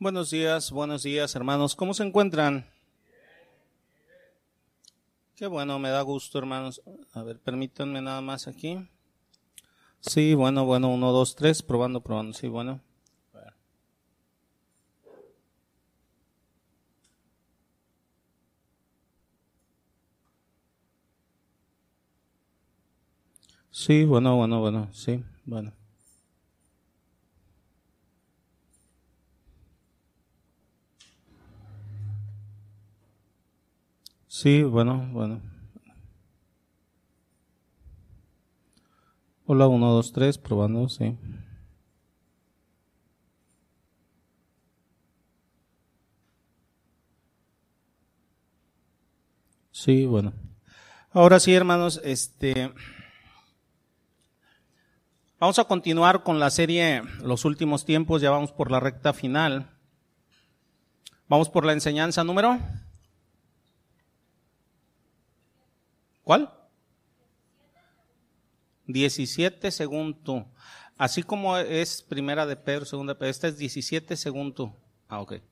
Buenos 0.00 0.30
días, 0.30 0.72
buenos 0.72 1.04
días 1.04 1.36
hermanos. 1.36 1.76
¿Cómo 1.76 1.94
se 1.94 2.02
encuentran? 2.02 2.66
Qué 5.36 5.46
bueno, 5.46 5.78
me 5.78 5.90
da 5.90 6.02
gusto 6.02 6.38
hermanos. 6.38 6.82
A 7.12 7.22
ver, 7.22 7.38
permítanme 7.38 8.02
nada 8.02 8.20
más 8.20 8.48
aquí. 8.48 8.88
Sí, 10.00 10.34
bueno, 10.34 10.64
bueno, 10.64 10.88
uno, 10.88 11.12
dos, 11.12 11.36
tres, 11.36 11.62
probando, 11.62 12.00
probando. 12.00 12.32
Sí, 12.32 12.48
bueno. 12.48 12.80
Sí, 23.70 24.04
bueno, 24.04 24.36
bueno, 24.36 24.60
bueno, 24.60 24.88
sí, 24.92 25.22
bueno. 25.44 25.72
Sí, 34.34 34.64
bueno, 34.64 35.08
bueno. 35.12 35.40
Hola, 39.46 39.68
uno, 39.68 39.92
dos, 39.92 40.12
tres, 40.12 40.38
probando, 40.38 40.88
sí. 40.88 41.16
Sí, 49.70 50.04
bueno. 50.04 50.32
Ahora 51.12 51.38
sí, 51.38 51.54
hermanos, 51.54 52.00
este 52.02 52.72
vamos 55.38 55.60
a 55.60 55.64
continuar 55.64 56.24
con 56.24 56.40
la 56.40 56.50
serie 56.50 57.02
Los 57.22 57.44
últimos 57.44 57.84
tiempos, 57.84 58.20
ya 58.20 58.30
vamos 58.30 58.50
por 58.50 58.72
la 58.72 58.80
recta 58.80 59.12
final. 59.12 59.70
Vamos 61.28 61.48
por 61.50 61.64
la 61.64 61.72
enseñanza 61.72 62.24
número 62.24 62.58
¿Cuál? 66.24 66.50
17 68.86 69.70
según. 69.70 70.18
Así 70.96 71.22
como 71.22 71.56
es 71.58 72.02
primera 72.02 72.46
de 72.46 72.56
Pedro, 72.56 72.86
segunda 72.86 73.12
de 73.12 73.18
Pedro, 73.18 73.30
esta 73.30 73.48
es 73.48 73.58
17 73.58 74.16
según 74.16 74.54
tú. 74.54 74.72
Ah, 75.08 75.20
ok. 75.20 75.32
Eh, 75.32 75.42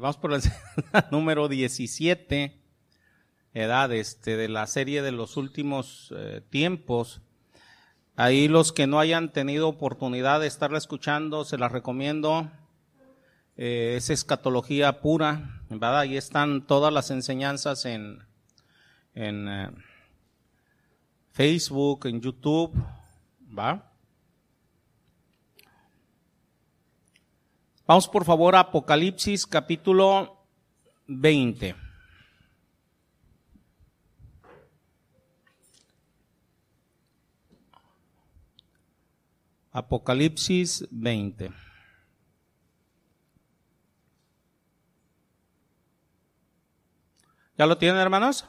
vamos 0.00 0.16
por 0.16 0.30
la 0.30 0.40
número 1.10 1.48
17, 1.48 2.58
edad 3.52 3.92
este, 3.92 4.36
de 4.36 4.48
la 4.48 4.66
serie 4.66 5.02
de 5.02 5.12
los 5.12 5.36
últimos 5.36 6.12
eh, 6.16 6.40
tiempos. 6.48 7.20
Ahí 8.16 8.48
los 8.48 8.72
que 8.72 8.86
no 8.86 9.00
hayan 9.00 9.32
tenido 9.32 9.68
oportunidad 9.68 10.40
de 10.40 10.46
estarla 10.46 10.78
escuchando, 10.78 11.44
se 11.44 11.58
la 11.58 11.68
recomiendo. 11.68 12.50
Eh, 13.56 13.94
es 13.98 14.08
escatología 14.08 15.00
pura, 15.00 15.62
¿verdad? 15.68 16.00
Ahí 16.00 16.16
están 16.16 16.66
todas 16.66 16.92
las 16.92 17.10
enseñanzas 17.10 17.84
en, 17.84 18.24
en 19.14 19.48
eh, 19.48 19.70
Facebook, 21.30 22.06
en 22.06 22.20
YouTube, 22.20 22.74
¿va? 23.56 23.90
Vamos 27.86 28.08
por 28.08 28.24
favor 28.24 28.56
a 28.56 28.60
Apocalipsis 28.60 29.46
capítulo 29.46 30.46
20. 31.06 31.76
Apocalipsis 39.70 40.86
20. 40.90 41.50
¿Ya 47.56 47.66
lo 47.66 47.76
tienen, 47.76 48.00
hermanos? 48.00 48.48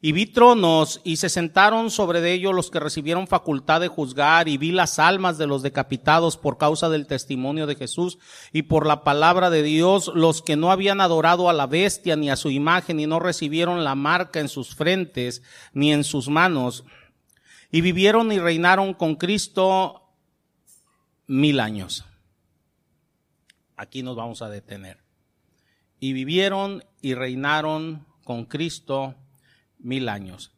Y 0.00 0.12
vi 0.12 0.26
tronos 0.26 1.00
y 1.04 1.16
se 1.16 1.30
sentaron 1.30 1.90
sobre 1.90 2.20
de 2.20 2.34
ellos 2.34 2.54
los 2.54 2.70
que 2.70 2.80
recibieron 2.80 3.26
facultad 3.26 3.80
de 3.80 3.88
juzgar 3.88 4.46
y 4.46 4.58
vi 4.58 4.70
las 4.70 4.98
almas 4.98 5.38
de 5.38 5.46
los 5.46 5.62
decapitados 5.62 6.36
por 6.36 6.58
causa 6.58 6.90
del 6.90 7.06
testimonio 7.06 7.66
de 7.66 7.76
Jesús 7.76 8.18
y 8.52 8.62
por 8.62 8.86
la 8.86 9.04
palabra 9.04 9.48
de 9.48 9.62
Dios, 9.62 10.12
los 10.14 10.42
que 10.42 10.56
no 10.56 10.70
habían 10.70 11.00
adorado 11.00 11.48
a 11.48 11.54
la 11.54 11.66
bestia 11.66 12.14
ni 12.14 12.28
a 12.28 12.36
su 12.36 12.50
imagen 12.50 13.00
y 13.00 13.06
no 13.06 13.20
recibieron 13.20 13.84
la 13.84 13.94
marca 13.94 14.38
en 14.38 14.48
sus 14.48 14.74
frentes 14.74 15.42
ni 15.72 15.92
en 15.92 16.04
sus 16.04 16.28
manos. 16.28 16.84
Y 17.72 17.80
vivieron 17.80 18.30
y 18.32 18.38
reinaron 18.38 18.92
con 18.92 19.16
Cristo 19.16 20.02
mil 21.26 21.58
años. 21.58 22.04
Aquí 23.76 24.02
nos 24.02 24.16
vamos 24.16 24.42
a 24.42 24.48
detener. 24.48 24.98
Y 25.98 26.12
vivieron 26.12 26.84
y 27.00 27.14
reinaron 27.14 28.06
con 28.24 28.44
Cristo 28.44 29.14
mil 29.86 30.08
años. 30.08 30.52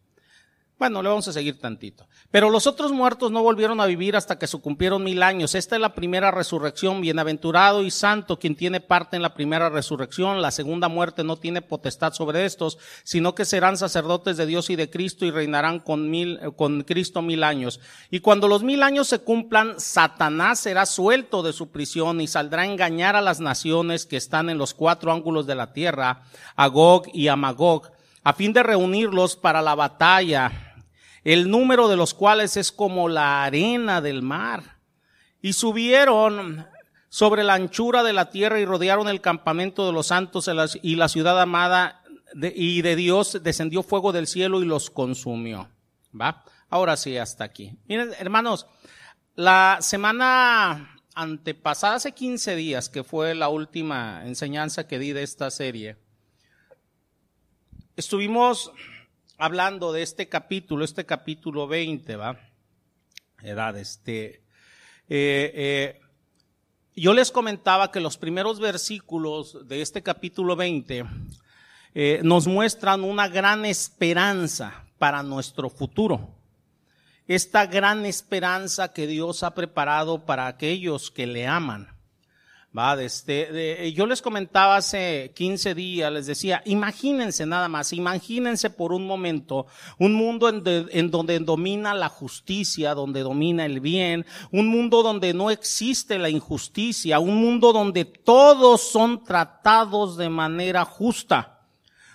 Bueno, 0.78 1.02
le 1.02 1.08
vamos 1.08 1.26
a 1.26 1.32
seguir 1.32 1.58
tantito. 1.58 2.06
Pero 2.30 2.50
los 2.50 2.68
otros 2.68 2.92
muertos 2.92 3.32
no 3.32 3.42
volvieron 3.42 3.80
a 3.80 3.86
vivir 3.86 4.14
hasta 4.14 4.38
que 4.38 4.46
se 4.46 4.58
cumplieron 4.58 5.02
mil 5.02 5.24
años. 5.24 5.56
Esta 5.56 5.74
es 5.74 5.80
la 5.80 5.92
primera 5.92 6.30
resurrección. 6.30 7.00
Bienaventurado 7.00 7.82
y 7.82 7.90
santo 7.90 8.38
quien 8.38 8.54
tiene 8.54 8.80
parte 8.80 9.16
en 9.16 9.22
la 9.22 9.34
primera 9.34 9.70
resurrección. 9.70 10.40
La 10.40 10.52
segunda 10.52 10.86
muerte 10.86 11.24
no 11.24 11.36
tiene 11.36 11.62
potestad 11.62 12.12
sobre 12.12 12.44
estos, 12.44 12.78
sino 13.02 13.34
que 13.34 13.44
serán 13.44 13.76
sacerdotes 13.76 14.36
de 14.36 14.46
Dios 14.46 14.70
y 14.70 14.76
de 14.76 14.88
Cristo 14.88 15.26
y 15.26 15.32
reinarán 15.32 15.80
con 15.80 16.10
mil, 16.10 16.38
con 16.54 16.84
Cristo 16.84 17.22
mil 17.22 17.42
años. 17.42 17.80
Y 18.12 18.20
cuando 18.20 18.46
los 18.46 18.62
mil 18.62 18.84
años 18.84 19.08
se 19.08 19.18
cumplan, 19.18 19.80
Satanás 19.80 20.60
será 20.60 20.86
suelto 20.86 21.42
de 21.42 21.52
su 21.52 21.70
prisión 21.70 22.20
y 22.20 22.28
saldrá 22.28 22.62
a 22.62 22.66
engañar 22.66 23.16
a 23.16 23.20
las 23.20 23.40
naciones 23.40 24.06
que 24.06 24.16
están 24.16 24.48
en 24.48 24.58
los 24.58 24.74
cuatro 24.74 25.10
ángulos 25.10 25.44
de 25.48 25.56
la 25.56 25.72
tierra, 25.72 26.22
a 26.54 26.68
Gog 26.68 27.06
y 27.12 27.26
a 27.26 27.34
Magog 27.34 27.97
a 28.28 28.34
fin 28.34 28.52
de 28.52 28.62
reunirlos 28.62 29.36
para 29.36 29.62
la 29.62 29.74
batalla, 29.74 30.84
el 31.24 31.50
número 31.50 31.88
de 31.88 31.96
los 31.96 32.12
cuales 32.12 32.58
es 32.58 32.70
como 32.70 33.08
la 33.08 33.42
arena 33.42 34.02
del 34.02 34.20
mar. 34.20 34.80
Y 35.40 35.54
subieron 35.54 36.66
sobre 37.08 37.42
la 37.42 37.54
anchura 37.54 38.02
de 38.02 38.12
la 38.12 38.28
tierra 38.28 38.60
y 38.60 38.66
rodearon 38.66 39.08
el 39.08 39.22
campamento 39.22 39.86
de 39.86 39.94
los 39.94 40.08
santos 40.08 40.50
y 40.82 40.96
la 40.96 41.08
ciudad 41.08 41.40
amada 41.40 42.02
y 42.34 42.82
de 42.82 42.96
Dios 42.96 43.40
descendió 43.42 43.82
fuego 43.82 44.12
del 44.12 44.26
cielo 44.26 44.60
y 44.60 44.66
los 44.66 44.90
consumió. 44.90 45.70
¿Va? 46.12 46.44
Ahora 46.68 46.98
sí, 46.98 47.16
hasta 47.16 47.44
aquí. 47.44 47.78
Miren, 47.86 48.10
hermanos, 48.18 48.66
la 49.36 49.78
semana 49.80 51.00
antepasada, 51.14 51.94
hace 51.94 52.12
15 52.12 52.56
días, 52.56 52.90
que 52.90 53.04
fue 53.04 53.34
la 53.34 53.48
última 53.48 54.22
enseñanza 54.26 54.86
que 54.86 54.98
di 54.98 55.12
de 55.12 55.22
esta 55.22 55.50
serie, 55.50 55.96
Estuvimos 57.98 58.70
hablando 59.38 59.90
de 59.90 60.02
este 60.02 60.28
capítulo, 60.28 60.84
este 60.84 61.04
capítulo 61.04 61.66
20, 61.66 62.14
¿va? 62.14 62.38
Edad, 63.42 63.76
este. 63.76 64.44
Eh, 65.08 65.52
eh, 65.52 66.00
yo 66.94 67.12
les 67.12 67.32
comentaba 67.32 67.90
que 67.90 67.98
los 67.98 68.16
primeros 68.16 68.60
versículos 68.60 69.66
de 69.66 69.82
este 69.82 70.04
capítulo 70.04 70.54
20 70.54 71.06
eh, 71.92 72.20
nos 72.22 72.46
muestran 72.46 73.02
una 73.02 73.26
gran 73.26 73.64
esperanza 73.64 74.84
para 74.98 75.24
nuestro 75.24 75.68
futuro. 75.68 76.36
Esta 77.26 77.66
gran 77.66 78.06
esperanza 78.06 78.92
que 78.92 79.08
Dios 79.08 79.42
ha 79.42 79.56
preparado 79.56 80.24
para 80.24 80.46
aquellos 80.46 81.10
que 81.10 81.26
le 81.26 81.48
aman. 81.48 81.97
Este, 83.00 83.92
yo 83.92 84.06
les 84.06 84.22
comentaba 84.22 84.76
hace 84.76 85.32
15 85.34 85.74
días, 85.74 86.12
les 86.12 86.26
decía, 86.26 86.62
imagínense 86.64 87.44
nada 87.44 87.68
más, 87.68 87.92
imagínense 87.92 88.70
por 88.70 88.92
un 88.92 89.04
momento 89.04 89.66
un 89.98 90.14
mundo 90.14 90.48
en, 90.48 90.62
en, 90.64 91.10
donde 91.10 91.40
domina 91.40 91.92
la 91.92 92.08
justicia, 92.08 92.94
donde 92.94 93.22
domina 93.22 93.66
el 93.66 93.80
bien, 93.80 94.24
un 94.52 94.68
mundo 94.68 95.02
donde 95.02 95.34
no 95.34 95.50
existe 95.50 96.20
la 96.20 96.30
injusticia, 96.30 97.18
un 97.18 97.34
mundo 97.34 97.72
donde 97.72 98.04
todos 98.04 98.80
son 98.80 99.24
tratados 99.24 100.16
de 100.16 100.28
manera 100.28 100.84
justa. 100.84 101.66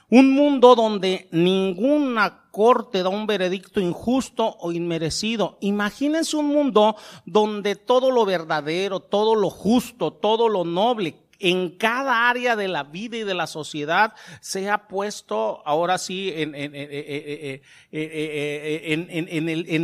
Un 0.09 0.31
mundo 0.31 0.75
donde 0.75 1.27
ninguna 1.31 2.42
corte 2.53 3.01
da 3.01 3.09
un 3.09 3.25
veredicto 3.25 3.79
injusto 3.81 4.57
o 4.59 4.71
inmerecido. 4.71 5.57
Imagínense 5.59 6.37
un 6.37 6.45
mundo 6.49 6.95
donde 7.25 7.75
todo 7.75 8.11
lo 8.11 8.25
verdadero, 8.25 8.99
todo 8.99 9.33
lo 9.33 9.49
justo, 9.49 10.13
todo 10.13 10.47
lo 10.47 10.63
noble 10.63 11.15
en 11.39 11.71
cada 11.77 12.29
área 12.29 12.55
de 12.55 12.67
la 12.67 12.83
vida 12.83 13.17
y 13.17 13.23
de 13.23 13.33
la 13.33 13.47
sociedad 13.47 14.13
sea 14.39 14.87
puesto 14.87 15.63
ahora 15.65 15.97
sí 15.97 16.31
en 16.35 16.53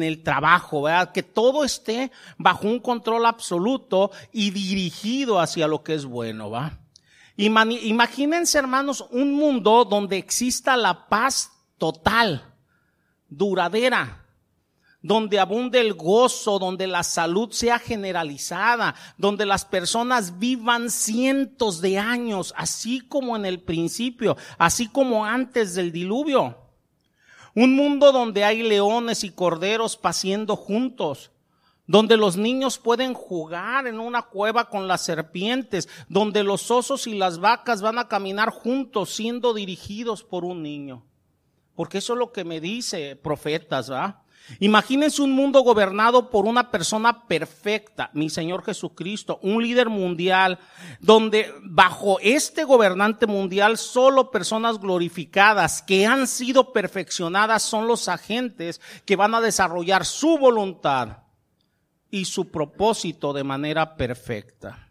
el 0.04 0.24
trabajo, 0.24 0.84
¿verdad? 0.84 1.12
Que 1.12 1.24
todo 1.24 1.64
esté 1.64 2.12
bajo 2.38 2.68
un 2.68 2.80
control 2.80 3.26
absoluto 3.26 4.12
y 4.32 4.52
dirigido 4.52 5.40
hacia 5.40 5.68
lo 5.68 5.82
que 5.84 5.96
es 5.96 6.06
bueno, 6.06 6.52
¿va? 6.52 6.78
Imagínense, 7.36 8.60
hermanos, 8.60 9.06
un 9.10 9.34
mundo 9.34 9.86
donde 9.86 10.18
exista 10.18 10.78
la 10.78 11.08
paz 11.08 11.52
total, 11.78 12.49
duradera, 13.30 14.26
donde 15.02 15.40
abunde 15.40 15.80
el 15.80 15.94
gozo, 15.94 16.60
donde 16.60 16.86
la 16.88 17.04
salud 17.04 17.52
sea 17.52 17.80
generalizada, 17.80 18.96
donde 19.18 19.46
las 19.46 19.64
personas 19.64 20.40
vivan 20.40 20.90
cientos 20.90 21.80
de 21.80 21.98
años, 21.98 22.54
así 22.58 23.00
como 23.00 23.36
en 23.36 23.46
el 23.46 23.62
principio, 23.62 24.36
así 24.58 24.88
como 24.88 25.26
antes 25.26 25.74
del 25.76 25.92
diluvio. 25.92 26.58
Un 27.56 27.76
mundo 27.76 28.12
donde 28.12 28.44
hay 28.44 28.62
leones 28.62 29.24
y 29.24 29.32
corderos 29.32 29.96
paciendo 29.96 30.56
juntos, 30.56 31.32
donde 31.88 32.18
los 32.18 32.38
niños 32.38 32.78
pueden 32.78 33.14
jugar 33.14 33.88
en 33.88 34.00
una 34.00 34.22
cueva 34.22 34.70
con 34.70 34.88
las 34.88 35.02
serpientes, 35.02 35.90
donde 36.08 36.44
los 36.44 36.70
osos 36.70 37.08
y 37.08 37.16
las 37.16 37.40
vacas 37.40 37.82
van 37.82 37.98
a 37.98 38.08
caminar 38.08 38.52
juntos 38.52 39.10
siendo 39.10 39.54
dirigidos 39.54 40.24
por 40.24 40.46
un 40.46 40.62
niño. 40.62 41.09
Porque 41.80 42.00
eso 42.00 42.12
es 42.12 42.20
lo 42.20 42.34
que 42.34 42.44
me 42.44 42.60
dice 42.60 43.16
profetas, 43.16 43.90
¿va? 43.90 44.26
Imagínense 44.60 45.22
un 45.22 45.32
mundo 45.32 45.62
gobernado 45.62 46.30
por 46.30 46.46
una 46.46 46.72
persona 46.72 47.26
perfecta, 47.26 48.10
mi 48.12 48.30
Señor 48.30 48.66
Jesucristo, 48.66 49.40
un 49.44 49.64
líder 49.64 49.88
mundial, 49.88 50.60
donde 51.00 51.54
bajo 51.64 52.20
este 52.20 52.66
gobernante 52.66 53.28
mundial 53.28 53.78
solo 53.78 54.30
personas 54.30 54.78
glorificadas 54.82 55.82
que 55.82 56.06
han 56.06 56.28
sido 56.28 56.74
perfeccionadas 56.74 57.64
son 57.64 57.88
los 57.88 58.10
agentes 58.10 58.82
que 59.06 59.16
van 59.16 59.34
a 59.34 59.40
desarrollar 59.40 60.06
su 60.06 60.38
voluntad 60.38 61.20
y 62.12 62.26
su 62.26 62.52
propósito 62.52 63.32
de 63.32 63.46
manera 63.46 63.96
perfecta. 63.96 64.90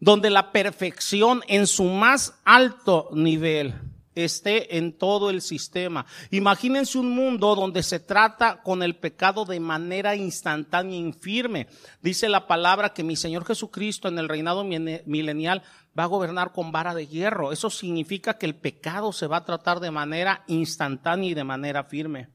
Donde 0.00 0.30
la 0.30 0.52
perfección 0.52 1.42
en 1.48 1.66
su 1.66 1.84
más 1.84 2.40
alto 2.46 3.10
nivel 3.12 3.85
esté 4.16 4.78
en 4.78 4.92
todo 4.92 5.30
el 5.30 5.42
sistema. 5.42 6.06
Imagínense 6.30 6.98
un 6.98 7.14
mundo 7.14 7.54
donde 7.54 7.82
se 7.82 8.00
trata 8.00 8.62
con 8.62 8.82
el 8.82 8.96
pecado 8.96 9.44
de 9.44 9.60
manera 9.60 10.16
instantánea 10.16 10.96
e 10.96 11.00
infirme. 11.00 11.68
Dice 12.02 12.28
la 12.28 12.46
palabra 12.46 12.92
que 12.92 13.04
mi 13.04 13.14
Señor 13.14 13.44
Jesucristo 13.44 14.08
en 14.08 14.18
el 14.18 14.28
reinado 14.28 14.64
milenial 14.64 15.62
va 15.98 16.04
a 16.04 16.06
gobernar 16.08 16.52
con 16.52 16.72
vara 16.72 16.94
de 16.94 17.06
hierro. 17.06 17.52
Eso 17.52 17.70
significa 17.70 18.38
que 18.38 18.46
el 18.46 18.56
pecado 18.56 19.12
se 19.12 19.26
va 19.26 19.38
a 19.38 19.44
tratar 19.44 19.80
de 19.80 19.90
manera 19.90 20.42
instantánea 20.46 21.30
y 21.30 21.34
de 21.34 21.44
manera 21.44 21.84
firme. 21.84 22.28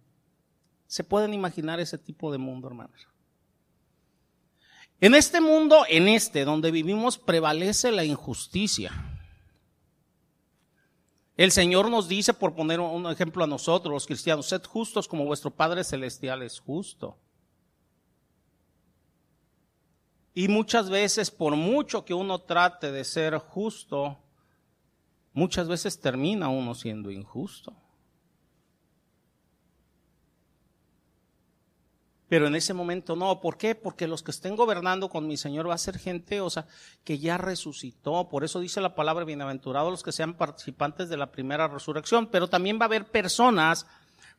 ¿Se 0.87 1.03
pueden 1.03 1.33
imaginar 1.33 1.79
ese 1.79 1.97
tipo 1.97 2.31
de 2.31 2.37
mundo, 2.37 2.67
hermanos? 2.67 3.07
En 4.99 5.15
este 5.15 5.41
mundo, 5.41 5.83
en 5.89 6.07
este 6.07 6.45
donde 6.45 6.69
vivimos, 6.69 7.17
prevalece 7.17 7.91
la 7.91 8.03
injusticia. 8.03 9.10
El 11.41 11.51
Señor 11.51 11.89
nos 11.89 12.07
dice, 12.07 12.35
por 12.35 12.53
poner 12.53 12.79
un 12.79 13.07
ejemplo 13.09 13.43
a 13.43 13.47
nosotros, 13.47 13.91
los 13.91 14.05
cristianos, 14.05 14.45
sed 14.45 14.63
justos 14.63 15.07
como 15.07 15.25
vuestro 15.25 15.49
Padre 15.49 15.83
Celestial 15.83 16.43
es 16.43 16.59
justo. 16.59 17.17
Y 20.35 20.49
muchas 20.49 20.91
veces, 20.91 21.31
por 21.31 21.55
mucho 21.55 22.05
que 22.05 22.13
uno 22.13 22.37
trate 22.41 22.91
de 22.91 23.03
ser 23.03 23.39
justo, 23.39 24.19
muchas 25.33 25.67
veces 25.67 25.99
termina 25.99 26.47
uno 26.49 26.75
siendo 26.75 27.09
injusto. 27.09 27.73
Pero 32.31 32.47
en 32.47 32.55
ese 32.55 32.73
momento 32.73 33.17
no. 33.17 33.41
¿Por 33.41 33.57
qué? 33.57 33.75
Porque 33.75 34.07
los 34.07 34.23
que 34.23 34.31
estén 34.31 34.55
gobernando 34.55 35.09
con 35.09 35.27
mi 35.27 35.35
Señor 35.35 35.69
va 35.69 35.73
a 35.73 35.77
ser 35.77 35.99
gente, 35.99 36.39
o 36.39 36.49
sea, 36.49 36.65
que 37.03 37.19
ya 37.19 37.37
resucitó. 37.37 38.29
Por 38.29 38.45
eso 38.45 38.61
dice 38.61 38.79
la 38.79 38.95
palabra 38.95 39.25
bienaventurados 39.25 39.91
los 39.91 40.01
que 40.01 40.13
sean 40.13 40.35
participantes 40.35 41.09
de 41.09 41.17
la 41.17 41.29
primera 41.29 41.67
resurrección. 41.67 42.27
Pero 42.27 42.47
también 42.47 42.79
va 42.79 42.83
a 42.83 42.85
haber 42.85 43.03
personas, 43.03 43.85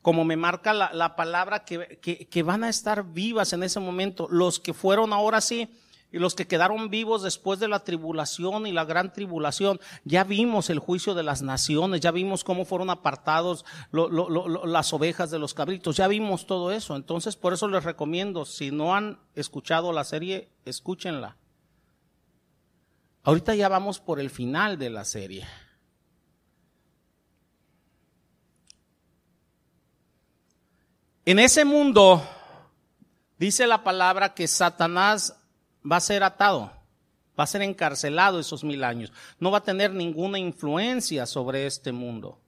como 0.01 0.25
me 0.25 0.35
marca 0.35 0.73
la, 0.73 1.15
palabra, 1.15 1.65
que, 1.65 1.99
que 2.01 2.41
van 2.41 2.63
a 2.63 2.69
estar 2.69 3.03
vivas 3.03 3.53
en 3.53 3.61
ese 3.61 3.79
momento. 3.79 4.27
Los 4.27 4.59
que 4.59 4.73
fueron 4.73 5.13
ahora 5.13 5.39
sí 5.39 5.69
y 6.13 6.19
los 6.19 6.35
que 6.35 6.45
quedaron 6.45 6.91
vivos 6.91 7.23
después 7.23 7.59
de 7.59 7.67
la 7.67 7.83
tribulación 7.83 8.67
y 8.67 8.71
la 8.71 8.85
gran 8.85 9.11
tribulación, 9.11 9.79
ya 10.05 10.23
vimos 10.23 10.69
el 10.69 10.77
juicio 10.77 11.15
de 11.15 11.23
las 11.23 11.41
naciones, 11.41 12.01
ya 12.01 12.11
vimos 12.11 12.43
cómo 12.43 12.65
fueron 12.65 12.91
apartados 12.91 13.65
las 13.91 14.93
ovejas 14.93 15.31
de 15.31 15.39
los 15.39 15.55
cabritos, 15.55 15.97
ya 15.97 16.07
vimos 16.07 16.45
todo 16.45 16.71
eso. 16.71 16.95
Entonces, 16.95 17.35
por 17.35 17.51
eso 17.51 17.67
les 17.67 17.83
recomiendo, 17.83 18.45
si 18.45 18.69
no 18.69 18.95
han 18.95 19.19
escuchado 19.33 19.91
la 19.91 20.03
serie, 20.03 20.49
escúchenla. 20.65 21.35
Ahorita 23.23 23.55
ya 23.55 23.67
vamos 23.67 23.99
por 23.99 24.19
el 24.19 24.29
final 24.29 24.77
de 24.77 24.91
la 24.91 25.05
serie. 25.05 25.47
En 31.25 31.39
ese 31.39 31.65
mundo, 31.65 32.21
dice 33.39 33.65
la 33.65 33.83
palabra 33.83 34.35
que 34.35 34.47
Satanás 34.47 35.39
va 35.89 35.97
a 35.97 36.01
ser 36.01 36.23
atado, 36.23 36.71
va 37.37 37.43
a 37.43 37.47
ser 37.47 37.61
encarcelado 37.61 38.39
esos 38.39 38.63
mil 38.63 38.83
años, 38.83 39.11
no 39.39 39.51
va 39.51 39.59
a 39.59 39.63
tener 39.63 39.93
ninguna 39.93 40.39
influencia 40.39 41.25
sobre 41.25 41.65
este 41.65 41.91
mundo. 41.91 42.39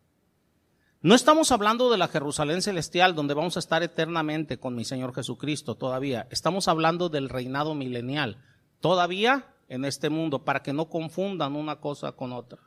No 1.02 1.14
estamos 1.14 1.52
hablando 1.52 1.92
de 1.92 2.00
la 2.00 2.08
Jerusalén 2.08 2.64
celestial 2.64 3.14
donde 3.14 3.36
vamos 3.36 3.58
a 3.58 3.60
estar 3.60 3.84
eternamente 3.84 4.58
con 4.58 4.74
mi 4.74 4.86
Señor 4.86 5.14
Jesucristo 5.14 5.76
todavía. 5.76 6.28
Estamos 6.32 6.68
hablando 6.68 7.10
del 7.10 7.30
reinado 7.30 7.76
milenial, 7.76 8.38
todavía 8.80 9.54
en 9.70 9.86
este 9.86 10.10
mundo, 10.10 10.44
para 10.44 10.64
que 10.64 10.74
no 10.74 10.90
confundan 10.90 11.56
una 11.56 11.76
cosa 11.76 12.14
con 12.14 12.34
otra. 12.34 12.60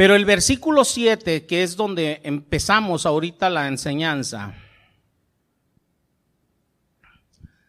Pero 0.00 0.14
el 0.14 0.24
versículo 0.24 0.86
7, 0.86 1.44
que 1.44 1.62
es 1.62 1.76
donde 1.76 2.22
empezamos 2.24 3.04
ahorita 3.04 3.50
la 3.50 3.68
enseñanza, 3.68 4.54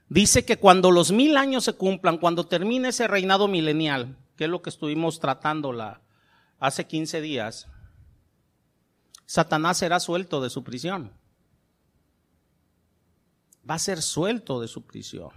dice 0.08 0.46
que 0.46 0.56
cuando 0.56 0.92
los 0.92 1.12
mil 1.12 1.36
años 1.36 1.66
se 1.66 1.74
cumplan, 1.74 2.18
cuando 2.18 2.46
termine 2.46 2.88
ese 2.88 3.10
reinado 3.10 3.50
milenial, 3.50 4.16
que 4.38 4.46
es 4.46 4.50
lo 4.50 4.62
que 4.62 4.70
estuvimos 4.70 5.20
tratando 5.20 5.74
hace 6.58 6.88
15 6.88 7.20
días, 7.20 7.68
Satanás 9.26 9.80
será 9.80 10.00
suelto 10.00 10.40
de 10.40 10.50
su 10.50 10.64
prisión. 10.64 11.12
Va 13.70 13.76
a 13.76 13.80
ser 13.80 14.02
suelto 14.02 14.62
de 14.62 14.70
su 14.70 14.84
prisión. 14.84 15.32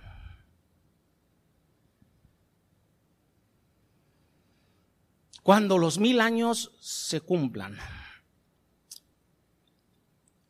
Cuando 5.44 5.76
los 5.76 5.98
mil 5.98 6.22
años 6.22 6.72
se 6.80 7.20
cumplan. 7.20 7.78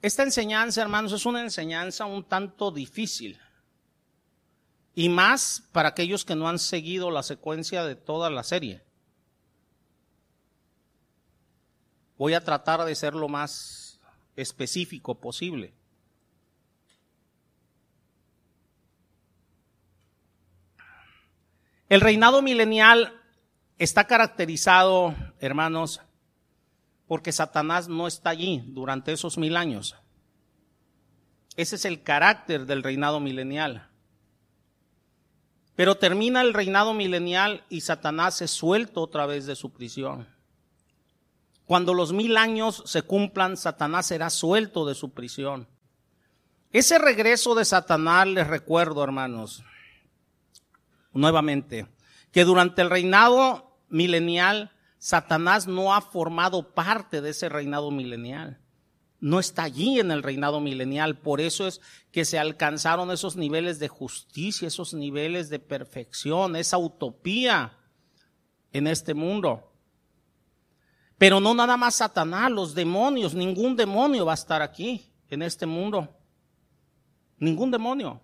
Esta 0.01 0.23
enseñanza, 0.23 0.83
hermanos, 0.83 1.13
es 1.13 1.27
una 1.27 1.41
enseñanza 1.41 2.07
un 2.07 2.23
tanto 2.23 2.71
difícil. 2.71 3.41
Y 4.95 5.09
más 5.09 5.65
para 5.73 5.89
aquellos 5.89 6.25
que 6.25 6.37
no 6.37 6.49
han 6.49 6.61
seguido 6.61 7.11
la 7.11 7.25
secuencia 7.25 7.85
de 7.85 7.97
toda 7.97 8.31
la 8.31 8.45
serie. 8.45 8.85
Voy 12.17 12.35
a 12.35 12.45
tratar 12.45 12.85
de 12.85 12.95
ser 12.95 13.15
lo 13.15 13.29
más 13.29 13.99
específico 14.37 15.17
posible. 15.17 15.75
El 21.89 22.01
reinado 22.01 22.43
milenial 22.43 23.24
está 23.79 24.05
caracterizado, 24.05 25.15
hermanos, 25.41 26.01
porque 27.07 27.33
Satanás 27.33 27.89
no 27.89 28.07
está 28.07 28.31
allí 28.31 28.65
durante 28.69 29.13
esos 29.13 29.37
mil 29.39 29.57
años. 29.57 29.97
Ese 31.57 31.77
es 31.77 31.85
el 31.85 32.03
carácter 32.03 32.67
del 32.67 32.83
reinado 32.83 33.21
milenial. 33.21 33.89
Pero 35.77 35.97
termina 35.97 36.41
el 36.41 36.55
reinado 36.55 36.95
milenial 36.95 37.65
y 37.69 37.81
Satanás 37.81 38.41
es 38.43 38.51
suelto 38.51 39.03
otra 39.03 39.27
vez 39.27 39.47
de 39.47 39.57
su 39.57 39.73
prisión. 39.73 40.29
Cuando 41.67 41.95
los 41.95 42.13
mil 42.13 42.37
años 42.37 42.83
se 42.87 43.03
cumplan, 43.03 43.57
Satanás 43.57 44.07
será 44.07 44.31
suelto 44.31 44.87
de 44.87 44.95
su 44.95 45.13
prisión. 45.13 45.67
Ese 46.71 46.99
regreso 46.99 47.55
de 47.55 47.65
Satanás, 47.65 48.27
les 48.27 48.47
recuerdo, 48.47 49.03
hermanos, 49.03 49.65
nuevamente, 51.13 51.87
que 52.35 52.45
durante 52.45 52.83
el 52.83 52.91
reinado 52.91 53.79
milenial 53.89 54.73
Satanás 54.99 55.69
no 55.69 55.95
ha 55.95 56.01
formado 56.01 56.75
parte 56.75 57.21
de 57.21 57.31
ese 57.31 57.49
reinado 57.49 57.93
milenial. 57.93 58.61
no 59.21 59.39
está 59.39 59.63
allí 59.63 60.01
en 60.01 60.11
el 60.11 60.23
reinado 60.23 60.61
milenial. 60.61 61.17
Por 61.21 61.41
eso 61.41 61.67
es 61.69 61.81
que 62.11 62.25
se 62.25 62.39
alcanzaron 62.39 63.11
esos 63.11 63.37
niveles 63.37 63.79
de 63.79 63.89
justicia, 63.89 64.67
esos 64.67 64.93
niveles 64.93 65.49
de 65.49 65.61
perfección, 65.61 66.57
esa 66.57 66.77
utopía 66.77 67.79
en 68.73 68.89
este 68.89 69.15
mundo. 69.15 69.73
Pero 71.17 71.39
no 71.39 71.55
nada 71.55 71.77
más 71.77 71.95
Satanás, 71.95 72.51
los 72.51 72.75
demonios, 72.75 73.33
ningún 73.33 73.77
demonio 73.77 74.27
va 74.27 74.33
a 74.33 74.43
estar 74.43 74.61
aquí 74.61 75.11
en 75.31 75.41
este 75.41 75.67
mundo. 75.67 76.19
Ningún 77.39 77.71
demonio. 77.71 78.24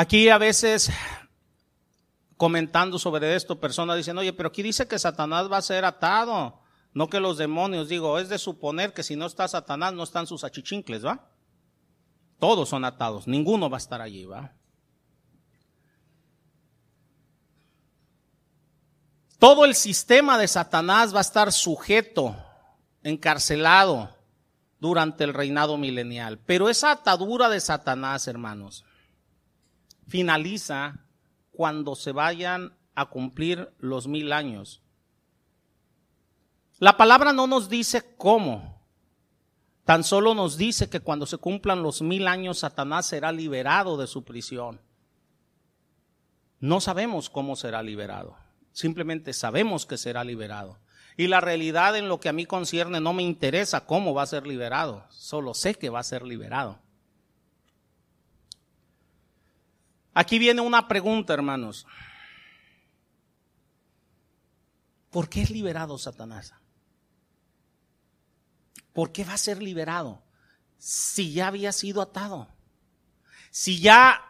Aquí 0.00 0.28
a 0.28 0.38
veces 0.38 0.92
comentando 2.36 3.00
sobre 3.00 3.34
esto, 3.34 3.58
personas 3.58 3.96
dicen, 3.96 4.16
oye, 4.16 4.32
pero 4.32 4.50
aquí 4.50 4.62
dice 4.62 4.86
que 4.86 4.96
Satanás 4.96 5.50
va 5.50 5.56
a 5.56 5.62
ser 5.62 5.84
atado, 5.84 6.60
no 6.94 7.08
que 7.08 7.18
los 7.18 7.36
demonios. 7.36 7.88
Digo, 7.88 8.16
es 8.20 8.28
de 8.28 8.38
suponer 8.38 8.92
que 8.92 9.02
si 9.02 9.16
no 9.16 9.26
está 9.26 9.48
Satanás, 9.48 9.92
no 9.94 10.04
están 10.04 10.28
sus 10.28 10.44
achichincles, 10.44 11.04
¿va? 11.04 11.28
Todos 12.38 12.68
son 12.68 12.84
atados, 12.84 13.26
ninguno 13.26 13.68
va 13.68 13.78
a 13.78 13.80
estar 13.80 14.00
allí, 14.00 14.24
¿va? 14.24 14.52
Todo 19.40 19.64
el 19.64 19.74
sistema 19.74 20.38
de 20.38 20.46
Satanás 20.46 21.12
va 21.12 21.18
a 21.18 21.22
estar 21.22 21.50
sujeto, 21.50 22.36
encarcelado 23.02 24.16
durante 24.78 25.24
el 25.24 25.34
reinado 25.34 25.76
milenial. 25.76 26.38
Pero 26.46 26.68
esa 26.68 26.92
atadura 26.92 27.48
de 27.48 27.58
Satanás, 27.58 28.28
hermanos, 28.28 28.84
finaliza 30.08 31.04
cuando 31.52 31.94
se 31.94 32.12
vayan 32.12 32.74
a 32.94 33.06
cumplir 33.06 33.70
los 33.78 34.08
mil 34.08 34.32
años. 34.32 34.82
La 36.78 36.96
palabra 36.96 37.32
no 37.32 37.46
nos 37.46 37.68
dice 37.68 38.14
cómo, 38.16 38.82
tan 39.84 40.04
solo 40.04 40.34
nos 40.34 40.56
dice 40.56 40.88
que 40.88 41.00
cuando 41.00 41.26
se 41.26 41.38
cumplan 41.38 41.82
los 41.82 42.02
mil 42.02 42.26
años 42.26 42.60
Satanás 42.60 43.06
será 43.06 43.32
liberado 43.32 43.96
de 43.96 44.06
su 44.06 44.24
prisión. 44.24 44.80
No 46.60 46.80
sabemos 46.80 47.30
cómo 47.30 47.56
será 47.56 47.82
liberado, 47.82 48.36
simplemente 48.72 49.32
sabemos 49.32 49.86
que 49.86 49.98
será 49.98 50.24
liberado. 50.24 50.78
Y 51.16 51.26
la 51.26 51.40
realidad 51.40 51.96
en 51.96 52.08
lo 52.08 52.20
que 52.20 52.28
a 52.28 52.32
mí 52.32 52.46
concierne 52.46 53.00
no 53.00 53.12
me 53.12 53.24
interesa 53.24 53.86
cómo 53.86 54.14
va 54.14 54.22
a 54.22 54.26
ser 54.26 54.46
liberado, 54.46 55.04
solo 55.10 55.54
sé 55.54 55.74
que 55.74 55.90
va 55.90 55.98
a 55.98 56.04
ser 56.04 56.22
liberado. 56.22 56.78
Aquí 60.18 60.40
viene 60.40 60.60
una 60.60 60.88
pregunta, 60.88 61.32
hermanos. 61.32 61.86
¿Por 65.10 65.28
qué 65.28 65.42
es 65.42 65.50
liberado 65.50 65.96
Satanás? 65.96 66.54
¿Por 68.92 69.12
qué 69.12 69.22
va 69.24 69.34
a 69.34 69.38
ser 69.38 69.62
liberado? 69.62 70.24
Si 70.76 71.32
ya 71.32 71.46
había 71.46 71.70
sido 71.70 72.02
atado. 72.02 72.48
Si 73.52 73.78
ya 73.78 74.20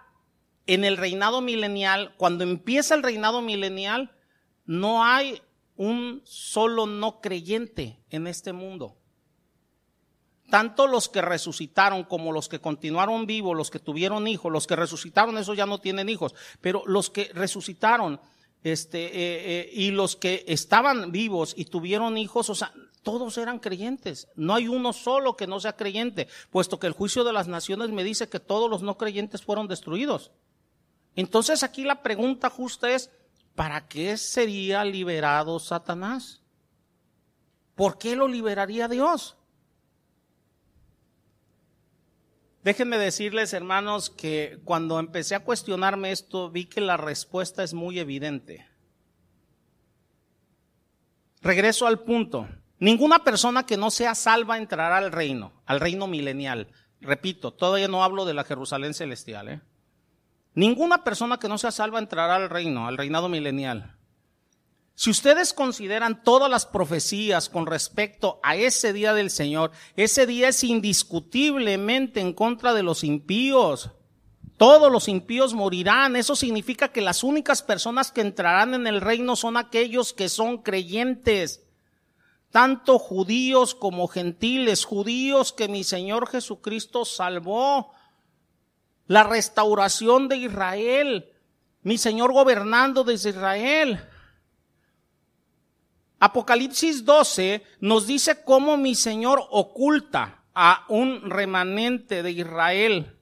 en 0.67 0.85
el 0.85 0.99
reinado 0.99 1.41
milenial, 1.41 2.15
cuando 2.19 2.45
empieza 2.45 2.95
el 2.95 3.03
reinado 3.03 3.41
milenial, 3.41 4.15
no 4.67 5.07
hay 5.07 5.41
un 5.75 6.21
solo 6.27 6.85
no 6.85 7.23
creyente 7.23 7.99
en 8.11 8.27
este 8.27 8.53
mundo 8.53 8.98
tanto 10.51 10.87
los 10.87 11.09
que 11.09 11.23
resucitaron 11.23 12.05
como 12.05 12.33
los 12.33 12.49
que 12.49 12.61
continuaron 12.61 13.27
vivos, 13.27 13.57
los 13.57 13.71
que 13.71 13.79
tuvieron 13.79 14.27
hijos, 14.27 14.51
los 14.51 14.67
que 14.67 14.77
resucitaron, 14.77 15.37
esos 15.39 15.57
ya 15.57 15.67
no 15.67 15.79
tienen 15.79 16.09
hijos, 16.09 16.35
pero 16.61 16.83
los 16.87 17.11
que 17.11 17.31
resucitaron, 17.35 18.21
este, 18.65 19.07
eh, 19.07 19.11
eh, 19.15 19.71
y 19.73 19.91
los 19.91 20.17
que 20.17 20.45
estaban 20.49 21.13
vivos 21.13 21.55
y 21.57 21.67
tuvieron 21.67 22.19
hijos, 22.19 22.51
o 22.51 22.55
sea, 22.55 22.73
todos 23.03 23.39
eran 23.39 23.59
creyentes. 23.59 24.29
No 24.35 24.55
hay 24.55 24.69
uno 24.69 24.93
solo 24.93 25.37
que 25.37 25.47
no 25.47 25.61
sea 25.61 25.77
creyente, 25.77 26.29
puesto 26.51 26.79
que 26.79 26.87
el 26.87 26.93
juicio 26.93 27.25
de 27.25 27.33
las 27.33 27.49
naciones 27.49 27.91
me 27.91 28.05
dice 28.05 28.29
que 28.29 28.41
todos 28.41 28.69
los 28.69 28.83
no 28.83 28.99
creyentes 28.99 29.43
fueron 29.43 29.69
destruidos. 29.69 30.31
Entonces 31.15 31.63
aquí 31.63 31.85
la 31.85 32.03
pregunta 32.03 32.51
justa 32.51 32.91
es, 32.91 33.11
¿para 33.55 33.89
qué 33.89 34.17
sería 34.17 34.85
liberado 34.85 35.59
Satanás? 35.59 36.43
¿Por 37.75 37.97
qué 37.99 38.15
lo 38.15 38.29
liberaría 38.29 38.89
Dios? 38.89 39.38
Déjenme 42.65 42.99
decirles, 42.99 43.53
hermanos, 43.53 44.11
que 44.11 44.59
cuando 44.65 44.99
empecé 44.99 45.35
a 45.35 45.45
cuestionarme 45.45 46.11
esto, 46.11 46.51
vi 46.51 46.67
que 46.67 46.81
la 46.81 46.97
respuesta 46.97 47.63
es 47.63 47.73
muy 47.73 47.99
evidente. 47.99 48.67
Regreso 51.41 51.87
al 51.87 52.01
punto. 52.01 52.49
Ninguna 52.81 53.25
persona 53.25 53.65
que 53.65 53.77
no 53.77 53.91
sea 53.91 54.15
salva 54.15 54.59
entrará 54.59 54.99
al 54.99 55.13
reino, 55.13 55.53
al 55.67 55.81
reino 55.81 56.07
milenial. 56.07 56.69
Repito, 57.01 57.53
todavía 57.53 57.89
no 57.89 58.03
hablo 58.03 58.25
de 58.25 58.35
la 58.35 58.45
Jerusalén 58.45 58.95
celestial. 58.95 59.49
¿eh? 59.49 59.61
Ninguna 60.55 61.05
persona 61.05 61.39
que 61.39 61.49
no 61.49 61.59
sea 61.59 61.71
salva 61.71 61.99
entrará 61.99 62.37
al 62.37 62.51
reino, 62.51 62.89
al 62.89 62.97
reinado 62.97 63.29
milenial. 63.29 63.98
Si 64.99 65.11
ustedes 65.11 65.55
consideran 65.55 66.25
todas 66.25 66.51
las 66.51 66.67
profecías 66.67 67.49
con 67.49 67.67
respecto 67.67 68.41
a 68.43 68.57
ese 68.57 68.93
día 68.93 69.15
del 69.15 69.31
Señor, 69.31 69.71
ese 69.95 70.27
día 70.27 70.49
es 70.49 70.65
indiscutiblemente 70.65 72.19
en 72.19 72.33
contra 72.33 72.75
de 72.75 72.83
los 72.83 73.05
impíos. 73.05 73.93
Todos 74.57 74.91
los 74.91 75.07
impíos 75.07 75.55
morirán. 75.55 76.17
Eso 76.17 76.35
significa 76.35 76.89
que 76.89 77.01
las 77.01 77.23
únicas 77.23 77.63
personas 77.63 78.11
que 78.11 78.23
entrarán 78.23 78.75
en 78.75 78.89
el 78.89 79.01
reino 79.01 79.37
son 79.37 79.57
aquellos 79.57 80.13
que 80.13 80.29
son 80.29 80.59
creyentes. 80.59 81.63
Tanto 82.51 82.99
judíos 82.99 83.77
como 83.77 84.09
gentiles, 84.09 84.85
judíos 84.85 85.53
que 85.53 85.69
mi 85.69 85.85
Señor 85.85 86.27
Jesucristo 86.29 87.05
salvó. 87.05 87.93
La 89.07 89.23
restauración 89.23 90.27
de 90.27 90.39
Israel. 90.39 91.33
Mi 91.83 91.99
Señor 91.99 92.33
gobernando 92.33 93.05
desde 93.05 93.31
Israel 93.31 94.01
Apocalipsis 96.21 97.05
12 97.05 97.63
nos 97.81 98.07
dice 98.07 98.43
cómo 98.45 98.77
mi 98.77 98.95
Señor 98.95 99.45
oculta 99.51 100.45
a 100.55 100.85
un 100.89 101.31
remanente 101.31 102.23
de 102.23 102.33
Israel 102.33 103.17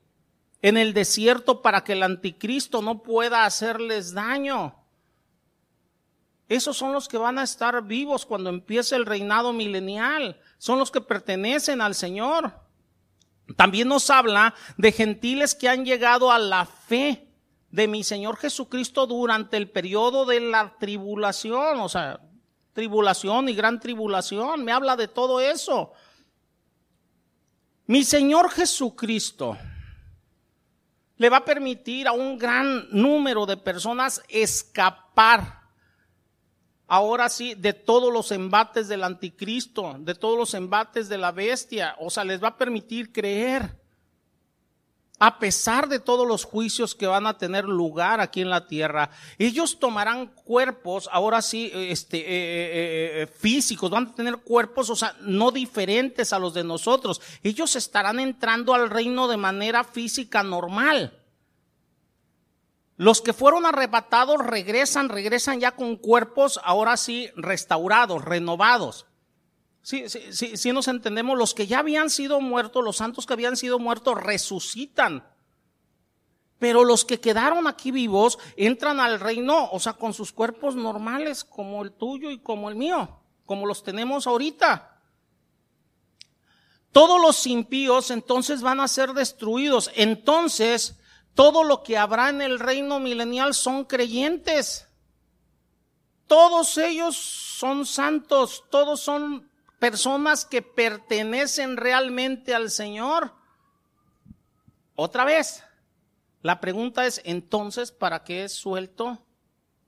en 0.63 0.77
el 0.79 0.95
desierto 0.95 1.61
para 1.61 1.85
que 1.85 1.93
el 1.93 2.03
anticristo 2.03 2.81
no 2.81 3.03
pueda 3.03 3.45
hacerles 3.45 4.15
daño. 4.15 4.75
Esos 6.49 6.77
son 6.77 6.93
los 6.93 7.09
que 7.09 7.19
van 7.19 7.39
a 7.39 7.43
estar 7.43 7.83
vivos 7.83 8.25
cuando 8.25 8.51
empiece 8.51 8.95
el 8.95 9.05
reinado 9.05 9.53
milenial. 9.53 10.41
Son 10.59 10.79
los 10.79 10.91
que 10.91 11.01
pertenecen 11.01 11.81
al 11.81 11.95
Señor. 11.95 12.53
También 13.57 13.89
nos 13.89 14.11
habla 14.11 14.55
de 14.77 14.93
gentiles 14.93 15.55
que 15.55 15.69
han 15.69 15.85
llegado 15.85 16.33
a 16.33 16.39
la 16.39 16.65
fe 16.67 17.29
de 17.71 17.89
mi 17.89 18.05
Señor 18.05 18.37
Jesucristo 18.37 19.07
durante 19.07 19.57
el 19.57 19.71
periodo 19.71 20.25
de 20.25 20.41
la 20.41 20.77
tribulación. 20.79 21.81
O 21.81 21.89
sea, 21.89 22.21
tribulación 22.77 23.49
y 23.49 23.55
gran 23.55 23.81
tribulación. 23.81 24.63
Me 24.63 24.71
habla 24.71 24.97
de 24.97 25.09
todo 25.09 25.41
eso. 25.41 25.95
Mi 27.87 28.05
Señor 28.05 28.51
Jesucristo 28.51 29.57
le 31.17 31.31
va 31.31 31.39
a 31.39 31.45
permitir 31.45 32.07
a 32.07 32.13
un 32.13 32.37
gran 32.37 32.87
número 32.91 33.47
de 33.47 33.57
personas 33.57 34.23
escapar. 34.29 35.63
Ahora 36.87 37.31
sí, 37.31 37.55
de 37.55 37.73
todos 37.73 38.13
los 38.13 38.31
embates 38.31 38.89
del 38.89 39.05
anticristo, 39.05 39.97
de 39.99 40.15
todos 40.15 40.37
los 40.37 40.53
embates 40.53 41.09
de 41.09 41.17
la 41.17 41.33
bestia. 41.33 41.97
O 41.99 42.11
sea, 42.11 42.25
les 42.25 42.45
va 42.45 42.49
a 42.49 42.59
permitir 42.59 43.11
creer 43.11 43.81
a 45.19 45.39
pesar 45.39 45.89
de 45.89 45.99
todos 45.99 46.29
los 46.29 46.45
juicios 46.45 46.95
que 46.95 47.07
van 47.07 47.27
a 47.27 47.39
tener 47.39 47.65
lugar 47.65 48.21
aquí 48.21 48.43
en 48.43 48.51
la 48.51 48.67
tierra, 48.67 49.11
ellos 49.39 49.79
tomarán 49.79 50.27
cuerpos, 50.27 51.09
ahora 51.11 51.41
sí, 51.41 51.71
este, 51.73 52.19
eh, 52.19 52.25
eh, 52.27 53.23
eh, 53.23 53.27
físicos, 53.27 53.91
van 53.91 54.09
a 54.09 54.15
tener 54.15 54.37
cuerpos, 54.39 54.91
o 54.91 54.97
sea, 54.97 55.17
no 55.23 55.51
diferentes 55.51 56.33
a 56.33 56.39
los 56.39 56.53
de 56.53 56.65
nosotros. 56.65 57.23
Ellos 57.43 57.77
estarán 57.77 58.21
entrando 58.21 58.75
al 58.75 58.91
reino 58.91 59.27
de 59.29 59.39
manera 59.39 59.85
física 59.85 60.43
normal. 60.43 61.23
Los 62.99 63.21
que 63.21 63.33
fueron 63.33 63.67
arrebatados 63.67 64.39
regresan, 64.39 65.09
regresan 65.09 65.61
ya 65.61 65.73
con 65.73 65.97
cuerpos, 65.97 66.61
ahora 66.63 66.97
sí, 66.97 67.31
restaurados, 67.37 68.25
renovados. 68.25 69.07
Sí, 69.87 70.09
sí, 70.09 70.33
sí, 70.33 70.57
sí 70.57 70.73
nos 70.73 70.89
entendemos, 70.89 71.39
los 71.39 71.55
que 71.55 71.69
ya 71.69 71.79
habían 71.79 72.11
sido 72.11 72.41
muertos, 72.41 72.83
los 72.83 72.97
santos 72.97 73.25
que 73.25 73.35
habían 73.35 73.57
sido 73.57 73.79
muertos, 73.79 74.21
resucitan. 74.21 75.25
Pero 76.59 76.83
los 76.83 77.05
que 77.05 77.21
quedaron 77.21 77.69
aquí 77.69 77.93
vivos 77.93 78.37
entran 78.57 78.99
al 78.99 79.21
reino, 79.21 79.71
o 79.71 79.79
sea, 79.79 79.93
con 79.93 80.13
sus 80.13 80.33
cuerpos 80.33 80.75
normales, 80.75 81.45
como 81.45 81.85
el 81.85 81.93
tuyo 81.93 82.33
y 82.33 82.41
como 82.41 82.69
el 82.69 82.75
mío, 82.75 83.21
como 83.45 83.65
los 83.65 83.85
tenemos 83.85 84.27
ahorita. 84.27 85.03
Todos 86.91 87.21
los 87.21 87.47
impíos 87.47 88.11
entonces 88.11 88.63
van 88.63 88.81
a 88.81 88.89
ser 88.89 89.13
destruidos. 89.13 89.93
Entonces, 89.95 90.99
todo 91.37 91.63
lo 91.63 91.85
que 91.85 91.97
habrá 91.97 92.31
en 92.31 92.43
el 92.43 92.59
reino 92.59 92.99
milenial 92.99 93.55
son 93.55 93.85
creyentes. 93.85 94.89
todos 96.27 96.77
ellos 96.77 97.17
son 97.17 97.87
santos, 97.87 98.65
todos 98.69 98.99
son 98.99 99.49
personas 99.79 100.45
que 100.45 100.63
pertenecen 100.63 101.77
realmente 101.77 102.55
al 102.55 102.71
Señor. 102.71 103.33
Otra 104.95 105.25
vez, 105.25 105.65
la 106.43 106.61
pregunta 106.61 107.07
es 107.07 107.21
entonces, 107.25 107.93
¿para 107.93 108.25
qué 108.25 108.45
es 108.45 108.53
suelto 108.53 109.25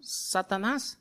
Satanás? 0.01 0.99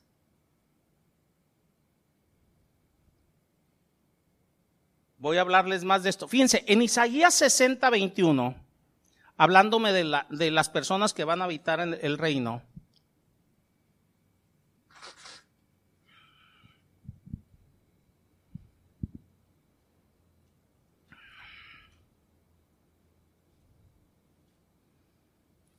Voy 5.17 5.37
a 5.37 5.41
hablarles 5.41 5.83
más 5.83 6.03
de 6.03 6.11
esto. 6.11 6.27
Fíjense, 6.27 6.63
en 6.67 6.81
Isaías 6.81 7.33
60, 7.33 7.89
21, 7.89 8.55
hablándome 9.35 9.91
de, 9.91 10.21
de 10.29 10.51
las 10.51 10.69
personas 10.69 11.13
que 11.13 11.23
van 11.23 11.41
a 11.41 11.45
habitar 11.45 11.79
en 11.79 11.97
el 12.01 12.17
reino, 12.17 12.61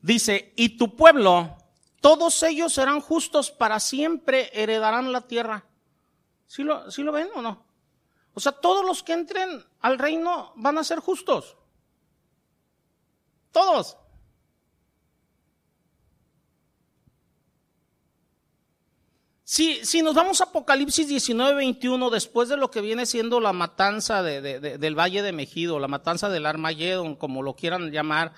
Dice, 0.08 0.54
y 0.56 0.78
tu 0.78 0.96
pueblo, 0.96 1.54
todos 2.00 2.42
ellos 2.42 2.72
serán 2.72 3.02
justos 3.02 3.50
para 3.50 3.78
siempre, 3.78 4.50
heredarán 4.54 5.12
la 5.12 5.20
tierra. 5.20 5.66
¿Sí 6.46 6.62
lo, 6.62 6.90
¿Sí 6.90 7.02
lo 7.02 7.12
ven 7.12 7.28
o 7.34 7.42
no? 7.42 7.62
O 8.32 8.40
sea, 8.40 8.52
todos 8.52 8.86
los 8.86 9.02
que 9.02 9.12
entren 9.12 9.62
al 9.80 9.98
reino 9.98 10.54
van 10.56 10.78
a 10.78 10.84
ser 10.84 11.00
justos. 11.00 11.58
Todos. 13.52 13.98
Si, 19.44 19.84
si 19.84 20.00
nos 20.00 20.14
vamos 20.14 20.40
a 20.40 20.44
Apocalipsis 20.44 21.08
19, 21.08 21.54
21, 21.54 22.08
después 22.08 22.48
de 22.48 22.56
lo 22.56 22.70
que 22.70 22.80
viene 22.80 23.04
siendo 23.04 23.40
la 23.40 23.52
matanza 23.52 24.22
del 24.22 24.98
Valle 24.98 25.22
de 25.22 25.32
Mejido, 25.32 25.78
la 25.78 25.88
matanza 25.88 26.30
del 26.30 26.46
Armagedón, 26.46 27.14
como 27.14 27.42
lo 27.42 27.56
quieran 27.56 27.90
llamar, 27.90 28.32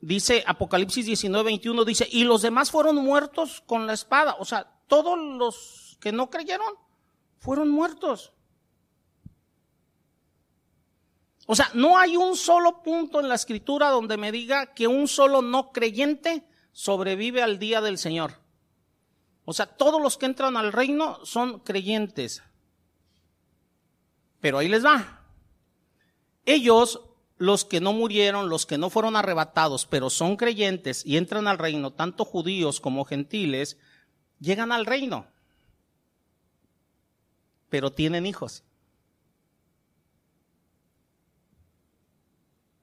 dice 0.00 0.44
Apocalipsis 0.46 1.06
19, 1.06 1.44
21, 1.44 1.84
dice, 1.84 2.08
y 2.10 2.24
los 2.24 2.42
demás 2.42 2.70
fueron 2.70 2.96
muertos 2.96 3.62
con 3.66 3.86
la 3.86 3.94
espada. 3.94 4.36
O 4.38 4.44
sea, 4.44 4.70
todos 4.86 5.18
los 5.18 5.96
que 6.00 6.12
no 6.12 6.30
creyeron 6.30 6.74
fueron 7.38 7.68
muertos. 7.68 8.32
O 11.46 11.56
sea, 11.56 11.70
no 11.74 11.96
hay 11.96 12.16
un 12.16 12.36
solo 12.36 12.82
punto 12.82 13.20
en 13.20 13.28
la 13.28 13.34
escritura 13.34 13.88
donde 13.88 14.18
me 14.18 14.30
diga 14.30 14.74
que 14.74 14.86
un 14.86 15.08
solo 15.08 15.40
no 15.40 15.72
creyente 15.72 16.46
sobrevive 16.72 17.42
al 17.42 17.58
día 17.58 17.80
del 17.80 17.96
Señor. 17.96 18.34
O 19.46 19.54
sea, 19.54 19.64
todos 19.64 20.00
los 20.02 20.18
que 20.18 20.26
entran 20.26 20.58
al 20.58 20.72
reino 20.74 21.24
son 21.24 21.60
creyentes. 21.60 22.42
Pero 24.40 24.58
ahí 24.58 24.68
les 24.68 24.84
va. 24.84 25.22
Ellos 26.44 27.00
los 27.38 27.64
que 27.64 27.80
no 27.80 27.92
murieron, 27.92 28.48
los 28.48 28.66
que 28.66 28.78
no 28.78 28.90
fueron 28.90 29.16
arrebatados, 29.16 29.86
pero 29.86 30.10
son 30.10 30.36
creyentes 30.36 31.06
y 31.06 31.16
entran 31.16 31.46
al 31.48 31.58
reino, 31.58 31.92
tanto 31.92 32.24
judíos 32.24 32.80
como 32.80 33.04
gentiles, 33.04 33.78
llegan 34.40 34.72
al 34.72 34.86
reino, 34.86 35.26
pero 37.68 37.92
tienen 37.92 38.26
hijos. 38.26 38.64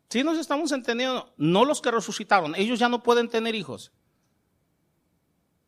Si 0.10 0.24
nos 0.24 0.38
estamos 0.38 0.72
entendiendo, 0.72 1.34
no 1.36 1.66
los 1.66 1.82
que 1.82 1.92
resucitaron, 1.92 2.56
ellos 2.56 2.80
ya 2.80 2.88
no 2.88 3.04
pueden 3.04 3.28
tener 3.28 3.54
hijos. 3.54 3.92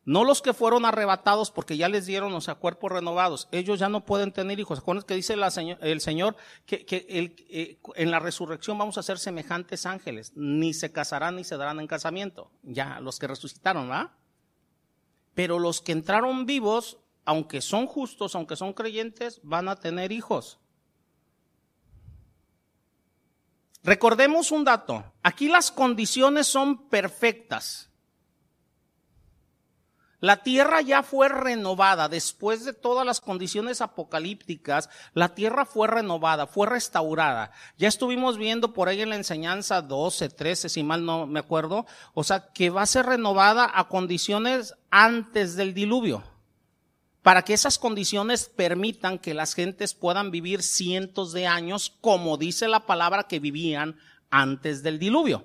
No 0.08 0.24
los 0.24 0.40
que 0.40 0.54
fueron 0.54 0.86
arrebatados 0.86 1.50
porque 1.50 1.76
ya 1.76 1.86
les 1.90 2.06
dieron, 2.06 2.32
o 2.32 2.40
sea, 2.40 2.54
cuerpos 2.54 2.90
renovados. 2.90 3.46
Ellos 3.52 3.78
ya 3.78 3.90
no 3.90 4.06
pueden 4.06 4.32
tener 4.32 4.58
hijos. 4.58 4.78
¿Acuerdan 4.78 5.04
que 5.04 5.12
dice 5.12 5.34
el 5.34 6.00
Señor 6.00 6.34
que, 6.64 6.86
eh, 6.90 7.78
en 7.94 8.10
la 8.10 8.18
resurrección 8.18 8.78
vamos 8.78 8.96
a 8.96 9.02
ser 9.02 9.18
semejantes 9.18 9.84
ángeles? 9.84 10.32
Ni 10.34 10.72
se 10.72 10.92
casarán 10.92 11.36
ni 11.36 11.44
se 11.44 11.58
darán 11.58 11.78
en 11.78 11.86
casamiento. 11.86 12.50
Ya, 12.62 13.00
los 13.00 13.18
que 13.18 13.26
resucitaron, 13.26 13.86
¿verdad? 13.86 14.12
Pero 15.34 15.58
los 15.58 15.82
que 15.82 15.92
entraron 15.92 16.46
vivos, 16.46 16.96
aunque 17.26 17.60
son 17.60 17.86
justos, 17.86 18.34
aunque 18.34 18.56
son 18.56 18.72
creyentes, 18.72 19.40
van 19.42 19.68
a 19.68 19.76
tener 19.76 20.10
hijos. 20.10 20.58
Recordemos 23.82 24.52
un 24.52 24.64
dato. 24.64 25.04
Aquí 25.22 25.48
las 25.48 25.70
condiciones 25.70 26.46
son 26.46 26.88
perfectas. 26.88 27.87
La 30.20 30.42
tierra 30.42 30.80
ya 30.80 31.04
fue 31.04 31.28
renovada 31.28 32.08
después 32.08 32.64
de 32.64 32.72
todas 32.72 33.06
las 33.06 33.20
condiciones 33.20 33.80
apocalípticas. 33.80 34.90
La 35.14 35.34
tierra 35.34 35.64
fue 35.64 35.86
renovada, 35.86 36.48
fue 36.48 36.66
restaurada. 36.66 37.52
Ya 37.76 37.86
estuvimos 37.86 38.36
viendo 38.36 38.72
por 38.72 38.88
ahí 38.88 39.00
en 39.00 39.10
la 39.10 39.16
enseñanza 39.16 39.80
12, 39.80 40.30
13, 40.30 40.68
si 40.68 40.82
mal 40.82 41.04
no 41.04 41.28
me 41.28 41.38
acuerdo. 41.38 41.86
O 42.14 42.24
sea, 42.24 42.48
que 42.52 42.70
va 42.70 42.82
a 42.82 42.86
ser 42.86 43.06
renovada 43.06 43.70
a 43.72 43.86
condiciones 43.86 44.74
antes 44.90 45.54
del 45.54 45.72
diluvio. 45.72 46.24
Para 47.22 47.42
que 47.42 47.54
esas 47.54 47.78
condiciones 47.78 48.48
permitan 48.48 49.20
que 49.20 49.34
las 49.34 49.54
gentes 49.54 49.94
puedan 49.94 50.32
vivir 50.32 50.64
cientos 50.64 51.32
de 51.32 51.46
años, 51.46 51.94
como 52.00 52.38
dice 52.38 52.66
la 52.66 52.86
palabra 52.86 53.28
que 53.28 53.38
vivían 53.38 53.96
antes 54.30 54.82
del 54.82 54.98
diluvio. 54.98 55.44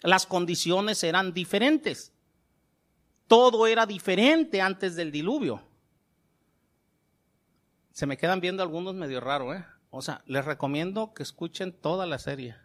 Las 0.00 0.24
condiciones 0.24 1.02
eran 1.04 1.34
diferentes. 1.34 2.13
Todo 3.26 3.66
era 3.66 3.86
diferente 3.86 4.60
antes 4.60 4.96
del 4.96 5.10
diluvio. 5.10 5.62
Se 7.92 8.06
me 8.06 8.16
quedan 8.16 8.40
viendo 8.40 8.62
algunos 8.62 8.94
medio 8.94 9.20
raro, 9.20 9.54
¿eh? 9.54 9.64
O 9.90 10.02
sea, 10.02 10.22
les 10.26 10.44
recomiendo 10.44 11.14
que 11.14 11.22
escuchen 11.22 11.72
toda 11.72 12.06
la 12.06 12.18
serie. 12.18 12.56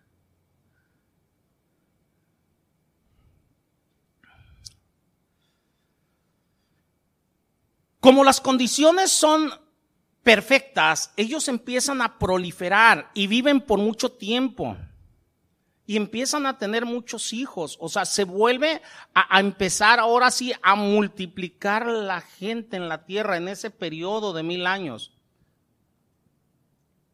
Como 7.99 8.23
las 8.23 8.41
condiciones 8.41 9.11
son 9.11 9.51
perfectas, 10.23 11.13
ellos 11.17 11.47
empiezan 11.47 12.01
a 12.01 12.17
proliferar 12.17 13.11
y 13.13 13.27
viven 13.27 13.61
por 13.61 13.79
mucho 13.79 14.11
tiempo 14.11 14.77
y 15.89 15.97
empiezan 15.97 16.45
a 16.45 16.59
tener 16.59 16.85
muchos 16.85 17.33
hijos. 17.33 17.75
O 17.81 17.89
sea, 17.89 18.05
se 18.05 18.23
vuelve 18.23 18.79
a, 19.15 19.39
empezar 19.39 19.99
ahora 19.99 20.29
sí 20.29 20.53
a 20.61 20.75
multiplicar 20.75 21.87
la 21.87 22.21
gente 22.21 22.77
en 22.77 22.87
la 22.87 23.07
tierra 23.07 23.37
en 23.37 23.47
ese 23.47 23.71
periodo 23.71 24.31
de 24.31 24.43
mil 24.43 24.67
años. 24.67 25.11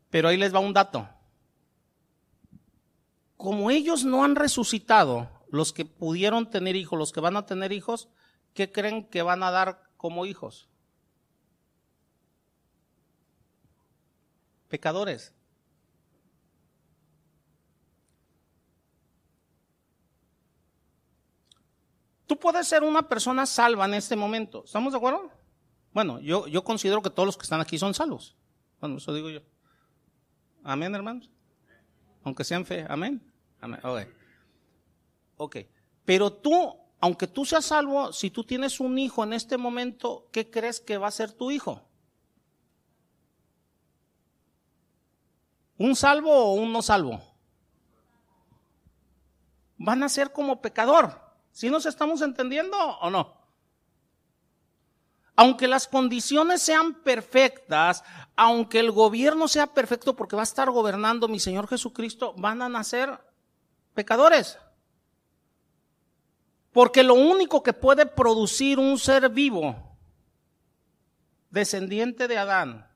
Pero 0.09 0.27
ahí 0.27 0.35
les 0.35 0.53
va 0.53 0.59
un 0.59 0.73
dato. 0.73 1.07
Como 3.37 3.71
ellos 3.71 4.03
no 4.03 4.25
han 4.25 4.35
resucitado, 4.35 5.29
los 5.49 5.71
que 5.71 5.85
pudieron 5.85 6.49
tener 6.49 6.75
hijos, 6.75 6.99
los 6.99 7.13
que 7.13 7.21
van 7.21 7.37
a 7.37 7.45
tener 7.45 7.71
hijos, 7.71 8.09
¿qué 8.53 8.73
creen 8.73 9.05
que 9.05 9.21
van 9.21 9.41
a 9.43 9.51
dar 9.51 9.83
como 9.95 10.25
hijos? 10.25 10.67
Pecadores. 14.67 15.34
Tú 22.27 22.37
puedes 22.37 22.67
ser 22.67 22.83
una 22.83 23.07
persona 23.07 23.45
salva 23.45 23.85
en 23.85 23.93
este 23.93 24.15
momento. 24.15 24.63
¿Estamos 24.65 24.93
de 24.93 24.97
acuerdo? 24.97 25.29
Bueno, 25.93 26.19
yo, 26.19 26.47
yo 26.47 26.63
considero 26.63 27.01
que 27.01 27.09
todos 27.09 27.27
los 27.27 27.37
que 27.37 27.43
están 27.43 27.61
aquí 27.61 27.77
son 27.77 27.93
salvos. 27.93 28.35
Bueno, 28.79 28.97
eso 28.97 29.13
digo 29.13 29.29
yo. 29.29 29.41
Amén, 30.63 30.93
hermanos. 30.95 31.29
Aunque 32.23 32.43
sean 32.43 32.65
fe. 32.65 32.85
Amén. 32.89 33.21
Amén. 33.61 33.79
Ok. 33.83 33.99
Ok. 35.37 35.57
Pero 36.03 36.33
tú, 36.33 36.75
aunque 36.99 37.27
tú 37.27 37.45
seas 37.45 37.65
salvo, 37.65 38.11
si 38.11 38.31
tú 38.31 38.43
tienes 38.43 38.79
un 38.79 38.97
hijo 38.97 39.23
en 39.23 39.33
este 39.33 39.57
momento, 39.57 40.27
¿qué 40.31 40.49
crees 40.49 40.79
que 40.79 40.97
va 40.97 41.07
a 41.07 41.11
ser 41.11 41.31
tu 41.31 41.51
hijo? 41.51 41.87
¿Un 45.77 45.95
salvo 45.95 46.31
o 46.31 46.53
un 46.53 46.71
no 46.71 46.81
salvo? 46.81 47.21
Van 49.77 50.03
a 50.03 50.09
ser 50.09 50.31
como 50.31 50.61
pecador. 50.61 51.24
¿Sí 51.55 51.69
nos 51.69 51.85
estamos 51.85 52.21
entendiendo 52.21 52.77
o 52.77 53.09
no? 53.09 53.33
Aunque 55.37 55.69
las 55.69 55.87
condiciones 55.87 56.61
sean 56.61 56.95
perfectas, 56.95 58.03
aunque 58.35 58.81
el 58.81 58.91
gobierno 58.91 59.47
sea 59.47 59.67
perfecto 59.67 60.17
porque 60.17 60.35
va 60.35 60.41
a 60.41 60.43
estar 60.43 60.69
gobernando 60.69 61.29
mi 61.29 61.39
Señor 61.39 61.69
Jesucristo, 61.69 62.33
van 62.35 62.61
a 62.61 62.67
nacer 62.67 63.21
pecadores. 63.93 64.59
Porque 66.73 67.03
lo 67.03 67.13
único 67.13 67.63
que 67.63 67.71
puede 67.71 68.05
producir 68.05 68.77
un 68.77 68.99
ser 68.99 69.29
vivo, 69.29 69.97
descendiente 71.51 72.27
de 72.27 72.37
Adán, 72.37 72.91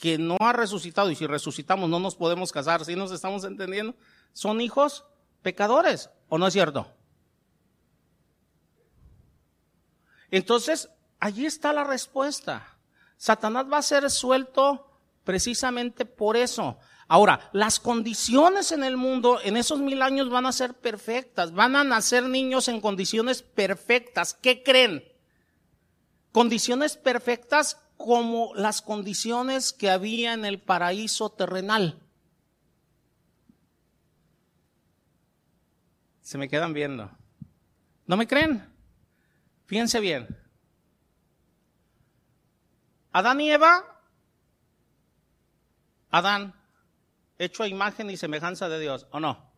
que 0.00 0.18
no 0.18 0.36
ha 0.38 0.52
resucitado, 0.52 1.10
y 1.10 1.16
si 1.16 1.26
resucitamos 1.26 1.90
no 1.90 1.98
nos 1.98 2.14
podemos 2.14 2.52
casar, 2.52 2.84
¿sí 2.84 2.94
nos 2.94 3.10
estamos 3.10 3.42
entendiendo? 3.42 3.96
Son 4.32 4.60
hijos 4.60 5.04
pecadores, 5.42 6.10
¿o 6.28 6.38
no 6.38 6.46
es 6.46 6.52
cierto? 6.52 6.86
Entonces, 10.32 10.88
allí 11.20 11.46
está 11.46 11.72
la 11.74 11.84
respuesta. 11.84 12.66
Satanás 13.18 13.66
va 13.70 13.78
a 13.78 13.82
ser 13.82 14.10
suelto 14.10 14.90
precisamente 15.22 16.06
por 16.06 16.38
eso. 16.38 16.78
Ahora, 17.06 17.50
las 17.52 17.78
condiciones 17.78 18.72
en 18.72 18.82
el 18.82 18.96
mundo 18.96 19.38
en 19.44 19.58
esos 19.58 19.80
mil 19.80 20.00
años 20.00 20.30
van 20.30 20.46
a 20.46 20.52
ser 20.52 20.72
perfectas, 20.72 21.52
van 21.52 21.76
a 21.76 21.84
nacer 21.84 22.24
niños 22.24 22.68
en 22.68 22.80
condiciones 22.80 23.42
perfectas. 23.42 24.32
¿Qué 24.32 24.62
creen? 24.62 25.04
Condiciones 26.32 26.96
perfectas 26.96 27.76
como 27.98 28.54
las 28.54 28.80
condiciones 28.80 29.74
que 29.74 29.90
había 29.90 30.32
en 30.32 30.46
el 30.46 30.62
paraíso 30.62 31.28
terrenal. 31.28 32.00
Se 36.22 36.38
me 36.38 36.48
quedan 36.48 36.72
viendo. 36.72 37.10
¿No 38.06 38.16
me 38.16 38.26
creen? 38.26 38.71
Fíjense 39.72 40.00
bien. 40.00 40.28
Adán 43.10 43.40
y 43.40 43.50
Eva, 43.50 43.82
Adán, 46.10 46.54
hecho 47.38 47.62
a 47.62 47.68
imagen 47.68 48.10
y 48.10 48.18
semejanza 48.18 48.68
de 48.68 48.78
Dios, 48.78 49.06
¿o 49.12 49.18
no? 49.18 49.50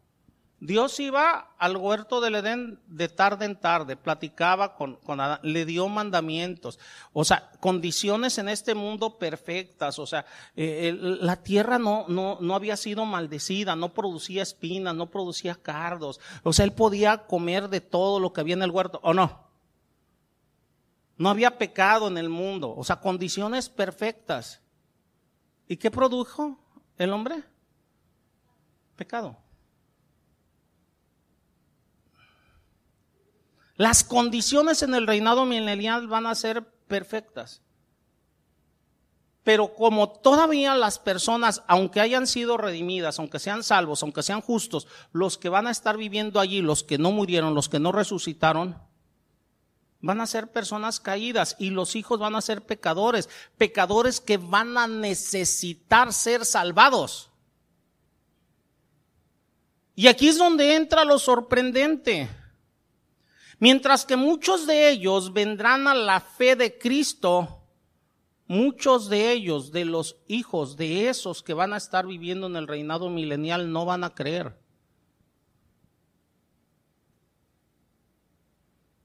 Dios 0.61 1.01
iba 1.01 1.57
al 1.59 1.77
huerto 1.77 2.21
del 2.21 2.37
Edén 2.37 2.79
de 2.87 3.09
tarde 3.09 3.45
en 3.45 3.59
tarde, 3.59 3.97
platicaba 3.97 4.77
con, 4.77 5.01
Adán, 5.21 5.41
le 5.43 5.65
dio 5.65 5.89
mandamientos, 5.89 6.79
o 7.13 7.25
sea, 7.25 7.51
condiciones 7.59 8.39
en 8.39 8.49
este 8.49 8.77
mundo 8.77 9.19
perfectas, 9.19 9.99
o 9.99 10.07
sea, 10.07 10.27
eh, 10.55 10.97
la 10.97 11.43
tierra 11.43 11.81
no, 11.81 12.05
no, 12.07 12.39
no 12.41 12.55
había 12.55 12.77
sido 12.77 13.05
maldecida, 13.05 13.75
no 13.75 13.93
producía 13.93 14.45
espinas, 14.45 14.95
no 14.95 15.11
producía 15.11 15.57
cardos, 15.57 16.21
o 16.45 16.53
sea, 16.53 16.65
él 16.65 16.73
podía 16.73 17.27
comer 17.27 17.69
de 17.69 17.81
todo 17.81 18.21
lo 18.21 18.33
que 18.33 18.43
había 18.43 18.55
en 18.55 18.63
el 18.63 18.71
huerto, 18.71 19.01
¿o 19.03 19.13
no? 19.13 19.44
No 21.17 21.29
había 21.29 21.59
pecado 21.59 22.09
en 22.09 22.19
el 22.19 22.29
mundo, 22.29 22.75
o 22.77 22.83
sea, 22.85 22.97
condiciones 22.97 23.69
perfectas. 23.69 24.61
¿Y 25.69 25.77
qué 25.77 25.91
produjo 25.91 26.59
el 26.99 27.13
hombre? 27.13 27.43
Pecado. 28.97 29.37
Las 33.77 34.05
condiciones 34.05 34.83
en 34.83 34.95
el 34.95 35.07
reinado 35.07 35.45
milenial 35.45 36.07
van 36.07 36.27
a 36.27 36.35
ser 36.35 36.65
perfectas. 36.87 37.63
Pero 39.43 39.75
como 39.75 40.09
todavía 40.09 40.75
las 40.75 40.99
personas, 40.99 41.63
aunque 41.67 42.01
hayan 42.01 42.27
sido 42.27 42.57
redimidas, 42.57 43.19
aunque 43.19 43.39
sean 43.39 43.63
salvos, 43.63 44.03
aunque 44.03 44.23
sean 44.23 44.41
justos, 44.41 44.87
los 45.13 45.37
que 45.37 45.51
van 45.51 45.67
a 45.67 45.71
estar 45.71 45.97
viviendo 45.97 46.41
allí, 46.41 46.63
los 46.63 46.83
que 46.83 46.99
no 46.99 47.11
murieron, 47.11 47.55
los 47.55 47.69
que 47.69 47.79
no 47.79 47.93
resucitaron, 47.93 48.79
van 50.05 50.21
a 50.21 50.27
ser 50.27 50.53
personas 50.53 51.01
caídas 51.01 51.57
y 51.59 51.71
los 51.71 51.97
hijos 51.97 52.19
van 52.19 52.37
a 52.37 52.43
ser 52.43 52.61
pecadores, 52.61 53.31
pecadores 53.57 54.21
que 54.21 54.37
van 54.37 54.77
a 54.77 54.87
necesitar 54.87 56.13
ser 56.13 56.45
salvados. 56.45 57.31
Y 59.95 60.09
aquí 60.09 60.29
es 60.29 60.37
donde 60.37 60.75
entra 60.75 61.07
lo 61.07 61.19
sorprendente. 61.19 62.29
Mientras 63.59 64.05
que 64.05 64.17
muchos 64.17 64.67
de 64.67 64.91
ellos 64.91 65.33
vendrán 65.33 65.89
a 65.89 65.95
la 65.95 66.21
fe 66.21 66.55
de 66.55 66.77
Cristo, 66.77 67.63
muchos 68.47 69.09
de 69.09 69.33
ellos, 69.33 69.73
de 69.73 69.87
los 69.87 70.17
hijos 70.27 70.77
de 70.77 71.09
esos 71.09 71.43
que 71.43 71.55
van 71.55 71.73
a 71.73 71.79
estar 71.79 72.07
viviendo 72.07 72.47
en 72.47 72.57
el 72.57 72.69
reinado 72.69 73.09
milenial, 73.09 73.73
no 73.73 73.87
van 73.87 74.05
a 74.05 74.11
creer. 74.11 74.64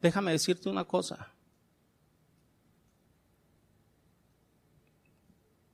Déjame 0.02 0.32
decirte 0.32 0.70
una 0.70 0.86
cosa. 0.86 1.32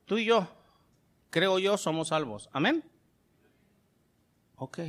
Tú 0.06 0.18
y 0.18 0.26
yo, 0.26 0.48
creo 1.30 1.60
yo, 1.60 1.78
somos 1.78 2.10
salvos. 2.10 2.50
Amén. 2.52 2.84
Ok. 4.56 4.80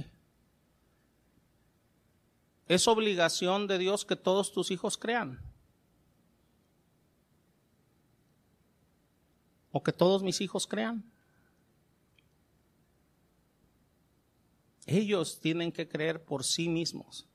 Es 2.68 2.88
obligación 2.88 3.66
de 3.66 3.78
Dios 3.78 4.04
que 4.04 4.16
todos 4.16 4.52
tus 4.52 4.70
hijos 4.70 4.98
crean. 4.98 5.40
O 9.70 9.82
que 9.82 9.92
todos 9.92 10.22
mis 10.22 10.40
hijos 10.40 10.66
crean. 10.66 11.04
Ellos 14.86 15.40
tienen 15.40 15.72
que 15.72 15.88
creer 15.88 16.24
por 16.24 16.44
sí 16.44 16.68
mismos. 16.68 17.26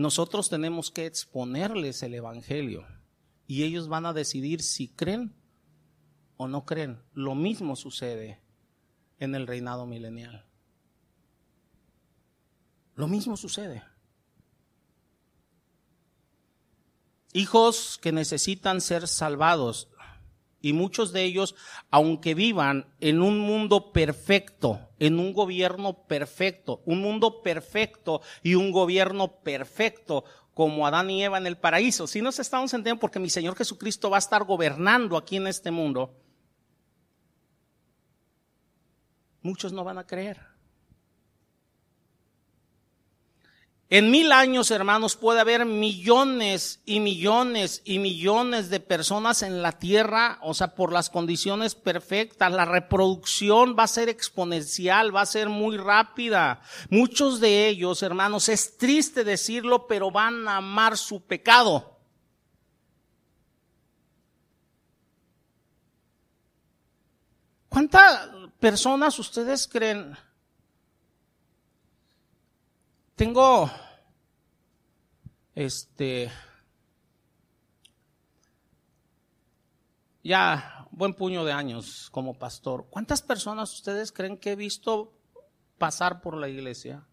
Nosotros 0.00 0.48
tenemos 0.48 0.90
que 0.90 1.04
exponerles 1.04 2.02
el 2.02 2.14
Evangelio 2.14 2.86
y 3.46 3.64
ellos 3.64 3.86
van 3.86 4.06
a 4.06 4.14
decidir 4.14 4.62
si 4.62 4.88
creen 4.88 5.36
o 6.38 6.48
no 6.48 6.64
creen. 6.64 7.02
Lo 7.12 7.34
mismo 7.34 7.76
sucede 7.76 8.40
en 9.18 9.34
el 9.34 9.46
reinado 9.46 9.84
milenial. 9.84 10.46
Lo 12.94 13.08
mismo 13.08 13.36
sucede. 13.36 13.82
Hijos 17.34 17.98
que 18.00 18.10
necesitan 18.10 18.80
ser 18.80 19.06
salvados 19.06 19.90
y 20.60 20.72
muchos 20.72 21.12
de 21.12 21.24
ellos, 21.24 21.54
aunque 21.90 22.34
vivan 22.34 22.86
en 23.00 23.22
un 23.22 23.38
mundo 23.38 23.92
perfecto, 23.92 24.80
en 24.98 25.18
un 25.18 25.32
gobierno 25.32 26.06
perfecto, 26.06 26.82
un 26.84 27.00
mundo 27.00 27.42
perfecto 27.42 28.20
y 28.42 28.54
un 28.54 28.72
gobierno 28.72 29.40
perfecto, 29.42 30.24
como 30.54 30.86
Adán 30.86 31.08
y 31.10 31.24
Eva 31.24 31.38
en 31.38 31.46
el 31.46 31.56
paraíso. 31.56 32.06
Si 32.06 32.20
nos 32.20 32.38
estamos 32.38 32.72
entendiendo 32.74 33.00
porque 33.00 33.18
mi 33.18 33.30
Señor 33.30 33.56
Jesucristo 33.56 34.10
va 34.10 34.16
a 34.16 34.18
estar 34.18 34.44
gobernando 34.44 35.16
aquí 35.16 35.36
en 35.36 35.46
este 35.46 35.70
mundo, 35.70 36.14
muchos 39.42 39.72
no 39.72 39.84
van 39.84 39.98
a 39.98 40.06
creer. 40.06 40.49
En 43.92 44.08
mil 44.12 44.30
años, 44.30 44.70
hermanos, 44.70 45.16
puede 45.16 45.40
haber 45.40 45.66
millones 45.66 46.80
y 46.86 47.00
millones 47.00 47.82
y 47.84 47.98
millones 47.98 48.70
de 48.70 48.78
personas 48.78 49.42
en 49.42 49.62
la 49.62 49.72
tierra, 49.72 50.38
o 50.42 50.54
sea, 50.54 50.76
por 50.76 50.92
las 50.92 51.10
condiciones 51.10 51.74
perfectas. 51.74 52.52
La 52.52 52.64
reproducción 52.64 53.74
va 53.76 53.82
a 53.82 53.88
ser 53.88 54.08
exponencial, 54.08 55.14
va 55.14 55.22
a 55.22 55.26
ser 55.26 55.48
muy 55.48 55.76
rápida. 55.76 56.62
Muchos 56.88 57.40
de 57.40 57.66
ellos, 57.66 58.04
hermanos, 58.04 58.48
es 58.48 58.78
triste 58.78 59.24
decirlo, 59.24 59.88
pero 59.88 60.12
van 60.12 60.46
a 60.46 60.58
amar 60.58 60.96
su 60.96 61.22
pecado. 61.26 61.98
¿Cuántas 67.68 68.28
personas 68.60 69.18
ustedes 69.18 69.66
creen? 69.66 70.16
Tengo, 73.20 73.70
este, 75.54 76.30
ya 80.24 80.88
buen 80.90 81.12
puño 81.12 81.44
de 81.44 81.52
años 81.52 82.08
como 82.12 82.38
pastor. 82.38 82.86
¿Cuántas 82.88 83.20
personas 83.20 83.74
ustedes 83.74 84.10
creen 84.10 84.38
que 84.38 84.52
he 84.52 84.56
visto 84.56 85.12
pasar 85.76 86.22
por 86.22 86.34
la 86.34 86.48
iglesia? 86.48 87.06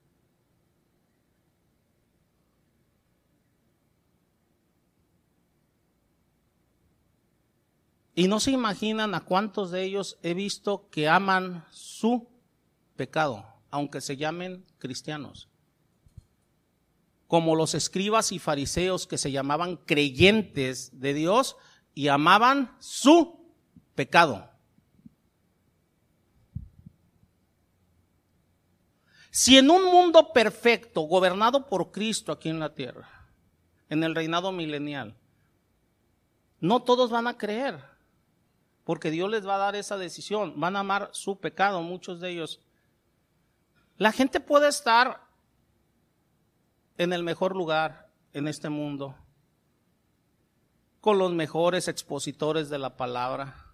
Y 8.15 8.29
no 8.29 8.39
se 8.39 8.51
imaginan 8.51 9.13
a 9.13 9.25
cuántos 9.25 9.71
de 9.71 9.83
ellos 9.83 10.17
he 10.23 10.33
visto 10.33 10.87
que 10.89 11.09
aman 11.09 11.65
su 11.69 12.29
pecado, 12.95 13.45
aunque 13.71 13.99
se 13.99 14.15
llamen 14.15 14.65
cristianos 14.77 15.49
como 17.27 17.55
los 17.55 17.75
escribas 17.75 18.31
y 18.31 18.39
fariseos 18.39 19.05
que 19.05 19.17
se 19.17 19.31
llamaban 19.31 19.75
creyentes 19.75 20.99
de 20.99 21.13
Dios 21.13 21.57
y 21.93 22.07
amaban 22.07 22.75
su 22.79 23.53
pecado. 23.95 24.49
Si 29.29 29.57
en 29.57 29.69
un 29.69 29.85
mundo 29.85 30.31
perfecto, 30.33 31.01
gobernado 31.01 31.67
por 31.67 31.91
Cristo 31.91 32.31
aquí 32.31 32.49
en 32.49 32.59
la 32.59 32.73
tierra, 32.73 33.07
en 33.89 34.03
el 34.03 34.15
reinado 34.15 34.51
milenial, 34.51 35.15
no 36.59 36.81
todos 36.81 37.11
van 37.11 37.27
a 37.27 37.37
creer, 37.37 37.83
porque 38.83 39.11
Dios 39.11 39.29
les 39.29 39.45
va 39.45 39.55
a 39.55 39.59
dar 39.59 39.75
esa 39.75 39.97
decisión, 39.97 40.59
van 40.59 40.75
a 40.75 40.79
amar 40.79 41.09
su 41.11 41.39
pecado, 41.39 41.83
muchos 41.83 42.19
de 42.19 42.31
ellos. 42.31 42.61
La 43.97 44.11
gente 44.11 44.39
puede 44.39 44.69
estar 44.69 45.26
en 46.97 47.13
el 47.13 47.23
mejor 47.23 47.55
lugar 47.55 48.12
en 48.33 48.47
este 48.47 48.69
mundo, 48.69 49.15
con 50.99 51.17
los 51.17 51.31
mejores 51.31 51.88
expositores 51.88 52.69
de 52.69 52.79
la 52.79 52.97
palabra, 52.97 53.73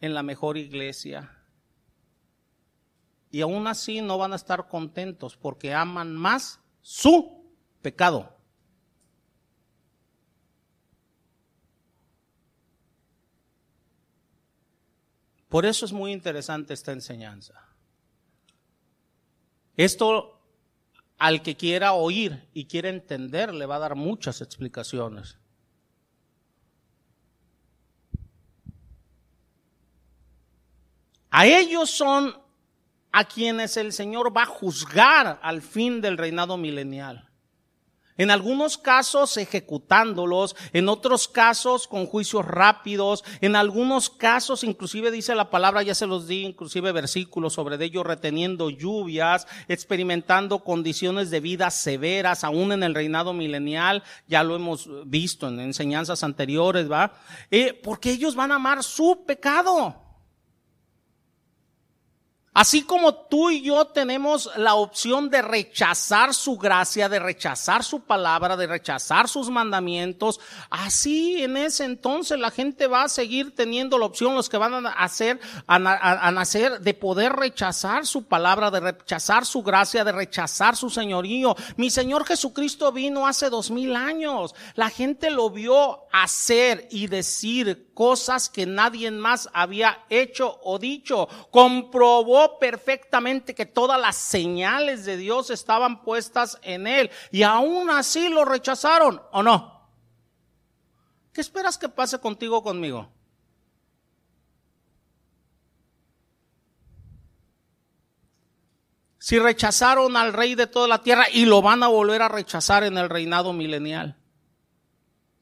en 0.00 0.14
la 0.14 0.22
mejor 0.22 0.58
iglesia. 0.58 1.32
Y 3.30 3.40
aún 3.40 3.66
así 3.66 4.00
no 4.00 4.18
van 4.18 4.32
a 4.32 4.36
estar 4.36 4.68
contentos 4.68 5.36
porque 5.36 5.74
aman 5.74 6.14
más 6.14 6.60
su 6.80 7.44
pecado. 7.82 8.36
Por 15.48 15.64
eso 15.64 15.86
es 15.86 15.92
muy 15.92 16.12
interesante 16.12 16.74
esta 16.74 16.92
enseñanza. 16.92 17.54
Esto 19.76 20.35
al 21.18 21.42
que 21.42 21.56
quiera 21.56 21.92
oír 21.92 22.48
y 22.52 22.66
quiera 22.66 22.88
entender 22.88 23.54
le 23.54 23.66
va 23.66 23.76
a 23.76 23.80
dar 23.80 23.94
muchas 23.94 24.40
explicaciones. 24.40 25.38
A 31.30 31.46
ellos 31.46 31.90
son 31.90 32.34
a 33.12 33.24
quienes 33.24 33.76
el 33.76 33.92
Señor 33.92 34.34
va 34.36 34.42
a 34.42 34.46
juzgar 34.46 35.38
al 35.42 35.62
fin 35.62 36.00
del 36.00 36.18
reinado 36.18 36.56
milenial. 36.56 37.25
En 38.18 38.30
algunos 38.30 38.78
casos 38.78 39.36
ejecutándolos, 39.36 40.56
en 40.72 40.88
otros 40.88 41.28
casos 41.28 41.86
con 41.86 42.06
juicios 42.06 42.44
rápidos, 42.44 43.24
en 43.40 43.56
algunos 43.56 44.10
casos 44.10 44.64
inclusive 44.64 45.10
dice 45.10 45.34
la 45.34 45.50
palabra, 45.50 45.82
ya 45.82 45.94
se 45.94 46.06
los 46.06 46.26
di, 46.26 46.42
inclusive 46.42 46.92
versículos 46.92 47.54
sobre 47.54 47.82
ellos, 47.84 48.06
reteniendo 48.06 48.70
lluvias, 48.70 49.46
experimentando 49.68 50.64
condiciones 50.64 51.30
de 51.30 51.40
vida 51.40 51.70
severas, 51.70 52.44
aún 52.44 52.72
en 52.72 52.82
el 52.82 52.94
reinado 52.94 53.32
milenial, 53.32 54.02
ya 54.26 54.42
lo 54.42 54.56
hemos 54.56 54.88
visto 55.04 55.48
en 55.48 55.60
enseñanzas 55.60 56.22
anteriores, 56.22 56.90
¿va? 56.90 57.12
Eh, 57.50 57.78
porque 57.82 58.10
ellos 58.10 58.34
van 58.34 58.52
a 58.52 58.56
amar 58.56 58.82
su 58.82 59.24
pecado. 59.26 60.05
Así 62.56 62.84
como 62.84 63.14
tú 63.14 63.50
y 63.50 63.60
yo 63.60 63.84
tenemos 63.88 64.50
la 64.56 64.76
opción 64.76 65.28
de 65.28 65.42
rechazar 65.42 66.32
su 66.32 66.56
gracia, 66.56 67.06
de 67.06 67.18
rechazar 67.18 67.84
su 67.84 68.00
palabra, 68.00 68.56
de 68.56 68.66
rechazar 68.66 69.28
sus 69.28 69.50
mandamientos, 69.50 70.40
así 70.70 71.42
en 71.42 71.58
ese 71.58 71.84
entonces 71.84 72.38
la 72.38 72.50
gente 72.50 72.86
va 72.86 73.02
a 73.02 73.08
seguir 73.10 73.54
teniendo 73.54 73.98
la 73.98 74.06
opción, 74.06 74.34
los 74.34 74.48
que 74.48 74.56
van 74.56 74.86
a 74.86 74.90
hacer, 74.92 75.38
a, 75.66 75.78
nacer, 76.30 76.80
de 76.80 76.94
poder 76.94 77.34
rechazar 77.34 78.06
su 78.06 78.24
palabra, 78.24 78.70
de 78.70 78.80
rechazar 78.80 79.44
su 79.44 79.62
gracia, 79.62 80.02
de 80.02 80.12
rechazar 80.12 80.76
su 80.76 80.88
señorío. 80.88 81.54
Mi 81.76 81.90
Señor 81.90 82.24
Jesucristo 82.24 82.90
vino 82.90 83.26
hace 83.26 83.50
dos 83.50 83.70
mil 83.70 83.94
años. 83.94 84.54
La 84.76 84.88
gente 84.88 85.30
lo 85.30 85.50
vio 85.50 86.06
hacer 86.10 86.88
y 86.90 87.06
decir 87.08 87.90
cosas 87.92 88.48
que 88.48 88.64
nadie 88.64 89.10
más 89.10 89.50
había 89.52 90.06
hecho 90.08 90.58
o 90.62 90.78
dicho. 90.78 91.28
Comprobó 91.50 92.45
perfectamente 92.58 93.54
que 93.54 93.66
todas 93.66 94.00
las 94.00 94.16
señales 94.16 95.04
de 95.04 95.16
Dios 95.16 95.50
estaban 95.50 96.02
puestas 96.02 96.58
en 96.62 96.86
él 96.86 97.10
y 97.30 97.42
aún 97.42 97.90
así 97.90 98.28
lo 98.28 98.44
rechazaron, 98.44 99.22
¿o 99.32 99.42
no? 99.42 99.90
¿Qué 101.32 101.40
esperas 101.40 101.76
que 101.76 101.88
pase 101.88 102.18
contigo 102.18 102.62
conmigo? 102.62 103.10
Si 109.18 109.38
rechazaron 109.38 110.16
al 110.16 110.32
rey 110.32 110.54
de 110.54 110.66
toda 110.66 110.86
la 110.86 111.02
tierra 111.02 111.26
y 111.30 111.46
lo 111.46 111.60
van 111.60 111.82
a 111.82 111.88
volver 111.88 112.22
a 112.22 112.28
rechazar 112.28 112.84
en 112.84 112.96
el 112.96 113.10
reinado 113.10 113.52
milenial. 113.52 114.16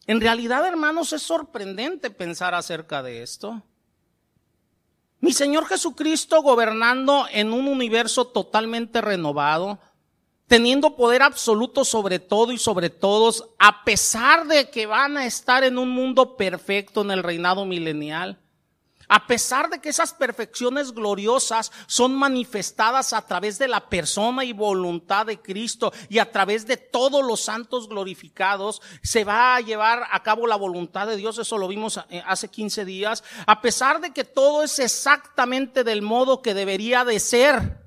En 0.06 0.20
realidad, 0.20 0.66
hermanos, 0.66 1.12
es 1.12 1.22
sorprendente 1.22 2.10
pensar 2.10 2.54
acerca 2.54 3.02
de 3.02 3.22
esto. 3.22 3.62
Mi 5.24 5.32
Señor 5.32 5.64
Jesucristo 5.64 6.42
gobernando 6.42 7.24
en 7.32 7.54
un 7.54 7.66
universo 7.66 8.26
totalmente 8.26 9.00
renovado, 9.00 9.78
teniendo 10.48 10.96
poder 10.96 11.22
absoluto 11.22 11.86
sobre 11.86 12.18
todo 12.18 12.52
y 12.52 12.58
sobre 12.58 12.90
todos, 12.90 13.48
a 13.58 13.84
pesar 13.84 14.46
de 14.46 14.68
que 14.68 14.84
van 14.84 15.16
a 15.16 15.24
estar 15.24 15.64
en 15.64 15.78
un 15.78 15.88
mundo 15.88 16.36
perfecto 16.36 17.00
en 17.00 17.10
el 17.10 17.22
reinado 17.22 17.64
milenial. 17.64 18.38
A 19.08 19.26
pesar 19.26 19.70
de 19.70 19.80
que 19.80 19.88
esas 19.88 20.12
perfecciones 20.12 20.92
gloriosas 20.92 21.72
son 21.86 22.14
manifestadas 22.14 23.12
a 23.12 23.26
través 23.26 23.58
de 23.58 23.68
la 23.68 23.88
persona 23.88 24.44
y 24.44 24.52
voluntad 24.52 25.26
de 25.26 25.40
Cristo 25.40 25.92
y 26.08 26.18
a 26.18 26.30
través 26.30 26.66
de 26.66 26.76
todos 26.76 27.24
los 27.24 27.40
santos 27.40 27.88
glorificados, 27.88 28.80
se 29.02 29.24
va 29.24 29.56
a 29.56 29.60
llevar 29.60 30.04
a 30.10 30.22
cabo 30.22 30.46
la 30.46 30.56
voluntad 30.56 31.06
de 31.06 31.16
Dios. 31.16 31.38
Eso 31.38 31.58
lo 31.58 31.68
vimos 31.68 32.00
eh, 32.08 32.22
hace 32.26 32.48
15 32.48 32.84
días. 32.84 33.24
A 33.46 33.60
pesar 33.60 34.00
de 34.00 34.12
que 34.12 34.24
todo 34.24 34.62
es 34.62 34.78
exactamente 34.78 35.84
del 35.84 36.02
modo 36.02 36.42
que 36.42 36.54
debería 36.54 37.04
de 37.04 37.20
ser. 37.20 37.84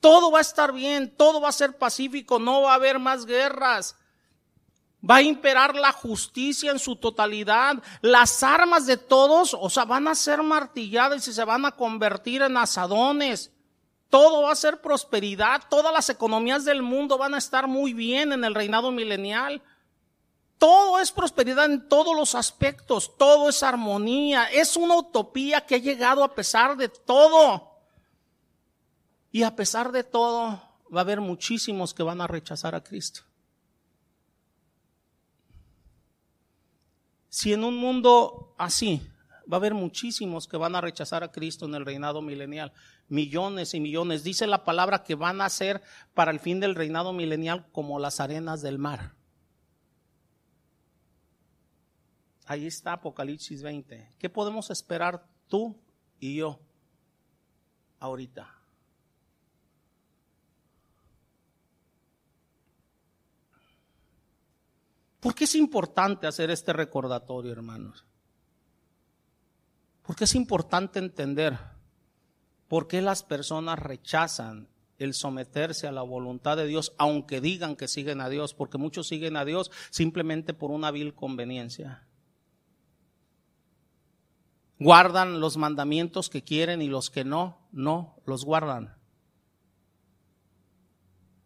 Todo 0.00 0.30
va 0.30 0.38
a 0.38 0.42
estar 0.42 0.72
bien, 0.72 1.14
todo 1.14 1.42
va 1.42 1.50
a 1.50 1.52
ser 1.52 1.76
pacífico, 1.76 2.38
no 2.38 2.62
va 2.62 2.72
a 2.72 2.76
haber 2.76 2.98
más 2.98 3.26
guerras. 3.26 3.96
Va 5.08 5.16
a 5.16 5.22
imperar 5.22 5.74
la 5.74 5.92
justicia 5.92 6.70
en 6.70 6.78
su 6.78 6.96
totalidad. 6.96 7.82
Las 8.02 8.42
armas 8.42 8.86
de 8.86 8.98
todos, 8.98 9.56
o 9.58 9.70
sea, 9.70 9.84
van 9.84 10.08
a 10.08 10.14
ser 10.14 10.42
martilladas 10.42 11.26
y 11.26 11.32
se 11.32 11.44
van 11.44 11.64
a 11.64 11.72
convertir 11.72 12.42
en 12.42 12.56
asadones. 12.56 13.50
Todo 14.10 14.42
va 14.42 14.52
a 14.52 14.56
ser 14.56 14.82
prosperidad. 14.82 15.62
Todas 15.70 15.92
las 15.92 16.10
economías 16.10 16.64
del 16.64 16.82
mundo 16.82 17.16
van 17.16 17.34
a 17.34 17.38
estar 17.38 17.66
muy 17.66 17.94
bien 17.94 18.32
en 18.32 18.44
el 18.44 18.54
reinado 18.54 18.90
milenial. 18.90 19.62
Todo 20.58 20.98
es 20.98 21.10
prosperidad 21.10 21.64
en 21.64 21.88
todos 21.88 22.14
los 22.14 22.34
aspectos. 22.34 23.16
Todo 23.16 23.48
es 23.48 23.62
armonía. 23.62 24.44
Es 24.52 24.76
una 24.76 24.96
utopía 24.96 25.64
que 25.64 25.76
ha 25.76 25.78
llegado 25.78 26.22
a 26.22 26.34
pesar 26.34 26.76
de 26.76 26.90
todo. 26.90 27.70
Y 29.32 29.44
a 29.44 29.56
pesar 29.56 29.92
de 29.92 30.04
todo, 30.04 30.60
va 30.94 31.00
a 31.00 31.00
haber 31.00 31.22
muchísimos 31.22 31.94
que 31.94 32.02
van 32.02 32.20
a 32.20 32.26
rechazar 32.26 32.74
a 32.74 32.82
Cristo. 32.82 33.22
Si 37.30 37.52
en 37.52 37.62
un 37.62 37.76
mundo 37.76 38.54
así 38.58 39.00
va 39.50 39.56
a 39.56 39.60
haber 39.60 39.72
muchísimos 39.72 40.48
que 40.48 40.56
van 40.56 40.74
a 40.74 40.80
rechazar 40.80 41.22
a 41.22 41.30
Cristo 41.30 41.64
en 41.64 41.76
el 41.76 41.86
reinado 41.86 42.22
milenial, 42.22 42.72
millones 43.08 43.72
y 43.72 43.80
millones, 43.80 44.24
dice 44.24 44.48
la 44.48 44.64
palabra 44.64 45.04
que 45.04 45.14
van 45.14 45.40
a 45.40 45.48
ser 45.48 45.80
para 46.12 46.32
el 46.32 46.40
fin 46.40 46.58
del 46.58 46.74
reinado 46.74 47.12
milenial 47.12 47.66
como 47.70 48.00
las 48.00 48.18
arenas 48.18 48.62
del 48.62 48.78
mar. 48.78 49.14
Ahí 52.46 52.66
está 52.66 52.94
Apocalipsis 52.94 53.62
20. 53.62 54.14
¿Qué 54.18 54.28
podemos 54.28 54.70
esperar 54.70 55.24
tú 55.46 55.80
y 56.18 56.34
yo 56.34 56.58
ahorita? 58.00 58.59
¿Por 65.20 65.34
qué 65.34 65.44
es 65.44 65.54
importante 65.54 66.26
hacer 66.26 66.50
este 66.50 66.72
recordatorio, 66.72 67.52
hermanos? 67.52 68.06
Porque 70.02 70.24
es 70.24 70.34
importante 70.34 70.98
entender 70.98 71.58
por 72.68 72.88
qué 72.88 73.02
las 73.02 73.22
personas 73.22 73.78
rechazan 73.78 74.68
el 74.98 75.14
someterse 75.14 75.86
a 75.86 75.92
la 75.92 76.02
voluntad 76.02 76.56
de 76.56 76.66
Dios, 76.66 76.94
aunque 76.98 77.40
digan 77.40 77.76
que 77.76 77.88
siguen 77.88 78.20
a 78.20 78.28
Dios, 78.28 78.54
porque 78.54 78.78
muchos 78.78 79.08
siguen 79.08 79.36
a 79.36 79.44
Dios 79.44 79.70
simplemente 79.90 80.54
por 80.54 80.70
una 80.70 80.90
vil 80.90 81.14
conveniencia. 81.14 82.06
Guardan 84.78 85.40
los 85.40 85.58
mandamientos 85.58 86.30
que 86.30 86.42
quieren 86.42 86.80
y 86.80 86.88
los 86.88 87.10
que 87.10 87.24
no, 87.24 87.58
no 87.72 88.16
los 88.24 88.44
guardan. 88.44 88.96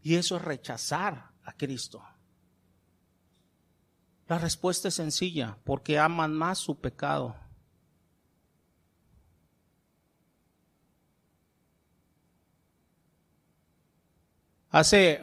Y 0.03 0.15
eso 0.15 0.37
es 0.37 0.43
rechazar 0.43 1.31
a 1.43 1.53
Cristo. 1.53 2.03
La 4.27 4.39
respuesta 4.39 4.89
es 4.89 4.95
sencilla, 4.95 5.59
porque 5.65 5.99
aman 5.99 6.33
más 6.33 6.59
su 6.59 6.81
pecado. 6.81 7.37
Hace 14.71 15.23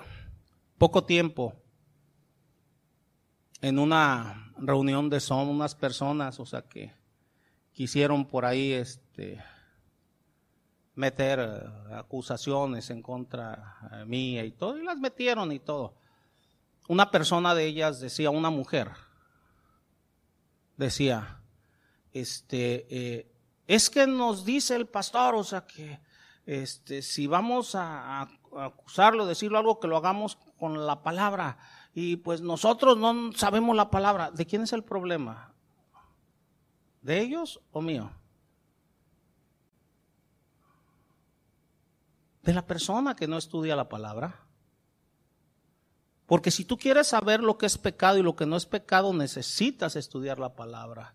poco 0.77 1.03
tiempo, 1.03 1.53
en 3.59 3.79
una 3.79 4.53
reunión 4.57 5.09
de 5.09 5.19
son 5.19 5.49
unas 5.49 5.73
personas, 5.73 6.39
o 6.39 6.45
sea, 6.45 6.61
que 6.61 6.93
quisieron 7.73 8.25
por 8.25 8.45
ahí 8.45 8.71
este, 8.71 9.43
meter 10.93 11.39
eh, 11.39 11.93
acusaciones 11.95 12.91
en 12.91 13.01
contra 13.01 14.05
mía 14.05 14.45
y 14.45 14.51
todo, 14.51 14.77
y 14.77 14.83
las 14.83 14.99
metieron 14.99 15.51
y 15.51 15.59
todo 15.59 16.00
una 16.91 17.09
persona 17.09 17.55
de 17.55 17.67
ellas 17.67 18.01
decía, 18.01 18.31
una 18.31 18.49
mujer, 18.49 18.91
decía, 20.75 21.41
este, 22.11 22.85
eh, 22.89 23.31
es 23.65 23.89
que 23.89 24.05
nos 24.05 24.43
dice 24.43 24.75
el 24.75 24.87
pastor, 24.87 25.35
o 25.35 25.43
sea 25.45 25.65
que 25.65 26.01
este, 26.45 27.01
si 27.01 27.27
vamos 27.27 27.75
a, 27.75 28.27
acusarlo, 28.57 29.25
decirlo 29.25 29.57
algo, 29.57 29.79
que 29.79 29.87
lo 29.87 29.95
hagamos 29.95 30.35
con 30.59 30.85
la 30.85 31.01
palabra. 31.01 31.59
Y 31.93 32.17
pues 32.17 32.41
nosotros 32.41 32.97
no 32.97 33.31
sabemos 33.37 33.73
la 33.73 33.89
palabra. 33.89 34.29
¿De 34.29 34.45
quién 34.45 34.63
es 34.63 34.73
el 34.73 34.83
problema? 34.83 35.53
¿De 37.01 37.21
ellos 37.21 37.61
o 37.71 37.81
mío? 37.81 38.11
De 42.41 42.53
la 42.53 42.67
persona 42.67 43.15
que 43.15 43.29
no 43.29 43.37
estudia 43.37 43.77
la 43.77 43.87
palabra. 43.87 44.50
Porque 46.31 46.49
si 46.49 46.63
tú 46.63 46.77
quieres 46.77 47.07
saber 47.07 47.43
lo 47.43 47.57
que 47.57 47.65
es 47.65 47.77
pecado 47.77 48.17
y 48.17 48.21
lo 48.23 48.37
que 48.37 48.45
no 48.45 48.55
es 48.55 48.65
pecado, 48.65 49.13
necesitas 49.13 49.97
estudiar 49.97 50.39
la 50.39 50.55
palabra. 50.55 51.13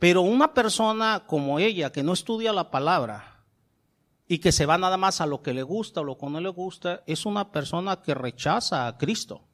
Pero 0.00 0.22
una 0.22 0.54
persona 0.54 1.22
como 1.28 1.60
ella, 1.60 1.92
que 1.92 2.02
no 2.02 2.12
estudia 2.12 2.52
la 2.52 2.72
palabra 2.72 3.44
y 4.26 4.38
que 4.38 4.50
se 4.50 4.66
va 4.66 4.76
nada 4.76 4.96
más 4.96 5.20
a 5.20 5.26
lo 5.26 5.40
que 5.40 5.54
le 5.54 5.62
gusta 5.62 6.00
o 6.00 6.02
lo 6.02 6.18
que 6.18 6.26
no 6.26 6.40
le 6.40 6.48
gusta, 6.48 7.04
es 7.06 7.26
una 7.26 7.52
persona 7.52 8.02
que 8.02 8.12
rechaza 8.12 8.88
a 8.88 8.98
Cristo. 8.98 9.44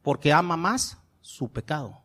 Porque 0.00 0.32
ama 0.32 0.56
más 0.56 0.96
su 1.20 1.52
pecado. 1.52 2.00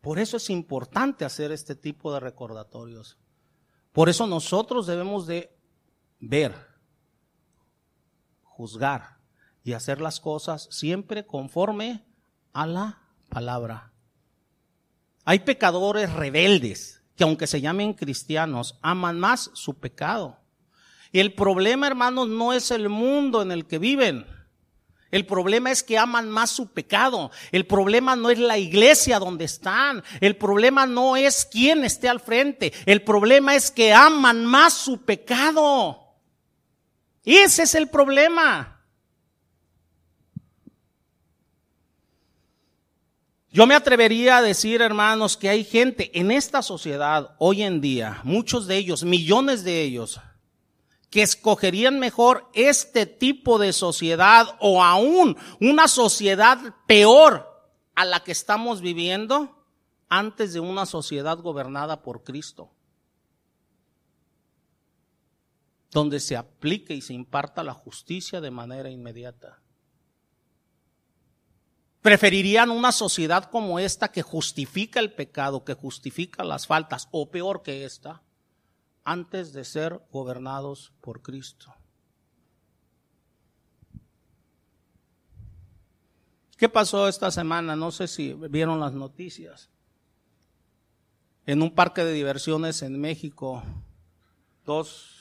Por 0.00 0.18
eso 0.18 0.38
es 0.38 0.50
importante 0.50 1.24
hacer 1.24 1.52
este 1.52 1.76
tipo 1.76 2.12
de 2.12 2.18
recordatorios. 2.18 3.16
Por 3.92 4.08
eso 4.08 4.26
nosotros 4.26 4.88
debemos 4.88 5.28
de 5.28 5.55
ver, 6.20 6.54
juzgar 8.42 9.18
y 9.62 9.72
hacer 9.72 10.00
las 10.00 10.20
cosas 10.20 10.68
siempre 10.70 11.26
conforme 11.26 12.04
a 12.52 12.66
la 12.66 13.02
palabra. 13.28 13.92
Hay 15.24 15.40
pecadores 15.40 16.12
rebeldes 16.12 17.02
que 17.16 17.24
aunque 17.24 17.46
se 17.46 17.60
llamen 17.60 17.94
cristianos, 17.94 18.78
aman 18.82 19.18
más 19.18 19.50
su 19.54 19.78
pecado. 19.78 20.38
Y 21.12 21.20
el 21.20 21.34
problema, 21.34 21.86
hermanos, 21.86 22.28
no 22.28 22.52
es 22.52 22.70
el 22.70 22.88
mundo 22.88 23.42
en 23.42 23.50
el 23.50 23.66
que 23.66 23.78
viven. 23.78 24.26
El 25.10 25.24
problema 25.24 25.70
es 25.70 25.82
que 25.82 25.98
aman 25.98 26.28
más 26.28 26.50
su 26.50 26.72
pecado. 26.72 27.30
El 27.52 27.66
problema 27.66 28.16
no 28.16 28.28
es 28.28 28.38
la 28.38 28.58
iglesia 28.58 29.18
donde 29.18 29.46
están. 29.46 30.04
El 30.20 30.36
problema 30.36 30.86
no 30.86 31.16
es 31.16 31.48
quién 31.50 31.84
esté 31.84 32.08
al 32.08 32.20
frente. 32.20 32.72
El 32.84 33.02
problema 33.02 33.54
es 33.54 33.70
que 33.70 33.94
aman 33.94 34.44
más 34.44 34.74
su 34.74 35.04
pecado. 35.04 36.05
Ese 37.26 37.64
es 37.64 37.74
el 37.74 37.88
problema. 37.88 38.80
Yo 43.50 43.66
me 43.66 43.74
atrevería 43.74 44.36
a 44.36 44.42
decir, 44.42 44.80
hermanos, 44.80 45.36
que 45.36 45.48
hay 45.48 45.64
gente 45.64 46.16
en 46.18 46.30
esta 46.30 46.62
sociedad 46.62 47.34
hoy 47.38 47.62
en 47.62 47.80
día, 47.80 48.20
muchos 48.22 48.66
de 48.66 48.76
ellos, 48.76 49.02
millones 49.02 49.64
de 49.64 49.82
ellos, 49.82 50.20
que 51.10 51.22
escogerían 51.22 51.98
mejor 51.98 52.48
este 52.52 53.06
tipo 53.06 53.58
de 53.58 53.72
sociedad 53.72 54.46
o 54.60 54.84
aún 54.84 55.36
una 55.58 55.88
sociedad 55.88 56.58
peor 56.86 57.48
a 57.94 58.04
la 58.04 58.22
que 58.22 58.32
estamos 58.32 58.82
viviendo 58.82 59.66
antes 60.08 60.52
de 60.52 60.60
una 60.60 60.86
sociedad 60.86 61.38
gobernada 61.38 62.02
por 62.02 62.22
Cristo, 62.22 62.70
donde 65.96 66.20
se 66.20 66.36
aplique 66.36 66.92
y 66.92 67.00
se 67.00 67.14
imparta 67.14 67.64
la 67.64 67.72
justicia 67.72 68.42
de 68.42 68.50
manera 68.50 68.90
inmediata. 68.90 69.62
Preferirían 72.02 72.68
una 72.68 72.92
sociedad 72.92 73.50
como 73.50 73.78
esta 73.78 74.08
que 74.12 74.20
justifica 74.20 75.00
el 75.00 75.14
pecado, 75.14 75.64
que 75.64 75.72
justifica 75.72 76.44
las 76.44 76.66
faltas, 76.66 77.08
o 77.12 77.30
peor 77.30 77.62
que 77.62 77.86
esta, 77.86 78.22
antes 79.04 79.54
de 79.54 79.64
ser 79.64 80.02
gobernados 80.12 80.92
por 81.00 81.22
Cristo. 81.22 81.74
¿Qué 86.58 86.68
pasó 86.68 87.08
esta 87.08 87.30
semana? 87.30 87.74
No 87.74 87.90
sé 87.90 88.06
si 88.06 88.34
vieron 88.34 88.80
las 88.80 88.92
noticias. 88.92 89.70
En 91.46 91.62
un 91.62 91.74
parque 91.74 92.04
de 92.04 92.12
diversiones 92.12 92.82
en 92.82 93.00
México, 93.00 93.62
dos 94.66 95.16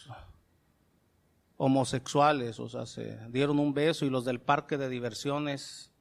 homosexuales, 1.58 2.60
o 2.60 2.70
sea, 2.70 2.86
se 2.86 3.18
dieron 3.30 3.60
un 3.60 3.74
beso 3.74 4.06
y 4.06 4.10
los 4.10 4.26
del 4.26 4.42
parque 4.42 4.78
de 4.78 4.90
diversiones 4.90 5.92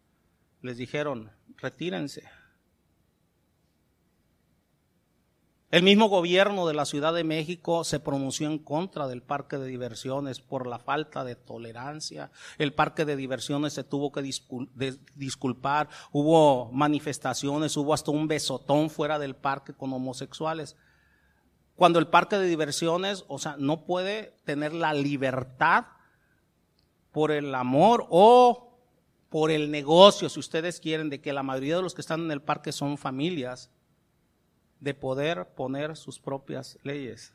les 0.62 0.76
dijeron, 0.76 1.30
retírense. 1.58 2.24
El 5.70 5.82
mismo 5.82 6.08
gobierno 6.08 6.68
de 6.68 6.74
la 6.74 6.84
Ciudad 6.84 7.12
de 7.12 7.24
México 7.24 7.82
se 7.82 7.98
pronunció 7.98 8.46
en 8.46 8.58
contra 8.60 9.08
del 9.08 9.22
parque 9.22 9.58
de 9.58 9.66
diversiones 9.66 10.40
por 10.40 10.68
la 10.68 10.78
falta 10.78 11.24
de 11.24 11.34
tolerancia. 11.34 12.30
El 12.58 12.72
parque 12.72 13.04
de 13.04 13.16
diversiones 13.16 13.72
se 13.72 13.82
tuvo 13.82 14.12
que 14.12 14.22
disculpar. 14.22 15.88
Hubo 16.12 16.70
manifestaciones, 16.70 17.76
hubo 17.76 17.92
hasta 17.92 18.12
un 18.12 18.28
besotón 18.28 18.88
fuera 18.88 19.18
del 19.18 19.34
parque 19.34 19.74
con 19.74 19.92
homosexuales. 19.92 20.76
Cuando 21.76 21.98
el 21.98 22.06
parque 22.06 22.36
de 22.36 22.46
diversiones, 22.46 23.24
o 23.28 23.38
sea, 23.38 23.56
no 23.58 23.84
puede 23.84 24.36
tener 24.44 24.72
la 24.72 24.94
libertad 24.94 25.86
por 27.10 27.32
el 27.32 27.54
amor 27.54 28.06
o 28.10 28.78
por 29.28 29.50
el 29.50 29.70
negocio, 29.70 30.28
si 30.28 30.38
ustedes 30.38 30.78
quieren, 30.78 31.10
de 31.10 31.20
que 31.20 31.32
la 31.32 31.42
mayoría 31.42 31.76
de 31.76 31.82
los 31.82 31.94
que 31.94 32.00
están 32.00 32.20
en 32.20 32.30
el 32.30 32.42
parque 32.42 32.70
son 32.70 32.96
familias 32.98 33.70
de 34.78 34.94
poder 34.94 35.48
poner 35.54 35.96
sus 35.96 36.20
propias 36.20 36.78
leyes. 36.82 37.32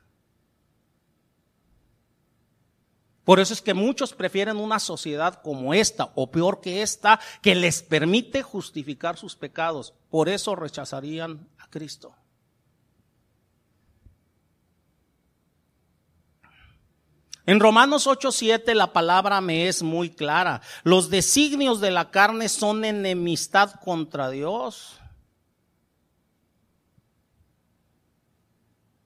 Por 3.26 3.40
eso 3.40 3.54
es 3.54 3.62
que 3.62 3.74
muchos 3.74 4.14
prefieren 4.14 4.58
una 4.58 4.80
sociedad 4.80 5.42
como 5.44 5.74
esta, 5.74 6.12
o 6.16 6.32
peor 6.32 6.62
que 6.62 6.82
esta, 6.82 7.20
que 7.42 7.54
les 7.54 7.84
permite 7.84 8.42
justificar 8.42 9.18
sus 9.18 9.36
pecados. 9.36 9.94
Por 10.10 10.30
eso 10.30 10.56
rechazarían 10.56 11.48
a 11.58 11.70
Cristo. 11.70 12.16
En 17.50 17.60
Romanos 17.60 18.06
8:7 18.06 18.76
la 18.76 18.94
palabra 18.94 19.42
me 19.42 19.68
es 19.68 19.82
muy 19.82 20.12
clara. 20.12 20.62
Los 20.84 21.10
designios 21.10 21.82
de 21.82 21.90
la 21.90 22.12
carne 22.12 22.48
son 22.48 22.86
enemistad 22.86 23.72
contra 23.84 24.30
Dios. 24.30 25.00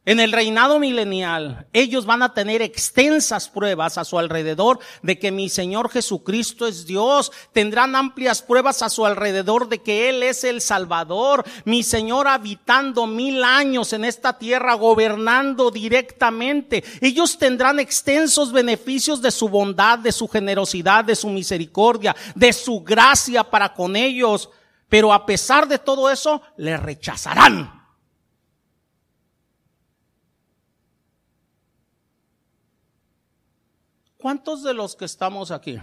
En 0.06 0.20
el 0.20 0.34
reinado 0.34 0.80
milenial, 0.80 1.66
ellos 1.72 2.06
van 2.06 2.24
a 2.24 2.34
tener 2.34 2.62
extensas 2.62 3.48
pruebas 3.48 3.98
a 3.98 4.04
su 4.04 4.20
alrededor 4.20 4.80
de 5.02 5.18
que 5.18 5.32
mi 5.32 5.48
Señor 5.48 5.89
Jesucristo 5.89 6.68
es 6.68 6.86
Dios. 6.86 7.32
Tendrán 7.54 7.96
amplias 7.96 8.42
pruebas 8.42 8.82
a 8.82 8.89
su 8.89 9.06
alrededor 9.06 9.70
de 9.70 9.82
que 9.82 10.10
Él 10.10 10.22
es 10.22 10.44
el 10.44 10.60
Salvador. 10.60 11.46
Mi 11.63 11.84
Señor 11.84 12.28
habitando 12.28 13.08
mil 13.08 13.46
años 13.46 13.94
en 13.94 14.04
esta 14.04 14.38
tierra, 14.38 14.74
gobernando 14.74 15.72
directamente. 15.72 16.84
Ellos 17.00 17.38
tendrán 17.38 17.80
extensos 17.80 18.52
beneficios 18.52 19.22
de 19.22 19.32
su 19.32 19.48
bondad, 19.48 20.00
de 20.00 20.12
su 20.12 20.28
generosidad, 20.28 21.06
de 21.06 21.16
su 21.16 21.30
misericordia, 21.30 22.13
de 22.36 22.52
su 22.52 22.82
gracia 22.82 23.46
para 23.46 23.74
con 23.74 23.96
ellos. 23.96 24.50
Pero 24.89 25.13
a 25.13 25.26
pesar 25.26 25.66
de 25.66 25.80
todo 25.80 26.10
eso, 26.10 26.42
le 26.58 26.76
rechazarán 26.76 27.83
¿Cuántos 34.24 34.64
de 34.64 34.74
los 34.74 34.96
que 34.96 35.04
estamos 35.04 35.52
aquí 35.52 35.78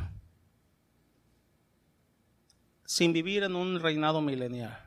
sin 2.86 3.12
vivir 3.12 3.42
en 3.42 3.54
un 3.54 3.78
reinado 3.78 4.22
milenial 4.22 4.78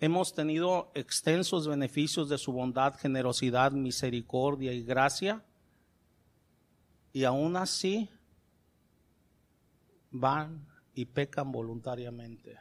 hemos 0.00 0.34
tenido 0.34 0.90
extensos 0.96 1.68
beneficios 1.68 2.28
de 2.28 2.36
su 2.36 2.50
bondad, 2.50 2.96
generosidad, 2.96 3.70
misericordia 3.70 4.72
y 4.72 4.82
gracia? 4.82 5.44
Y 7.12 7.22
aún 7.22 7.54
así 7.54 8.10
van 10.10 10.66
y 10.94 11.04
pecan 11.04 11.52
voluntariamente 11.52 12.58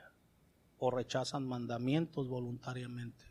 o 0.78 0.91
rechazan 0.91 1.48
mandamientos 1.48 2.28
voluntariamente. 2.28 3.27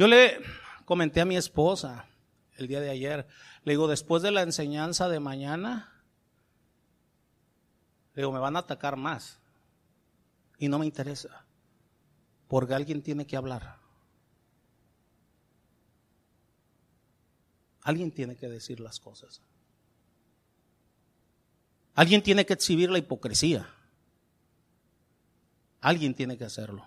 Yo 0.00 0.06
le 0.06 0.40
comenté 0.86 1.20
a 1.20 1.26
mi 1.26 1.36
esposa 1.36 2.06
el 2.56 2.68
día 2.68 2.80
de 2.80 2.88
ayer, 2.88 3.28
le 3.64 3.72
digo, 3.74 3.86
después 3.86 4.22
de 4.22 4.30
la 4.30 4.40
enseñanza 4.40 5.10
de 5.10 5.20
mañana, 5.20 5.92
le 8.14 8.22
digo, 8.22 8.32
me 8.32 8.38
van 8.38 8.56
a 8.56 8.60
atacar 8.60 8.96
más. 8.96 9.40
Y 10.56 10.68
no 10.68 10.78
me 10.78 10.86
interesa, 10.86 11.44
porque 12.48 12.72
alguien 12.72 13.02
tiene 13.02 13.26
que 13.26 13.36
hablar. 13.36 13.76
Alguien 17.82 18.10
tiene 18.10 18.36
que 18.36 18.48
decir 18.48 18.80
las 18.80 19.00
cosas. 19.00 19.42
Alguien 21.94 22.22
tiene 22.22 22.46
que 22.46 22.54
exhibir 22.54 22.88
la 22.90 22.96
hipocresía. 22.96 23.68
Alguien 25.82 26.14
tiene 26.14 26.38
que 26.38 26.44
hacerlo. 26.44 26.86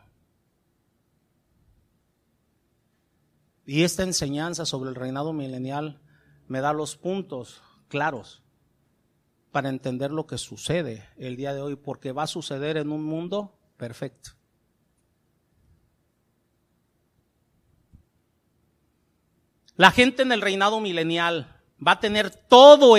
Y 3.66 3.84
esta 3.84 4.04
enseñanza 4.04 4.66
sobre 4.66 4.90
el 4.90 4.96
reinado 4.96 5.34
milenial 5.34 6.02
me 6.48 6.62
da 6.62 6.74
los 6.74 6.98
puntos 6.98 7.62
claros 7.88 8.42
para 9.52 9.70
entender 9.70 10.12
lo 10.12 10.26
que 10.26 10.38
sucede 10.38 11.08
el 11.16 11.38
día 11.38 11.54
de 11.54 11.62
hoy, 11.62 11.76
porque 11.76 12.12
va 12.12 12.24
a 12.24 12.28
suceder 12.28 12.78
en 12.78 12.92
un 12.92 13.04
mundo 13.04 13.58
perfecto. 13.78 14.32
La 19.76 19.92
gente 19.92 20.22
en 20.24 20.32
el 20.32 20.42
reinado 20.42 20.80
milenial 20.80 21.62
va 21.86 21.94
a 21.94 22.00
tener 22.00 22.30
todo 22.30 22.96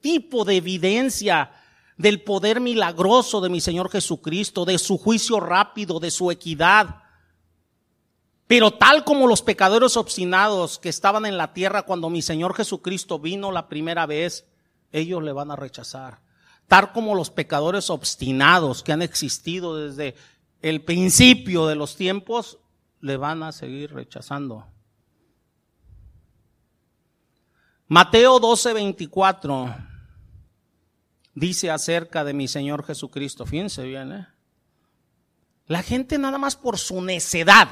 tipo 0.00 0.44
de 0.44 0.56
evidencia 0.56 1.52
del 1.96 2.22
poder 2.22 2.60
milagroso 2.60 3.40
de 3.40 3.48
mi 3.48 3.60
Señor 3.60 3.90
Jesucristo, 3.90 4.64
de 4.64 4.78
su 4.78 4.98
juicio 4.98 5.40
rápido, 5.40 6.00
de 6.00 6.10
su 6.10 6.30
equidad. 6.30 7.02
Pero 8.46 8.70
tal 8.72 9.04
como 9.04 9.26
los 9.26 9.42
pecadores 9.42 9.96
obstinados 9.96 10.78
que 10.78 10.88
estaban 10.88 11.26
en 11.26 11.36
la 11.36 11.52
tierra 11.52 11.82
cuando 11.82 12.10
mi 12.10 12.22
Señor 12.22 12.54
Jesucristo 12.54 13.18
vino 13.18 13.50
la 13.50 13.68
primera 13.68 14.06
vez, 14.06 14.46
ellos 14.92 15.22
le 15.22 15.32
van 15.32 15.50
a 15.50 15.56
rechazar. 15.56 16.20
Tal 16.68 16.92
como 16.92 17.14
los 17.14 17.30
pecadores 17.30 17.90
obstinados 17.90 18.82
que 18.82 18.92
han 18.92 19.02
existido 19.02 19.76
desde 19.76 20.14
el 20.62 20.82
principio 20.82 21.66
de 21.66 21.74
los 21.74 21.96
tiempos, 21.96 22.58
le 23.00 23.16
van 23.16 23.42
a 23.42 23.52
seguir 23.52 23.92
rechazando. 23.92 24.66
Mateo 27.88 28.40
12, 28.40 28.72
24 28.72 29.76
dice 31.34 31.70
acerca 31.70 32.24
de 32.24 32.32
mi 32.32 32.48
Señor 32.48 32.84
Jesucristo. 32.84 33.44
Fíjense 33.46 33.84
bien, 33.84 34.12
¿eh? 34.12 34.28
La 35.66 35.82
gente 35.82 36.18
nada 36.18 36.38
más 36.38 36.56
por 36.56 36.78
su 36.78 37.02
necedad 37.02 37.68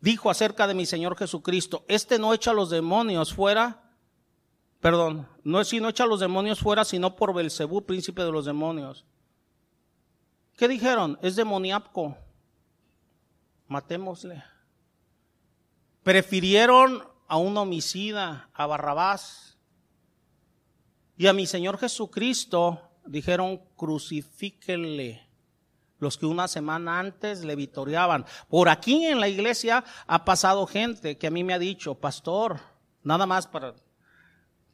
dijo 0.00 0.30
acerca 0.30 0.66
de 0.66 0.74
mi 0.74 0.86
Señor 0.86 1.16
Jesucristo, 1.16 1.84
este 1.88 2.18
no 2.18 2.32
echa 2.34 2.52
a 2.52 2.54
los 2.54 2.70
demonios 2.70 3.34
fuera, 3.34 3.92
perdón, 4.80 5.28
no 5.44 5.60
es 5.60 5.68
si 5.68 5.80
no 5.80 5.88
echa 5.88 6.04
a 6.04 6.06
los 6.08 6.20
demonios 6.20 6.60
fuera, 6.60 6.84
sino 6.84 7.16
por 7.16 7.34
Belcebú, 7.34 7.84
príncipe 7.84 8.22
de 8.22 8.32
los 8.32 8.44
demonios. 8.44 9.04
¿Qué 10.56 10.66
dijeron? 10.66 11.18
Es 11.22 11.36
demoníaco. 11.36 12.16
Matémosle. 13.68 14.42
Prefirieron 16.02 17.02
a 17.28 17.36
un 17.36 17.56
homicida, 17.56 18.50
a 18.54 18.66
Barrabás, 18.66 19.58
y 21.16 21.26
a 21.26 21.32
mi 21.32 21.46
Señor 21.46 21.78
Jesucristo 21.78 22.80
dijeron, 23.06 23.60
crucifíquenle. 23.76 25.27
Los 25.98 26.16
que 26.16 26.26
una 26.26 26.46
semana 26.46 27.00
antes 27.00 27.44
le 27.44 27.56
vitoreaban. 27.56 28.24
Por 28.48 28.68
aquí 28.68 29.06
en 29.06 29.20
la 29.20 29.28
iglesia 29.28 29.84
ha 30.06 30.24
pasado 30.24 30.66
gente 30.66 31.18
que 31.18 31.26
a 31.26 31.30
mí 31.30 31.42
me 31.42 31.54
ha 31.54 31.58
dicho, 31.58 31.94
pastor, 31.96 32.60
nada 33.02 33.26
más 33.26 33.46
para 33.46 33.74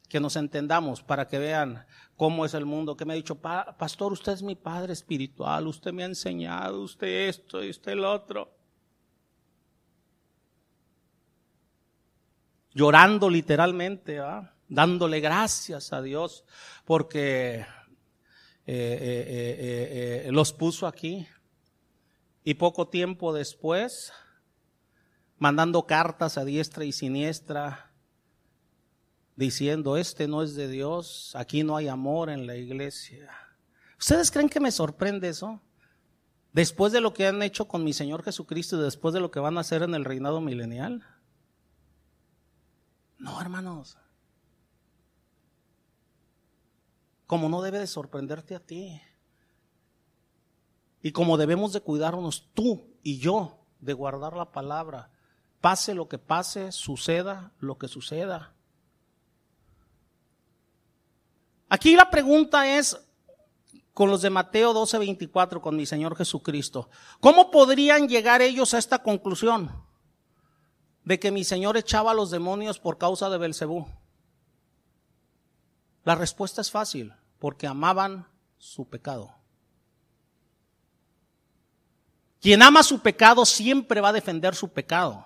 que 0.07 0.19
nos 0.19 0.35
entendamos, 0.35 1.01
para 1.01 1.27
que 1.27 1.39
vean 1.39 1.85
cómo 2.15 2.45
es 2.45 2.53
el 2.53 2.65
mundo, 2.65 2.95
que 2.95 3.05
me 3.05 3.13
ha 3.13 3.17
dicho, 3.17 3.35
pastor, 3.35 4.13
usted 4.13 4.33
es 4.33 4.43
mi 4.43 4.55
padre 4.55 4.93
espiritual, 4.93 5.67
usted 5.67 5.91
me 5.91 6.03
ha 6.03 6.07
enseñado, 6.07 6.81
usted 6.81 7.27
esto 7.29 7.63
y 7.63 7.69
usted 7.69 7.93
el 7.93 8.05
otro. 8.05 8.51
Llorando 12.71 13.29
literalmente, 13.29 14.19
¿ah? 14.19 14.53
dándole 14.67 15.19
gracias 15.19 15.93
a 15.93 16.01
Dios 16.01 16.43
porque 16.85 17.65
eh, 18.67 18.73
eh, 18.97 20.23
eh, 20.25 20.31
los 20.31 20.53
puso 20.53 20.87
aquí. 20.87 21.27
Y 22.43 22.55
poco 22.55 22.87
tiempo 22.87 23.33
después, 23.33 24.13
mandando 25.37 25.85
cartas 25.87 26.37
a 26.37 26.45
diestra 26.45 26.85
y 26.85 26.91
siniestra, 26.91 27.91
diciendo, 29.35 29.97
este 29.97 30.27
no 30.27 30.43
es 30.43 30.55
de 30.55 30.67
Dios, 30.67 31.31
aquí 31.35 31.63
no 31.63 31.75
hay 31.75 31.87
amor 31.87 32.29
en 32.29 32.45
la 32.45 32.55
iglesia. 32.55 33.31
¿Ustedes 33.97 34.29
creen 34.29 34.49
que 34.49 34.59
me 34.59 34.71
sorprende 34.71 35.29
eso? 35.29 35.61
Después 36.53 36.93
de 36.93 37.01
lo 37.01 37.13
que 37.13 37.27
han 37.27 37.41
hecho 37.41 37.67
con 37.67 37.83
mi 37.83 37.93
Señor 37.93 38.23
Jesucristo 38.23 38.77
y 38.77 38.83
después 38.83 39.13
de 39.13 39.19
lo 39.19 39.31
que 39.31 39.39
van 39.39 39.57
a 39.57 39.61
hacer 39.61 39.81
en 39.81 39.93
el 39.95 40.05
reinado 40.05 40.39
milenial. 40.39 41.03
No, 43.17 43.41
hermanos. 43.41 43.97
Como 47.27 47.49
no 47.49 47.61
debe 47.61 47.79
de 47.79 47.87
sorprenderte 47.87 48.55
a 48.55 48.59
ti. 48.59 49.01
Y 51.01 51.11
como 51.11 51.37
debemos 51.37 51.73
de 51.73 51.81
cuidarnos 51.81 52.49
tú 52.53 52.87
y 53.03 53.19
yo 53.19 53.59
de 53.79 53.93
guardar 53.93 54.35
la 54.35 54.51
palabra, 54.51 55.11
pase 55.61 55.93
lo 55.93 56.07
que 56.07 56.17
pase, 56.17 56.71
suceda 56.71 57.53
lo 57.59 57.77
que 57.77 57.87
suceda. 57.87 58.53
Aquí 61.69 61.95
la 61.95 62.09
pregunta 62.09 62.77
es, 62.77 62.97
con 63.93 64.09
los 64.09 64.21
de 64.21 64.29
Mateo 64.29 64.73
12:24, 64.73 65.61
con 65.61 65.75
mi 65.75 65.85
Señor 65.85 66.15
Jesucristo, 66.15 66.89
¿cómo 67.19 67.49
podrían 67.49 68.07
llegar 68.07 68.41
ellos 68.41 68.73
a 68.73 68.77
esta 68.77 69.01
conclusión 69.01 69.71
de 71.03 71.19
que 71.19 71.31
mi 71.31 71.43
Señor 71.43 71.77
echaba 71.77 72.11
a 72.11 72.15
los 72.15 72.29
demonios 72.29 72.79
por 72.79 72.97
causa 72.97 73.29
de 73.29 73.37
Belcebú? 73.37 73.87
La 76.05 76.15
respuesta 76.15 76.61
es 76.61 76.71
fácil, 76.71 77.13
porque 77.39 77.67
amaban 77.67 78.27
su 78.57 78.87
pecado. 78.87 79.35
Quien 82.39 82.61
ama 82.61 82.83
su 82.83 82.99
pecado 82.99 83.43
siempre 83.43 84.01
va 84.01 84.09
a 84.09 84.13
defender 84.13 84.53
su 84.53 84.69
pecado. 84.69 85.25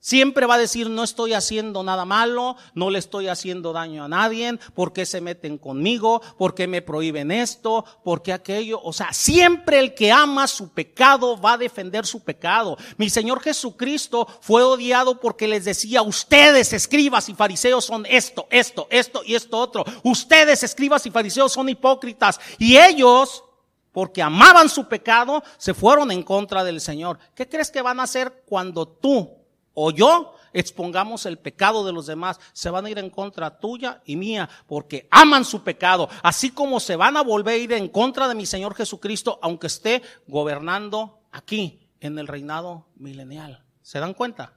Siempre 0.00 0.46
va 0.46 0.54
a 0.54 0.58
decir, 0.58 0.88
no 0.88 1.02
estoy 1.02 1.32
haciendo 1.32 1.82
nada 1.82 2.04
malo, 2.04 2.56
no 2.74 2.90
le 2.90 2.98
estoy 3.00 3.26
haciendo 3.26 3.72
daño 3.72 4.04
a 4.04 4.08
nadie, 4.08 4.56
¿por 4.72 4.92
qué 4.92 5.04
se 5.04 5.20
meten 5.20 5.58
conmigo? 5.58 6.22
¿Por 6.38 6.54
qué 6.54 6.68
me 6.68 6.80
prohíben 6.80 7.32
esto? 7.32 7.84
¿Por 8.04 8.22
qué 8.22 8.32
aquello? 8.32 8.80
O 8.84 8.92
sea, 8.92 9.12
siempre 9.12 9.80
el 9.80 9.94
que 9.94 10.12
ama 10.12 10.46
su 10.46 10.68
pecado 10.68 11.40
va 11.40 11.54
a 11.54 11.58
defender 11.58 12.06
su 12.06 12.22
pecado. 12.22 12.76
Mi 12.96 13.10
Señor 13.10 13.40
Jesucristo 13.40 14.28
fue 14.40 14.62
odiado 14.62 15.18
porque 15.18 15.48
les 15.48 15.64
decía, 15.64 16.02
ustedes 16.02 16.72
escribas 16.72 17.28
y 17.28 17.34
fariseos 17.34 17.84
son 17.84 18.06
esto, 18.06 18.46
esto, 18.50 18.86
esto 18.90 19.22
y 19.24 19.34
esto 19.34 19.58
otro. 19.58 19.84
Ustedes 20.04 20.62
escribas 20.62 21.04
y 21.06 21.10
fariseos 21.10 21.52
son 21.52 21.68
hipócritas. 21.68 22.38
Y 22.58 22.76
ellos 22.76 23.42
porque 23.90 24.22
amaban 24.22 24.68
su 24.68 24.86
pecado, 24.88 25.42
se 25.56 25.72
fueron 25.72 26.10
en 26.12 26.22
contra 26.22 26.62
del 26.62 26.82
Señor. 26.82 27.18
¿Qué 27.34 27.48
crees 27.48 27.70
que 27.70 27.80
van 27.82 27.98
a 27.98 28.02
hacer 28.02 28.44
cuando 28.46 28.86
tú 28.86 29.35
o 29.78 29.90
yo 29.90 30.34
expongamos 30.54 31.26
el 31.26 31.38
pecado 31.38 31.84
de 31.84 31.92
los 31.92 32.06
demás, 32.06 32.40
se 32.54 32.70
van 32.70 32.86
a 32.86 32.90
ir 32.90 32.98
en 32.98 33.10
contra 33.10 33.60
tuya 33.60 34.00
y 34.06 34.16
mía, 34.16 34.48
porque 34.66 35.06
aman 35.10 35.44
su 35.44 35.62
pecado, 35.62 36.08
así 36.22 36.50
como 36.50 36.80
se 36.80 36.96
van 36.96 37.18
a 37.18 37.22
volver 37.22 37.54
a 37.54 37.58
ir 37.58 37.72
en 37.74 37.88
contra 37.88 38.26
de 38.26 38.34
mi 38.34 38.46
Señor 38.46 38.74
Jesucristo, 38.74 39.38
aunque 39.42 39.66
esté 39.66 40.02
gobernando 40.26 41.20
aquí, 41.30 41.86
en 42.00 42.18
el 42.18 42.26
reinado 42.26 42.86
milenial. 42.96 43.64
¿Se 43.82 44.00
dan 44.00 44.14
cuenta? 44.14 44.54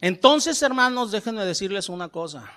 Entonces, 0.00 0.60
hermanos, 0.62 1.12
déjenme 1.12 1.44
decirles 1.44 1.88
una 1.88 2.08
cosa. 2.08 2.50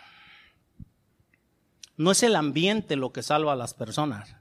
No 1.95 2.09
es 2.09 2.23
el 2.23 2.35
ambiente 2.35 2.95
lo 2.95 3.11
que 3.11 3.21
salva 3.21 3.53
a 3.53 3.55
las 3.55 3.75
personas. 3.75 4.38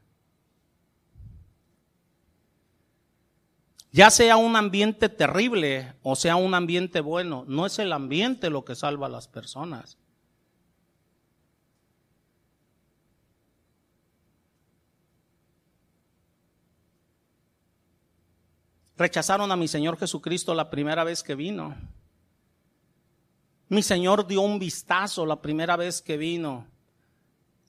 Ya 3.91 4.11
sea 4.11 4.37
un 4.37 4.55
ambiente 4.55 5.09
terrible 5.09 5.95
o 6.03 6.15
sea 6.15 6.37
un 6.37 6.55
ambiente 6.55 7.01
bueno, 7.01 7.45
no 7.49 7.65
es 7.65 7.79
el 7.79 7.93
ambiente 7.93 8.51
lo 8.51 8.65
que 8.65 8.75
salva 8.75 9.07
a 9.07 9.11
las 9.11 9.29
personas. 9.29 9.97
Rechazaron 18.99 19.51
a 19.53 19.57
mi 19.57 19.69
Señor 19.69 19.97
Jesucristo 19.97 20.55
la 20.55 20.71
primera 20.71 21.05
vez 21.05 21.23
que 21.23 21.37
vino. 21.37 21.77
Mi 23.69 23.83
Señor 23.83 24.27
dio 24.27 24.41
un 24.41 24.59
vistazo 24.59 25.25
la 25.25 25.41
primera 25.41 25.77
vez 25.77 26.03
que 26.03 26.17
vino. 26.17 26.67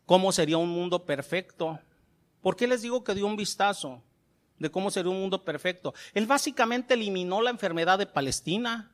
¿Cómo 0.07 0.31
sería 0.31 0.57
un 0.57 0.69
mundo 0.69 1.05
perfecto? 1.05 1.79
¿Por 2.41 2.55
qué 2.55 2.67
les 2.67 2.81
digo 2.81 3.03
que 3.03 3.13
dio 3.13 3.27
un 3.27 3.35
vistazo? 3.35 4.01
De 4.59 4.69
cómo 4.69 4.91
sería 4.91 5.11
un 5.11 5.19
mundo 5.19 5.43
perfecto. 5.43 5.93
Él 6.13 6.27
básicamente 6.27 6.93
eliminó 6.93 7.41
la 7.41 7.49
enfermedad 7.49 7.97
de 7.97 8.05
Palestina. 8.05 8.91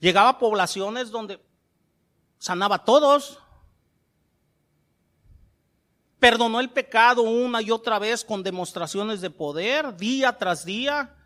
Llegaba 0.00 0.30
a 0.30 0.38
poblaciones 0.38 1.10
donde 1.10 1.40
sanaba 2.38 2.76
a 2.76 2.84
todos. 2.84 3.38
Perdonó 6.18 6.60
el 6.60 6.70
pecado 6.70 7.22
una 7.22 7.62
y 7.62 7.70
otra 7.70 7.98
vez 7.98 8.24
con 8.24 8.42
demostraciones 8.42 9.20
de 9.20 9.30
poder, 9.30 9.96
día 9.96 10.36
tras 10.36 10.64
día. 10.64 11.16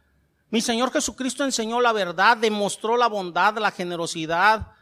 Mi 0.51 0.61
Señor 0.61 0.93
Jesucristo 0.93 1.45
enseñó 1.45 1.81
la 1.81 1.93
verdad, 1.93 2.37
demostró 2.37 2.97
la 2.97 3.09
bondad, 3.09 3.59
la 3.59 3.70
generosidad, 3.70 4.72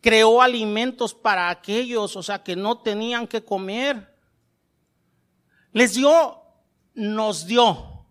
creó 0.00 0.42
alimentos 0.42 1.14
para 1.14 1.50
aquellos, 1.50 2.16
o 2.16 2.22
sea, 2.22 2.42
que 2.42 2.56
no 2.56 2.78
tenían 2.78 3.26
que 3.26 3.44
comer. 3.44 4.14
Les 5.72 5.94
dio 5.94 6.37
nos 6.98 7.46
dio 7.46 8.04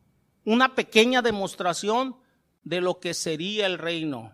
una 0.45 0.73
pequeña 0.73 1.21
demostración 1.21 2.15
de 2.63 2.79
lo 2.79 3.01
que 3.01 3.13
sería 3.13 3.65
el 3.65 3.77
reino. 3.77 4.33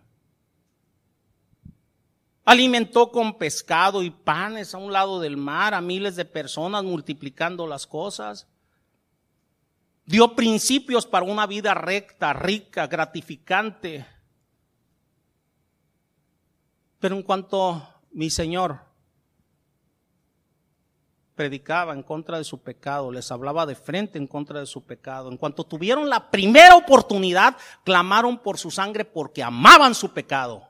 Alimentó 2.44 3.10
con 3.10 3.36
pescado 3.36 4.04
y 4.04 4.10
panes 4.10 4.72
a 4.72 4.78
un 4.78 4.92
lado 4.92 5.18
del 5.18 5.36
mar 5.36 5.74
a 5.74 5.80
miles 5.80 6.14
de 6.14 6.24
personas 6.24 6.84
multiplicando 6.84 7.66
las 7.66 7.86
cosas. 7.88 8.46
dio 10.04 10.36
principios 10.36 11.04
para 11.04 11.26
una 11.26 11.48
vida 11.48 11.74
recta, 11.74 12.32
rica, 12.32 12.86
gratificante. 12.86 14.06
Pero 17.00 17.16
en 17.16 17.24
cuanto 17.24 17.88
mi 18.12 18.30
Señor 18.30 18.78
predicaba 21.34 21.92
en 21.92 22.02
contra 22.02 22.38
de 22.38 22.44
su 22.44 22.62
pecado, 22.62 23.10
les 23.10 23.30
hablaba 23.30 23.66
de 23.66 23.74
frente 23.74 24.18
en 24.18 24.26
contra 24.26 24.60
de 24.60 24.66
su 24.66 24.84
pecado, 24.84 25.30
en 25.30 25.36
cuanto 25.36 25.64
tuvieron 25.64 26.08
la 26.08 26.30
primera 26.30 26.76
oportunidad, 26.76 27.56
clamaron 27.84 28.38
por 28.38 28.58
su 28.58 28.70
sangre 28.70 29.04
porque 29.04 29.42
amaban 29.42 29.94
su 29.94 30.12
pecado. 30.12 30.68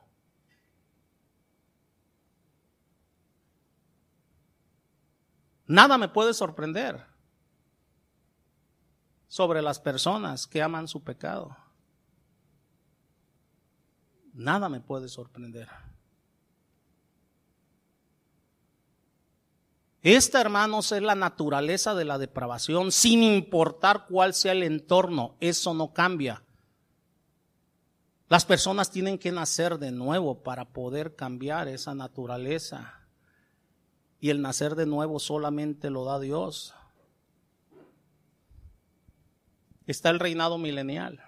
Nada 5.67 5.97
me 5.97 6.07
puede 6.07 6.33
sorprender 6.33 7.05
sobre 9.27 9.61
las 9.61 9.79
personas 9.79 10.45
que 10.47 10.61
aman 10.61 10.87
su 10.87 11.03
pecado. 11.03 11.57
Nada 14.33 14.69
me 14.69 14.79
puede 14.79 15.09
sorprender. 15.09 15.69
Esta, 20.05 20.39
hermanos, 20.39 20.91
es 20.91 21.01
la 21.01 21.15
naturaleza 21.15 21.95
de 21.95 22.05
la 22.05 22.19
depravación, 22.19 22.91
sin 22.91 23.23
importar 23.23 24.05
cuál 24.07 24.35
sea 24.35 24.51
el 24.51 24.61
entorno. 24.61 25.35
Eso 25.39 25.73
no 25.73 25.93
cambia. 25.93 26.43
Las 28.29 28.45
personas 28.45 28.91
tienen 28.91 29.17
que 29.17 29.31
nacer 29.31 29.79
de 29.79 29.89
nuevo 29.89 30.43
para 30.43 30.65
poder 30.65 31.15
cambiar 31.15 31.67
esa 31.69 31.95
naturaleza. 31.95 32.99
Y 34.19 34.29
el 34.29 34.43
nacer 34.43 34.75
de 34.75 34.85
nuevo 34.85 35.17
solamente 35.17 35.89
lo 35.89 36.05
da 36.05 36.19
Dios. 36.19 36.75
Está 39.87 40.11
el 40.11 40.19
reinado 40.19 40.59
milenial. 40.59 41.19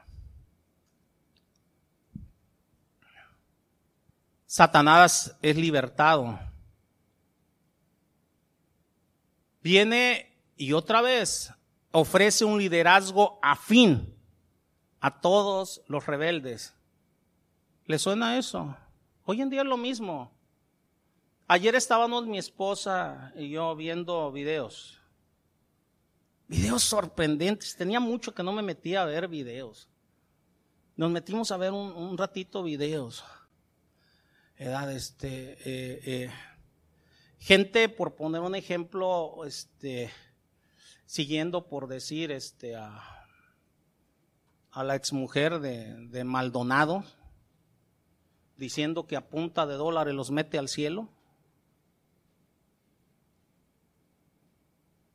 Satanás 4.46 5.36
es 5.42 5.56
libertado 5.58 6.38
viene 9.68 10.34
y 10.56 10.72
otra 10.72 11.02
vez 11.02 11.52
ofrece 11.92 12.46
un 12.46 12.58
liderazgo 12.58 13.38
afín 13.42 14.16
a 15.02 15.20
todos 15.20 15.82
los 15.88 16.06
rebeldes. 16.06 16.74
¿Le 17.86 18.00
suena 18.00 18.38
eso? 18.38 18.78
Hoy 19.26 19.42
en 19.42 19.50
día 19.50 19.62
es 19.62 19.68
lo 19.68 19.76
mismo. 19.76 20.32
Ayer 21.50 21.76
estábamos 21.76 22.26
mi 22.26 22.38
esposa 22.38 23.34
y 23.36 23.50
yo 23.50 23.76
viendo 23.76 24.32
videos. 24.32 25.02
Videos 26.48 26.84
sorprendentes. 26.84 27.76
Tenía 27.76 28.00
mucho 28.00 28.34
que 28.34 28.44
no 28.44 28.54
me 28.54 28.62
metía 28.62 29.02
a 29.02 29.06
ver 29.06 29.28
videos. 29.28 29.90
Nos 30.96 31.12
metimos 31.12 31.52
a 31.52 31.58
ver 31.58 31.74
un, 31.74 32.18
ratito 32.18 32.64
videos. 32.64 33.26
Edad, 34.56 34.90
este, 34.94 35.58
eh, 35.66 36.02
eh, 36.06 36.32
Gente, 37.40 37.88
por 37.90 38.16
poner 38.16 38.42
un 38.42 38.56
ejemplo, 38.56 39.46
este, 39.46 40.12
siguiendo 41.06 41.68
por 41.68 41.88
decir 41.88 42.32
este, 42.32 42.76
a, 42.76 43.04
la 44.76 44.96
exmujer 44.96 45.60
de, 45.60 46.08
de 46.08 46.24
Maldonado, 46.24 47.04
diciendo 48.58 49.08
que 49.08 49.16
a 49.16 49.30
punta 49.30 49.66
de 49.66 49.76
dólares 49.76 50.14
los 50.14 50.32
mete 50.32 50.58
al 50.58 50.68
cielo. 50.68 51.10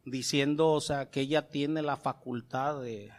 Diciendo, 0.04 0.72
o 0.72 0.80
sea, 0.80 1.10
que 1.10 1.20
ella 1.20 1.48
tiene 1.48 1.82
la 1.82 1.96
facultad 1.96 2.80
de, 2.80 3.12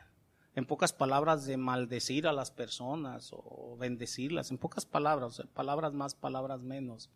en 0.56 0.66
pocas 0.66 0.94
palabras, 0.94 1.46
de 1.46 1.58
maldecir 1.58 2.28
a 2.28 2.34
las 2.34 2.52
personas 2.52 3.30
o 3.32 3.78
bendecirlas, 3.78 4.52
en 4.52 4.58
pocas 4.58 4.86
palabras, 4.86 5.42
palabras 5.54 5.94
más, 5.94 6.14
palabras 6.14 6.62
menos. 6.62 7.10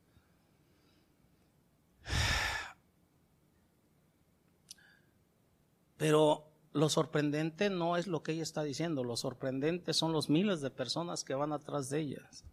Pero 5.97 6.47
lo 6.73 6.89
sorprendente 6.89 7.69
no 7.69 7.97
es 7.97 8.07
lo 8.07 8.21
que 8.21 8.33
ella 8.33 8.43
está 8.43 8.63
diciendo, 8.63 9.03
lo 9.03 9.17
sorprendente 9.17 9.93
son 9.93 10.13
los 10.13 10.29
miles 10.29 10.61
de 10.61 10.69
personas 10.69 11.23
que 11.23 11.33
van 11.33 11.51
atrás 11.51 11.89
de 11.89 11.99
ellas. 11.99 12.45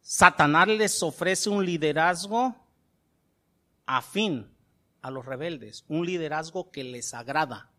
Satanás 0.00 0.68
les 0.68 1.02
ofrece 1.02 1.50
un 1.50 1.64
liderazgo 1.64 2.54
afín 3.86 4.56
a 5.00 5.10
los 5.10 5.26
rebeldes, 5.26 5.84
un 5.88 6.06
liderazgo 6.06 6.70
que 6.70 6.84
les 6.84 7.12
agrada. 7.12 7.70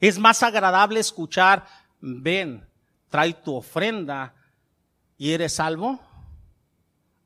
Es 0.00 0.18
más 0.18 0.42
agradable 0.42 0.98
escuchar, 1.00 1.66
ven, 2.00 2.68
trae 3.08 3.32
tu 3.34 3.54
ofrenda 3.54 4.34
y 5.16 5.30
eres 5.30 5.54
salvo, 5.54 6.00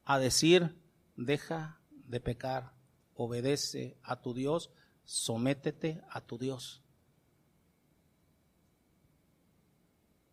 a 0.04 0.18
decir, 0.18 0.78
deja 1.16 1.80
de 1.90 2.20
pecar 2.20 2.77
obedece 3.18 3.98
a 4.04 4.22
tu 4.22 4.32
Dios, 4.32 4.70
sométete 5.04 6.00
a 6.08 6.20
tu 6.20 6.38
Dios. 6.38 6.82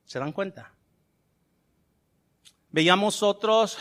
¿Se 0.06 0.20
dan 0.20 0.32
cuenta? 0.32 0.72
Veíamos 2.70 3.24
otros 3.24 3.80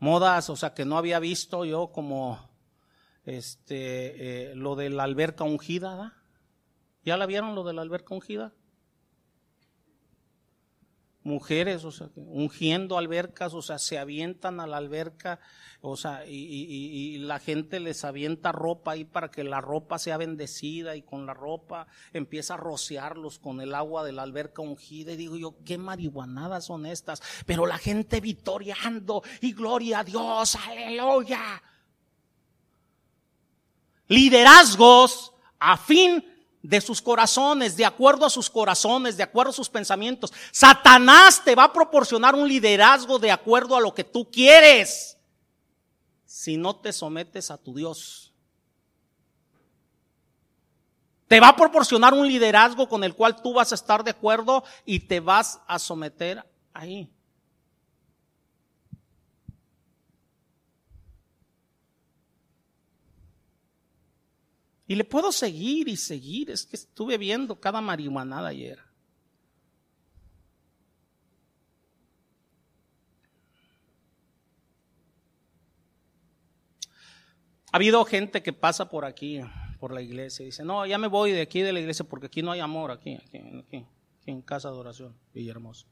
modas, 0.00 0.50
o 0.50 0.56
sea, 0.56 0.74
que 0.74 0.84
no 0.84 0.98
había 0.98 1.20
visto 1.20 1.64
yo 1.64 1.92
como 1.92 2.50
este, 3.24 4.50
eh, 4.50 4.54
lo 4.56 4.74
de 4.74 4.90
la 4.90 5.04
alberca 5.04 5.44
ungida. 5.44 6.16
¿Ya 7.04 7.16
la 7.16 7.26
vieron 7.26 7.54
lo 7.54 7.62
de 7.62 7.72
la 7.72 7.82
alberca 7.82 8.14
ungida? 8.14 8.52
Mujeres, 11.22 11.84
o 11.84 11.92
sea, 11.92 12.08
ungiendo 12.16 12.96
albercas, 12.96 13.52
o 13.52 13.60
sea, 13.60 13.78
se 13.78 13.98
avientan 13.98 14.58
a 14.60 14.66
la 14.66 14.78
alberca, 14.78 15.38
o 15.82 15.96
sea, 15.96 16.24
y, 16.26 17.18
la 17.18 17.38
gente 17.38 17.80
les 17.80 18.04
avienta 18.04 18.52
ropa 18.52 18.92
ahí 18.92 19.04
para 19.04 19.30
que 19.30 19.44
la 19.44 19.60
ropa 19.60 19.98
sea 19.98 20.16
bendecida 20.16 20.96
y 20.96 21.02
con 21.02 21.26
la 21.26 21.34
ropa 21.34 21.86
empieza 22.12 22.54
a 22.54 22.56
rociarlos 22.56 23.38
con 23.38 23.60
el 23.60 23.74
agua 23.74 24.04
de 24.04 24.12
la 24.12 24.22
alberca 24.22 24.62
ungida. 24.62 25.12
Y 25.12 25.16
digo 25.16 25.36
yo, 25.36 25.56
qué 25.64 25.78
marihuanadas 25.78 26.66
son 26.66 26.86
estas, 26.86 27.22
pero 27.46 27.66
la 27.66 27.78
gente 27.78 28.20
vitoriando 28.20 29.22
y 29.40 29.52
gloria 29.52 30.00
a 30.00 30.04
Dios, 30.04 30.56
aleluya. 30.56 31.62
Liderazgos 34.08 35.32
a 35.58 35.76
fin 35.76 36.24
de 36.62 36.80
sus 36.80 37.00
corazones, 37.00 37.76
de 37.76 37.84
acuerdo 37.84 38.26
a 38.26 38.30
sus 38.30 38.50
corazones, 38.50 39.16
de 39.16 39.22
acuerdo 39.22 39.50
a 39.50 39.54
sus 39.54 39.68
pensamientos. 39.68 40.32
Satanás 40.52 41.42
te 41.44 41.54
va 41.54 41.64
a 41.64 41.72
proporcionar 41.72 42.34
un 42.34 42.46
liderazgo 42.46 43.18
de 43.18 43.30
acuerdo 43.30 43.76
a 43.76 43.80
lo 43.80 43.94
que 43.94 44.04
tú 44.04 44.30
quieres, 44.30 45.16
si 46.24 46.56
no 46.56 46.76
te 46.76 46.92
sometes 46.92 47.50
a 47.50 47.56
tu 47.56 47.74
Dios. 47.74 48.32
Te 51.28 51.38
va 51.38 51.48
a 51.50 51.56
proporcionar 51.56 52.12
un 52.12 52.26
liderazgo 52.26 52.88
con 52.88 53.04
el 53.04 53.14
cual 53.14 53.40
tú 53.40 53.54
vas 53.54 53.70
a 53.70 53.76
estar 53.76 54.02
de 54.02 54.10
acuerdo 54.10 54.64
y 54.84 55.00
te 55.00 55.20
vas 55.20 55.60
a 55.66 55.78
someter 55.78 56.44
ahí. 56.74 57.08
Y 64.90 64.96
le 64.96 65.04
puedo 65.04 65.30
seguir 65.30 65.86
y 65.86 65.96
seguir. 65.96 66.50
Es 66.50 66.66
que 66.66 66.74
estuve 66.74 67.16
viendo 67.16 67.60
cada 67.60 67.80
marihuanada 67.80 68.48
ayer. 68.48 68.80
Ha 77.70 77.76
habido 77.76 78.04
gente 78.04 78.42
que 78.42 78.52
pasa 78.52 78.90
por 78.90 79.04
aquí, 79.04 79.40
por 79.78 79.92
la 79.92 80.02
iglesia, 80.02 80.42
y 80.42 80.46
dice, 80.46 80.64
no, 80.64 80.84
ya 80.84 80.98
me 80.98 81.06
voy 81.06 81.30
de 81.30 81.42
aquí 81.42 81.60
de 81.60 81.72
la 81.72 81.78
iglesia 81.78 82.04
porque 82.04 82.26
aquí 82.26 82.42
no 82.42 82.50
hay 82.50 82.58
amor, 82.58 82.90
aquí, 82.90 83.14
aquí, 83.14 83.38
aquí, 83.38 83.86
aquí 84.20 84.30
en 84.32 84.42
casa 84.42 84.72
de 84.72 84.76
oración, 84.76 85.16
Villahermosa. 85.32 85.86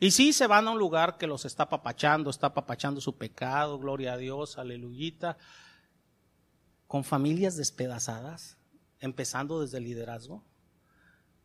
Y 0.00 0.12
sí 0.12 0.32
se 0.32 0.46
van 0.46 0.66
a 0.66 0.70
un 0.70 0.78
lugar 0.78 1.18
que 1.18 1.26
los 1.26 1.44
está 1.44 1.68
papachando, 1.68 2.30
está 2.30 2.54
papachando 2.54 3.02
su 3.02 3.18
pecado, 3.18 3.78
gloria 3.78 4.14
a 4.14 4.16
Dios, 4.16 4.56
aleluyita 4.56 5.36
con 6.88 7.04
familias 7.04 7.56
despedazadas, 7.56 8.56
empezando 8.98 9.60
desde 9.60 9.76
el 9.76 9.84
liderazgo, 9.84 10.42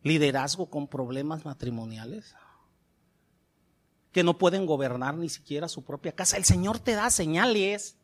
liderazgo 0.02 0.70
con 0.70 0.88
problemas 0.88 1.44
matrimoniales, 1.44 2.34
que 4.10 4.24
no 4.24 4.38
pueden 4.38 4.64
gobernar 4.64 5.16
ni 5.16 5.28
siquiera 5.28 5.68
su 5.68 5.84
propia 5.84 6.12
casa. 6.12 6.38
El 6.38 6.44
Señor 6.44 6.78
te 6.78 6.94
da 6.94 7.10
señales 7.10 7.96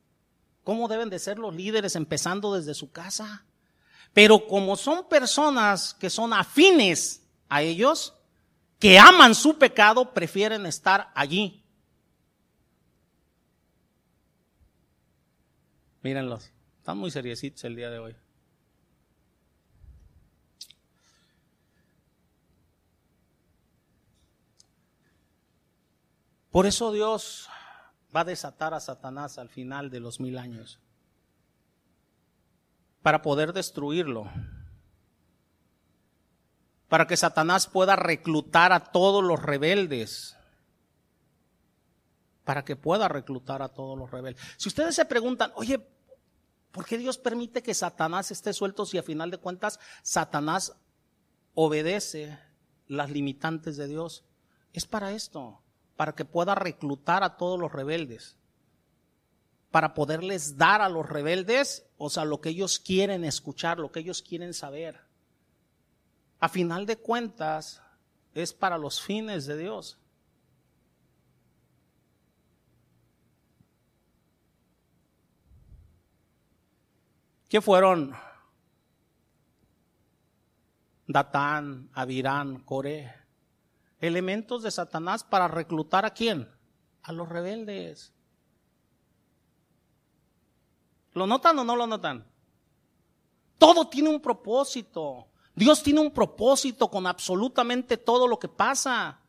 cómo 0.64 0.86
deben 0.86 1.08
de 1.08 1.18
ser 1.18 1.38
los 1.38 1.54
líderes 1.54 1.96
empezando 1.96 2.54
desde 2.54 2.74
su 2.74 2.90
casa. 2.90 3.46
Pero 4.12 4.46
como 4.46 4.76
son 4.76 5.08
personas 5.08 5.94
que 5.94 6.10
son 6.10 6.32
afines 6.32 7.22
a 7.48 7.62
ellos, 7.62 8.14
que 8.78 8.98
aman 8.98 9.34
su 9.34 9.56
pecado, 9.56 10.12
prefieren 10.12 10.66
estar 10.66 11.10
allí. 11.14 11.64
Mírenlos 16.02 16.50
Están 16.80 16.96
muy 16.96 17.10
seriecitos 17.10 17.62
el 17.64 17.76
día 17.76 17.90
de 17.90 17.98
hoy. 17.98 18.16
Por 26.50 26.64
eso 26.64 26.90
Dios 26.90 27.50
va 28.16 28.20
a 28.20 28.24
desatar 28.24 28.72
a 28.72 28.80
Satanás 28.80 29.36
al 29.36 29.50
final 29.50 29.90
de 29.90 30.00
los 30.00 30.20
mil 30.20 30.38
años, 30.38 30.80
para 33.02 33.20
poder 33.20 33.52
destruirlo, 33.52 34.30
para 36.88 37.06
que 37.06 37.18
Satanás 37.18 37.66
pueda 37.66 37.94
reclutar 37.94 38.72
a 38.72 38.80
todos 38.80 39.22
los 39.22 39.40
rebeldes, 39.40 40.34
para 42.44 42.64
que 42.64 42.74
pueda 42.74 43.06
reclutar 43.06 43.60
a 43.60 43.68
todos 43.68 43.98
los 43.98 44.10
rebeldes. 44.10 44.42
Si 44.56 44.70
ustedes 44.70 44.94
se 44.94 45.04
preguntan, 45.04 45.52
oye, 45.56 45.86
¿por 46.72 46.84
qué 46.86 46.98
Dios 46.98 47.18
permite 47.18 47.62
que 47.62 47.74
Satanás 47.74 48.30
esté 48.30 48.52
suelto 48.52 48.86
si 48.86 48.98
a 48.98 49.02
final 49.02 49.30
de 49.30 49.38
cuentas 49.38 49.80
Satanás 50.02 50.76
obedece 51.54 52.38
las 52.86 53.10
limitantes 53.10 53.76
de 53.76 53.88
Dios? 53.88 54.24
Es 54.72 54.86
para 54.86 55.12
esto 55.12 55.62
para 56.00 56.14
que 56.14 56.24
pueda 56.24 56.54
reclutar 56.54 57.22
a 57.22 57.36
todos 57.36 57.60
los 57.60 57.70
rebeldes, 57.70 58.38
para 59.70 59.92
poderles 59.92 60.56
dar 60.56 60.80
a 60.80 60.88
los 60.88 61.06
rebeldes, 61.06 61.84
o 61.98 62.08
sea, 62.08 62.24
lo 62.24 62.40
que 62.40 62.48
ellos 62.48 62.78
quieren 62.78 63.22
escuchar, 63.22 63.78
lo 63.78 63.92
que 63.92 64.00
ellos 64.00 64.22
quieren 64.22 64.54
saber. 64.54 64.98
A 66.38 66.48
final 66.48 66.86
de 66.86 66.96
cuentas, 66.96 67.82
es 68.32 68.54
para 68.54 68.78
los 68.78 69.02
fines 69.02 69.44
de 69.44 69.58
Dios. 69.58 69.98
¿Qué 77.50 77.60
fueron? 77.60 78.14
Datán, 81.06 81.90
Abirán, 81.92 82.60
Coré 82.60 83.20
elementos 84.00 84.62
de 84.62 84.70
Satanás 84.70 85.22
para 85.22 85.46
reclutar 85.46 86.04
a 86.04 86.10
quién? 86.10 86.50
A 87.02 87.12
los 87.12 87.28
rebeldes. 87.28 88.12
¿Lo 91.12 91.26
notan 91.26 91.58
o 91.58 91.64
no 91.64 91.76
lo 91.76 91.86
notan? 91.86 92.26
Todo 93.58 93.88
tiene 93.88 94.08
un 94.08 94.20
propósito. 94.20 95.28
Dios 95.54 95.82
tiene 95.82 96.00
un 96.00 96.12
propósito 96.12 96.88
con 96.88 97.06
absolutamente 97.06 97.98
todo 97.98 98.26
lo 98.26 98.38
que 98.38 98.48
pasa. 98.48 99.20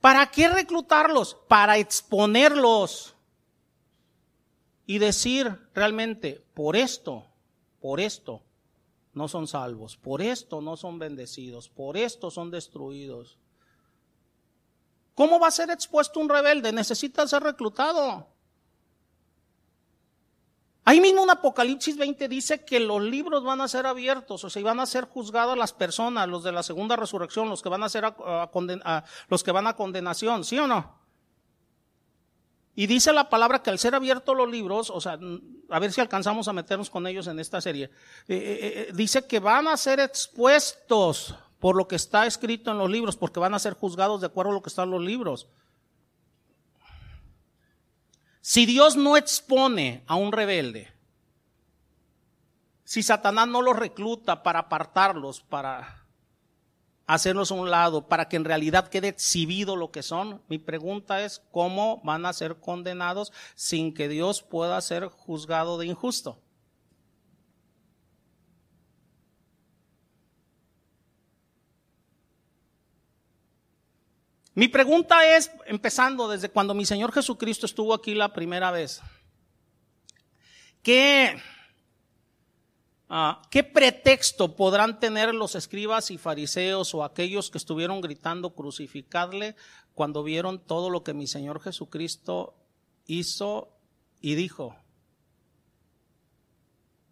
¿Para 0.00 0.30
qué 0.30 0.48
reclutarlos? 0.48 1.36
Para 1.46 1.76
exponerlos 1.76 3.14
y 4.86 4.98
decir 4.98 5.58
realmente, 5.74 6.44
por 6.54 6.76
esto, 6.76 7.24
por 7.80 8.00
esto, 8.00 8.42
no 9.14 9.28
son 9.28 9.46
salvos, 9.46 9.96
por 9.96 10.22
esto 10.22 10.60
no 10.60 10.76
son 10.76 10.98
bendecidos, 10.98 11.68
por 11.68 11.96
esto 11.96 12.30
son 12.30 12.50
destruidos. 12.50 13.38
¿Cómo 15.14 15.38
va 15.38 15.48
a 15.48 15.52
ser 15.52 15.70
expuesto 15.70 16.20
un 16.20 16.28
rebelde? 16.28 16.72
Necesita 16.72 17.26
ser 17.26 17.42
reclutado. 17.42 18.26
Ahí 20.84 21.00
mismo 21.00 21.22
en 21.22 21.30
Apocalipsis 21.30 21.96
20 21.96 22.26
dice 22.28 22.64
que 22.64 22.80
los 22.80 23.00
libros 23.00 23.44
van 23.44 23.60
a 23.60 23.68
ser 23.68 23.86
abiertos, 23.86 24.42
o 24.42 24.50
sea, 24.50 24.62
van 24.64 24.80
a 24.80 24.86
ser 24.86 25.04
juzgados 25.04 25.56
las 25.56 25.72
personas, 25.72 26.28
los 26.28 26.42
de 26.42 26.50
la 26.50 26.64
segunda 26.64 26.96
resurrección, 26.96 27.48
los 27.48 27.62
que 27.62 27.68
van 27.68 27.84
a 27.84 27.88
ser 27.88 28.04
a, 28.04 29.04
los 29.28 29.44
que 29.44 29.52
van 29.52 29.68
a 29.68 29.76
condenación, 29.76 30.44
¿sí 30.44 30.58
o 30.58 30.66
no? 30.66 31.01
Y 32.74 32.86
dice 32.86 33.12
la 33.12 33.28
palabra 33.28 33.62
que 33.62 33.70
al 33.70 33.78
ser 33.78 33.94
abiertos 33.94 34.36
los 34.36 34.50
libros, 34.50 34.88
o 34.88 35.00
sea, 35.00 35.18
a 35.68 35.78
ver 35.78 35.92
si 35.92 36.00
alcanzamos 36.00 36.48
a 36.48 36.54
meternos 36.54 36.88
con 36.88 37.06
ellos 37.06 37.26
en 37.26 37.38
esta 37.38 37.60
serie, 37.60 37.84
eh, 37.84 37.90
eh, 38.28 38.86
eh, 38.88 38.92
dice 38.94 39.26
que 39.26 39.40
van 39.40 39.68
a 39.68 39.76
ser 39.76 40.00
expuestos 40.00 41.34
por 41.60 41.76
lo 41.76 41.86
que 41.86 41.96
está 41.96 42.26
escrito 42.26 42.70
en 42.70 42.78
los 42.78 42.90
libros, 42.90 43.16
porque 43.16 43.40
van 43.40 43.54
a 43.54 43.58
ser 43.58 43.74
juzgados 43.74 44.20
de 44.20 44.26
acuerdo 44.26 44.50
a 44.50 44.54
lo 44.54 44.62
que 44.62 44.70
está 44.70 44.84
en 44.84 44.90
los 44.90 45.02
libros. 45.02 45.48
Si 48.40 48.66
Dios 48.66 48.96
no 48.96 49.16
expone 49.16 50.02
a 50.06 50.16
un 50.16 50.32
rebelde, 50.32 50.92
si 52.84 53.02
Satanás 53.02 53.48
no 53.48 53.62
los 53.62 53.76
recluta 53.76 54.42
para 54.42 54.60
apartarlos, 54.60 55.40
para 55.42 56.01
hacerlos 57.06 57.50
a 57.50 57.54
un 57.54 57.70
lado 57.70 58.08
para 58.08 58.28
que 58.28 58.36
en 58.36 58.44
realidad 58.44 58.88
quede 58.88 59.08
exhibido 59.08 59.76
lo 59.76 59.90
que 59.90 60.02
son. 60.02 60.42
Mi 60.48 60.58
pregunta 60.58 61.22
es 61.22 61.42
cómo 61.50 62.00
van 62.04 62.26
a 62.26 62.32
ser 62.32 62.56
condenados 62.56 63.32
sin 63.54 63.94
que 63.94 64.08
Dios 64.08 64.42
pueda 64.42 64.80
ser 64.80 65.06
juzgado 65.06 65.78
de 65.78 65.86
injusto. 65.86 66.40
Mi 74.54 74.68
pregunta 74.68 75.24
es, 75.34 75.50
empezando 75.66 76.28
desde 76.28 76.50
cuando 76.50 76.74
mi 76.74 76.84
Señor 76.84 77.10
Jesucristo 77.12 77.64
estuvo 77.64 77.94
aquí 77.94 78.14
la 78.14 78.34
primera 78.34 78.70
vez, 78.70 79.00
¿qué 80.82 81.40
¿Qué 83.50 83.62
pretexto 83.62 84.56
podrán 84.56 84.98
tener 84.98 85.34
los 85.34 85.54
escribas 85.54 86.10
y 86.10 86.16
fariseos 86.16 86.94
o 86.94 87.04
aquellos 87.04 87.50
que 87.50 87.58
estuvieron 87.58 88.00
gritando 88.00 88.54
crucificarle 88.54 89.54
cuando 89.94 90.22
vieron 90.22 90.58
todo 90.58 90.88
lo 90.88 91.04
que 91.04 91.12
mi 91.12 91.26
Señor 91.26 91.60
Jesucristo 91.60 92.54
hizo 93.04 93.68
y 94.22 94.34
dijo? 94.34 94.76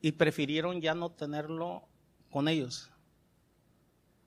Y 0.01 0.13
prefirieron 0.13 0.81
ya 0.81 0.95
no 0.95 1.11
tenerlo 1.11 1.87
con 2.31 2.49
ellos 2.49 2.91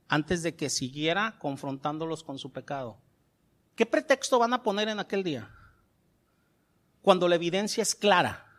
antes 0.07 0.43
de 0.43 0.55
que 0.55 0.69
siguiera 0.69 1.39
confrontándolos 1.39 2.24
con 2.24 2.38
su 2.38 2.51
pecado. 2.51 2.99
¿Qué 3.76 3.88
pretexto 3.88 4.38
van 4.38 4.53
a 4.53 4.61
poner 4.61 4.89
en 4.89 4.99
aquel 4.99 5.24
día? 5.24 5.49
Cuando 7.01 7.28
la 7.28 7.34
evidencia 7.34 7.82
es 7.82 7.95
clara 7.95 8.53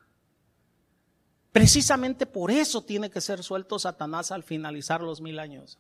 Precisamente 1.54 2.26
por 2.26 2.50
eso 2.50 2.82
tiene 2.82 3.10
que 3.10 3.20
ser 3.20 3.44
suelto 3.44 3.78
Satanás 3.78 4.32
al 4.32 4.42
finalizar 4.42 5.00
los 5.00 5.20
mil 5.20 5.38
años. 5.38 5.78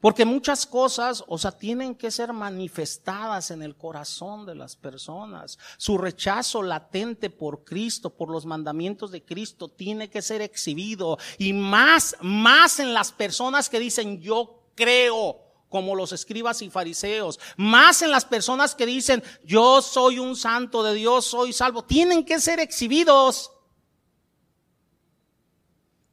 Porque 0.00 0.24
muchas 0.24 0.64
cosas, 0.64 1.22
o 1.26 1.36
sea, 1.36 1.52
tienen 1.52 1.94
que 1.94 2.10
ser 2.10 2.32
manifestadas 2.32 3.50
en 3.50 3.62
el 3.62 3.76
corazón 3.76 4.46
de 4.46 4.54
las 4.54 4.74
personas. 4.74 5.58
Su 5.76 5.98
rechazo 5.98 6.62
latente 6.62 7.28
por 7.28 7.62
Cristo, 7.62 8.08
por 8.08 8.30
los 8.30 8.46
mandamientos 8.46 9.10
de 9.10 9.22
Cristo, 9.22 9.68
tiene 9.68 10.08
que 10.08 10.22
ser 10.22 10.40
exhibido. 10.40 11.18
Y 11.36 11.52
más, 11.52 12.16
más 12.22 12.80
en 12.80 12.94
las 12.94 13.12
personas 13.12 13.68
que 13.68 13.80
dicen 13.80 14.22
yo 14.22 14.62
creo, 14.74 15.42
como 15.68 15.94
los 15.94 16.12
escribas 16.12 16.62
y 16.62 16.70
fariseos. 16.70 17.38
Más 17.58 18.00
en 18.00 18.10
las 18.10 18.24
personas 18.24 18.74
que 18.74 18.86
dicen 18.86 19.22
yo 19.44 19.82
soy 19.82 20.18
un 20.18 20.36
santo 20.36 20.82
de 20.82 20.94
Dios, 20.94 21.26
soy 21.26 21.52
salvo. 21.52 21.84
Tienen 21.84 22.24
que 22.24 22.40
ser 22.40 22.60
exhibidos. 22.60 23.52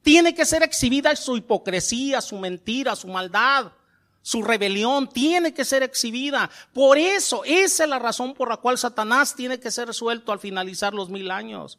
Tiene 0.08 0.34
que 0.34 0.46
ser 0.46 0.64
exhibida 0.64 1.14
su 1.18 1.36
hipocresía, 1.36 2.22
su 2.22 2.38
mentira, 2.38 2.96
su 2.96 3.10
maldad, 3.10 3.74
su 4.22 4.42
rebelión, 4.42 5.10
tiene 5.10 5.54
que 5.54 5.66
ser 5.66 5.84
exhibida. 5.84 6.50
Por 6.72 6.98
eso, 6.98 7.44
esa 7.44 7.84
es 7.84 7.90
la 7.90 8.00
razón 8.00 8.34
por 8.34 8.48
la 8.48 8.56
cual 8.56 8.78
Satanás 8.78 9.36
tiene 9.36 9.60
que 9.60 9.70
ser 9.70 9.94
suelto 9.94 10.32
al 10.32 10.40
finalizar 10.40 10.94
los 10.94 11.10
mil 11.10 11.30
años. 11.30 11.78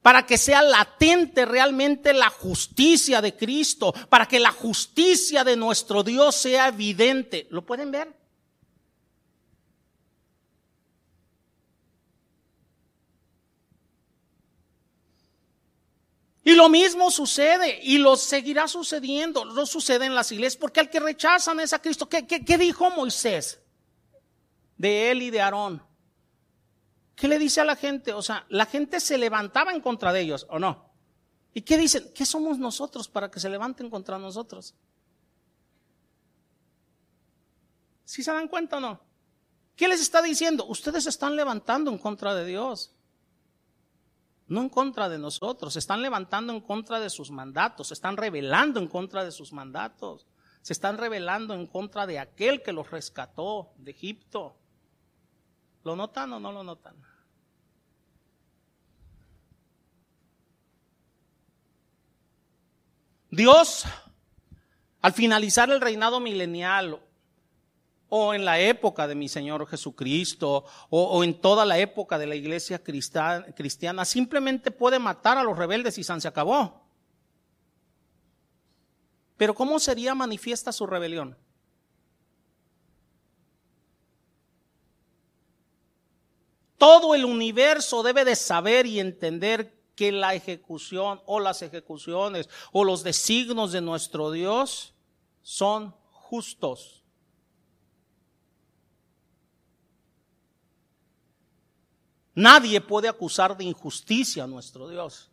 Para 0.00 0.24
que 0.24 0.38
sea 0.38 0.62
latente 0.62 1.44
realmente 1.44 2.14
la 2.14 2.30
justicia 2.30 3.20
de 3.20 3.36
Cristo, 3.36 3.92
para 4.08 4.24
que 4.24 4.40
la 4.40 4.52
justicia 4.52 5.44
de 5.44 5.56
nuestro 5.56 6.04
Dios 6.04 6.34
sea 6.34 6.68
evidente. 6.68 7.46
¿Lo 7.50 7.66
pueden 7.66 7.90
ver? 7.90 8.23
Y 16.46 16.54
lo 16.54 16.68
mismo 16.68 17.10
sucede 17.10 17.80
y 17.82 17.96
lo 17.96 18.16
seguirá 18.16 18.68
sucediendo. 18.68 19.46
No 19.46 19.64
sucede 19.64 20.04
en 20.04 20.14
las 20.14 20.30
iglesias 20.30 20.60
porque 20.60 20.80
al 20.80 20.90
que 20.90 21.00
rechazan 21.00 21.58
es 21.60 21.72
a 21.72 21.80
Cristo. 21.80 22.06
¿Qué, 22.06 22.26
qué, 22.26 22.58
dijo 22.58 22.90
Moisés 22.90 23.62
de 24.76 25.10
él 25.10 25.22
y 25.22 25.30
de 25.30 25.40
Aarón? 25.40 25.82
¿Qué 27.16 27.28
le 27.28 27.38
dice 27.38 27.62
a 27.62 27.64
la 27.64 27.76
gente? 27.76 28.12
O 28.12 28.20
sea, 28.20 28.44
la 28.50 28.66
gente 28.66 29.00
se 29.00 29.16
levantaba 29.16 29.72
en 29.72 29.80
contra 29.80 30.12
de 30.12 30.20
ellos, 30.20 30.46
¿o 30.50 30.58
no? 30.58 30.90
¿Y 31.54 31.62
qué 31.62 31.78
dicen? 31.78 32.12
¿Qué 32.14 32.26
somos 32.26 32.58
nosotros 32.58 33.08
para 33.08 33.30
que 33.30 33.40
se 33.40 33.48
levanten 33.48 33.88
contra 33.88 34.18
nosotros? 34.18 34.74
¿Sí 38.04 38.22
se 38.22 38.32
dan 38.32 38.48
cuenta 38.48 38.76
o 38.76 38.80
no? 38.80 39.00
¿Qué 39.76 39.88
les 39.88 40.02
está 40.02 40.20
diciendo? 40.20 40.66
Ustedes 40.66 41.04
se 41.04 41.10
están 41.10 41.36
levantando 41.36 41.90
en 41.90 41.96
contra 41.96 42.34
de 42.34 42.44
Dios 42.44 42.93
no 44.46 44.60
en 44.60 44.68
contra 44.68 45.08
de 45.08 45.18
nosotros, 45.18 45.72
se 45.72 45.78
están 45.78 46.02
levantando 46.02 46.52
en 46.52 46.60
contra 46.60 47.00
de 47.00 47.10
sus 47.10 47.30
mandatos, 47.30 47.88
se 47.88 47.94
están 47.94 48.16
rebelando 48.16 48.80
en 48.80 48.88
contra 48.88 49.24
de 49.24 49.32
sus 49.32 49.52
mandatos, 49.52 50.26
se 50.60 50.72
están 50.72 50.98
rebelando 50.98 51.54
en 51.54 51.66
contra 51.66 52.06
de 52.06 52.18
aquel 52.18 52.62
que 52.62 52.72
los 52.72 52.90
rescató 52.90 53.72
de 53.76 53.90
Egipto. 53.90 54.56
¿Lo 55.82 55.96
notan 55.96 56.32
o 56.32 56.40
no 56.40 56.52
lo 56.52 56.62
notan? 56.62 56.96
Dios, 63.30 63.84
al 65.00 65.12
finalizar 65.12 65.68
el 65.70 65.80
reinado 65.80 66.20
milenial 66.20 67.00
o 68.16 68.32
en 68.32 68.44
la 68.44 68.60
época 68.60 69.08
de 69.08 69.16
mi 69.16 69.28
Señor 69.28 69.66
Jesucristo, 69.66 70.64
o, 70.88 71.24
en 71.24 71.40
toda 71.40 71.64
la 71.64 71.80
época 71.80 72.16
de 72.16 72.28
la 72.28 72.36
iglesia 72.36 72.80
cristiana, 72.80 74.04
simplemente 74.04 74.70
puede 74.70 75.00
matar 75.00 75.36
a 75.36 75.42
los 75.42 75.58
rebeldes 75.58 75.98
y 75.98 76.04
se 76.04 76.28
acabó. 76.28 76.86
Pero 79.36 79.52
¿cómo 79.52 79.80
sería 79.80 80.14
manifiesta 80.14 80.70
su 80.70 80.86
rebelión? 80.86 81.36
Todo 86.78 87.16
el 87.16 87.24
universo 87.24 88.04
debe 88.04 88.24
de 88.24 88.36
saber 88.36 88.86
y 88.86 89.00
entender 89.00 89.76
que 89.96 90.12
la 90.12 90.36
ejecución 90.36 91.20
o 91.26 91.40
las 91.40 91.62
ejecuciones 91.62 92.48
o 92.70 92.84
los 92.84 93.02
designos 93.02 93.72
de 93.72 93.80
nuestro 93.80 94.30
Dios 94.30 94.94
son 95.42 95.96
justos. 96.12 97.03
Nadie 102.34 102.80
puede 102.80 103.08
acusar 103.08 103.56
de 103.56 103.64
injusticia 103.64 104.44
a 104.44 104.48
nuestro 104.48 104.88
Dios. 104.88 105.30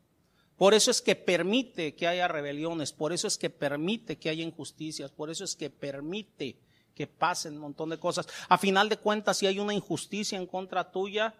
Por 0.56 0.76
eso 0.76 0.92
es 0.92 1.02
que 1.02 1.16
permite 1.16 1.96
que 1.96 2.08
haya 2.08 2.28
rebeliones, 2.28 2.94
por 2.94 3.12
eso 3.14 3.28
es 3.28 3.38
que 3.38 3.50
permite 3.50 4.20
que 4.20 4.30
haya 4.30 4.44
injusticias, 4.44 5.12
por 5.12 5.32
eso 5.32 5.44
es 5.44 5.56
que 5.56 5.72
permite 5.72 6.60
que 6.94 7.08
pasen 7.08 7.54
un 7.54 7.62
montón 7.62 7.90
de 7.90 7.98
cosas. 7.98 8.28
A 8.48 8.60
final 8.60 8.88
de 8.88 8.98
cuentas, 8.98 9.38
si 9.38 9.48
hay 9.48 9.60
una 9.60 9.74
injusticia 9.74 10.38
en 10.38 10.46
contra 10.46 10.92
tuya, 10.92 11.34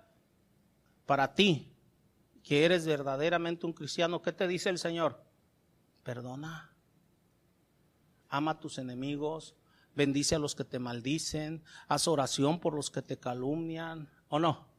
para 1.06 1.36
ti, 1.36 1.72
que 2.44 2.66
eres 2.66 2.88
verdaderamente 2.88 3.68
un 3.68 3.74
cristiano, 3.74 4.24
¿qué 4.24 4.32
te 4.32 4.48
dice 4.48 4.70
el 4.70 4.80
Señor? 4.80 5.24
Perdona. 6.04 6.74
Ama 8.30 8.52
a 8.52 8.60
tus 8.60 8.80
enemigos, 8.80 9.56
bendice 9.94 10.34
a 10.34 10.40
los 10.40 10.56
que 10.56 10.64
te 10.64 10.80
maldicen, 10.80 11.64
haz 11.88 12.08
oración 12.08 12.60
por 12.60 12.74
los 12.74 12.90
que 12.90 13.02
te 13.02 13.20
calumnian, 13.20 14.10
¿o 14.30 14.40
no? 14.40 14.71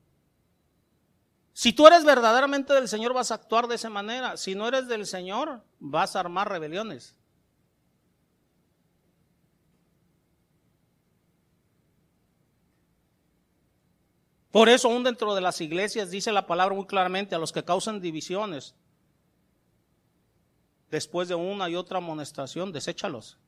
Si 1.53 1.72
tú 1.72 1.86
eres 1.86 2.05
verdaderamente 2.05 2.72
del 2.72 2.88
Señor, 2.88 3.12
vas 3.12 3.30
a 3.30 3.34
actuar 3.34 3.68
de 3.68 3.74
esa 3.74 3.90
manera. 3.90 4.36
Si 4.36 4.55
no 4.55 4.68
eres 4.68 4.88
del 4.88 5.07
Señor, 5.07 5.62
vas 5.78 6.16
a 6.16 6.20
armar 6.20 6.48
rebeliones. 6.48 7.14
Por 14.50 14.68
eso, 14.68 14.88
aún 14.88 15.03
dentro 15.03 15.34
de 15.34 15.40
las 15.40 15.61
iglesias, 15.62 16.11
dice 16.11 16.30
la 16.30 16.46
palabra 16.46 16.74
muy 16.74 16.86
claramente 16.86 17.34
a 17.34 17.38
los 17.38 17.53
que 17.53 17.64
causan 17.64 18.00
divisiones, 18.00 18.74
después 20.90 21.28
de 21.28 21.34
una 21.34 21.70
y 21.70 21.74
otra 21.74 21.98
amonestación, 21.98 22.70
deséchalos, 22.70 23.38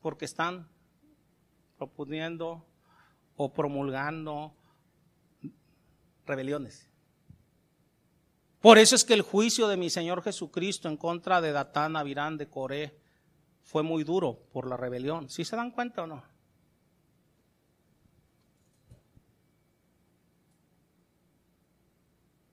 porque 0.00 0.24
están 0.24 0.68
proponiendo 1.76 2.66
o 3.36 3.52
promulgando 3.52 4.52
rebeliones. 6.26 6.88
Por 8.60 8.78
eso 8.78 8.96
es 8.96 9.04
que 9.04 9.14
el 9.14 9.22
juicio 9.22 9.68
de 9.68 9.76
mi 9.76 9.90
Señor 9.90 10.22
Jesucristo 10.22 10.88
en 10.88 10.96
contra 10.96 11.40
de 11.40 11.52
Datán, 11.52 11.96
Avirán, 11.96 12.38
de 12.38 12.48
Coré, 12.48 12.98
fue 13.62 13.82
muy 13.82 14.04
duro 14.04 14.46
por 14.52 14.66
la 14.66 14.76
rebelión. 14.76 15.28
¿Sí 15.28 15.44
se 15.44 15.56
dan 15.56 15.70
cuenta 15.70 16.02
o 16.02 16.06
no? 16.06 16.22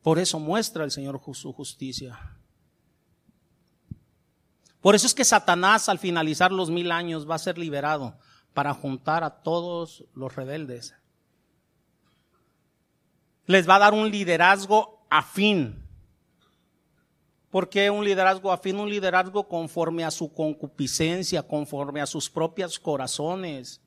Por 0.01 0.19
eso 0.19 0.39
muestra 0.39 0.83
el 0.83 0.91
Señor 0.91 1.21
su 1.33 1.53
justicia. 1.53 2.37
Por 4.81 4.95
eso 4.95 5.05
es 5.05 5.13
que 5.13 5.23
Satanás 5.23 5.87
al 5.89 5.99
finalizar 5.99 6.51
los 6.51 6.71
mil 6.71 6.91
años 6.91 7.29
va 7.29 7.35
a 7.35 7.39
ser 7.39 7.57
liberado 7.57 8.17
para 8.53 8.73
juntar 8.73 9.23
a 9.23 9.43
todos 9.43 10.05
los 10.13 10.35
rebeldes 10.35 10.95
les 13.51 13.67
va 13.67 13.75
a 13.75 13.79
dar 13.79 13.93
un 13.93 14.09
liderazgo 14.09 15.05
afín. 15.09 15.85
¿Por 17.49 17.69
qué 17.69 17.89
un 17.89 18.05
liderazgo 18.05 18.51
afín? 18.51 18.79
Un 18.79 18.89
liderazgo 18.89 19.47
conforme 19.47 20.05
a 20.05 20.11
su 20.11 20.33
concupiscencia, 20.33 21.43
conforme 21.43 21.99
a 22.01 22.05
sus 22.05 22.29
propios 22.29 22.79
corazones. 22.79 23.81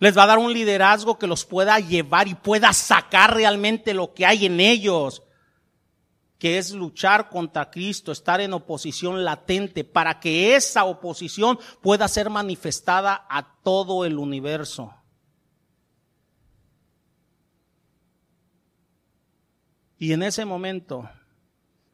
Les 0.00 0.18
va 0.18 0.24
a 0.24 0.26
dar 0.26 0.38
un 0.38 0.52
liderazgo 0.52 1.16
que 1.16 1.28
los 1.28 1.44
pueda 1.44 1.78
llevar 1.78 2.26
y 2.26 2.34
pueda 2.34 2.72
sacar 2.72 3.34
realmente 3.34 3.94
lo 3.94 4.12
que 4.14 4.26
hay 4.26 4.46
en 4.46 4.58
ellos, 4.58 5.22
que 6.38 6.58
es 6.58 6.72
luchar 6.72 7.28
contra 7.28 7.70
Cristo, 7.70 8.10
estar 8.10 8.40
en 8.40 8.52
oposición 8.52 9.24
latente, 9.24 9.84
para 9.84 10.18
que 10.18 10.56
esa 10.56 10.86
oposición 10.86 11.56
pueda 11.80 12.08
ser 12.08 12.30
manifestada 12.30 13.24
a 13.30 13.54
todo 13.62 14.04
el 14.04 14.18
universo. 14.18 14.92
Y 20.02 20.14
en 20.14 20.24
ese 20.24 20.44
momento, 20.44 21.08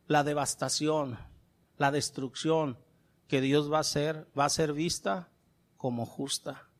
la 0.06 0.24
devastación, 0.24 1.18
la 1.76 1.90
destrucción 1.90 2.78
que 3.26 3.42
Dios 3.42 3.70
va 3.70 3.76
a 3.76 3.80
hacer, 3.80 4.26
va 4.36 4.46
a 4.46 4.48
ser 4.48 4.72
vista 4.72 5.28
como 5.76 6.06
justa. 6.06 6.70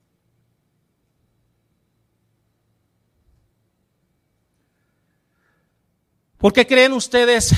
¿Por 6.39 6.55
qué 6.55 6.67
creen 6.67 6.95
ustedes, 6.95 7.55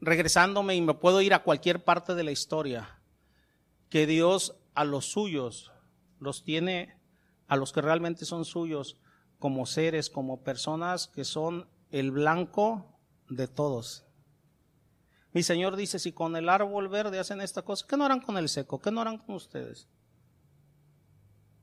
regresándome 0.00 0.74
y 0.74 0.80
me 0.80 0.94
puedo 0.94 1.20
ir 1.20 1.34
a 1.34 1.42
cualquier 1.42 1.84
parte 1.84 2.14
de 2.14 2.24
la 2.24 2.32
historia, 2.32 2.98
que 3.90 4.06
Dios 4.06 4.56
a 4.72 4.84
los 4.84 5.04
suyos 5.04 5.70
los 6.18 6.44
tiene, 6.44 6.98
a 7.46 7.56
los 7.56 7.72
que 7.72 7.82
realmente 7.82 8.24
son 8.24 8.46
suyos, 8.46 8.96
como 9.38 9.66
seres, 9.66 10.08
como 10.08 10.42
personas 10.42 11.08
que 11.08 11.24
son 11.24 11.68
el 11.90 12.10
blanco 12.10 12.98
de 13.28 13.48
todos. 13.48 14.04
Mi 15.32 15.42
Señor 15.42 15.76
dice, 15.76 15.98
si 15.98 16.12
con 16.12 16.34
el 16.36 16.48
árbol 16.48 16.88
verde 16.88 17.18
hacen 17.18 17.40
esta 17.40 17.62
cosa, 17.62 17.86
¿qué 17.88 17.96
no 17.96 18.04
harán 18.04 18.20
con 18.20 18.36
el 18.36 18.48
seco? 18.48 18.80
¿Qué 18.80 18.90
no 18.90 19.00
harán 19.00 19.18
con 19.18 19.36
ustedes? 19.36 19.88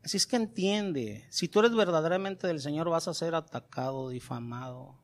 Así 0.04 0.16
es 0.16 0.26
que 0.26 0.38
entiende, 0.38 1.28
si 1.30 1.50
tú 1.50 1.60
eres 1.60 1.76
verdaderamente 1.76 2.48
del 2.48 2.62
Señor 2.62 2.90
vas 2.90 3.10
a 3.10 3.14
ser 3.14 3.36
atacado, 3.36 4.08
difamado, 4.08 4.96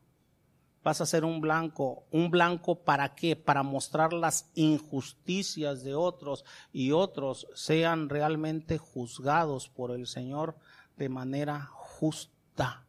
vas 0.83 1.01
a 1.01 1.05
ser 1.05 1.25
un 1.25 1.41
blanco. 1.41 2.05
¿Un 2.11 2.29
blanco 2.29 2.83
para 2.83 3.15
qué? 3.15 3.35
Para 3.35 3.63
mostrar 3.63 4.13
las 4.13 4.51
injusticias 4.53 5.83
de 5.83 5.95
otros 5.95 6.45
y 6.71 6.91
otros 6.91 7.47
sean 7.55 8.09
realmente 8.09 8.77
juzgados 8.77 9.69
por 9.69 9.91
el 9.91 10.07
Señor 10.07 10.57
de 10.97 11.09
manera 11.09 11.69
justa. 11.71 12.82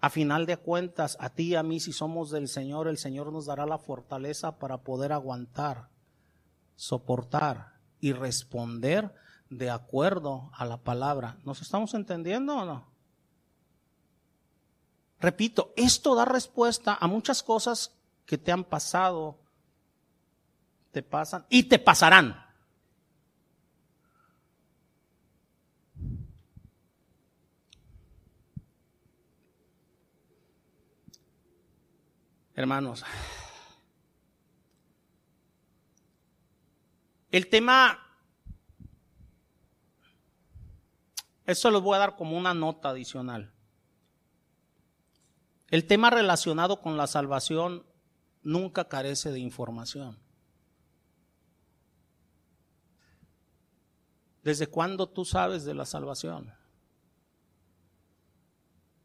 A 0.00 0.10
final 0.10 0.46
de 0.46 0.56
cuentas, 0.56 1.16
a 1.20 1.30
ti 1.30 1.48
y 1.48 1.54
a 1.56 1.62
mí, 1.62 1.80
si 1.80 1.92
somos 1.92 2.30
del 2.30 2.48
Señor, 2.48 2.86
el 2.86 2.98
Señor 2.98 3.32
nos 3.32 3.46
dará 3.46 3.66
la 3.66 3.78
fortaleza 3.78 4.58
para 4.58 4.78
poder 4.78 5.12
aguantar, 5.12 5.88
soportar 6.76 7.74
y 8.00 8.12
responder 8.12 9.12
de 9.50 9.70
acuerdo 9.70 10.50
a 10.54 10.64
la 10.64 10.76
palabra. 10.76 11.38
¿Nos 11.44 11.62
estamos 11.62 11.94
entendiendo 11.94 12.56
o 12.56 12.64
no? 12.64 12.86
Repito, 15.20 15.72
esto 15.76 16.14
da 16.14 16.24
respuesta 16.24 16.96
a 17.00 17.08
muchas 17.08 17.42
cosas 17.42 17.92
que 18.24 18.38
te 18.38 18.52
han 18.52 18.62
pasado, 18.62 19.38
te 20.92 21.02
pasan 21.02 21.44
y 21.48 21.64
te 21.64 21.78
pasarán. 21.80 22.47
Hermanos, 32.58 33.04
el 37.30 37.48
tema, 37.48 38.04
eso 41.46 41.70
les 41.70 41.80
voy 41.80 41.94
a 41.94 41.98
dar 41.98 42.16
como 42.16 42.36
una 42.36 42.54
nota 42.54 42.88
adicional. 42.88 43.52
El 45.68 45.86
tema 45.86 46.10
relacionado 46.10 46.80
con 46.80 46.96
la 46.96 47.06
salvación 47.06 47.86
nunca 48.42 48.88
carece 48.88 49.30
de 49.30 49.38
información. 49.38 50.18
¿Desde 54.42 54.66
cuándo 54.66 55.08
tú 55.08 55.24
sabes 55.24 55.64
de 55.64 55.74
la 55.74 55.86
salvación? 55.86 56.52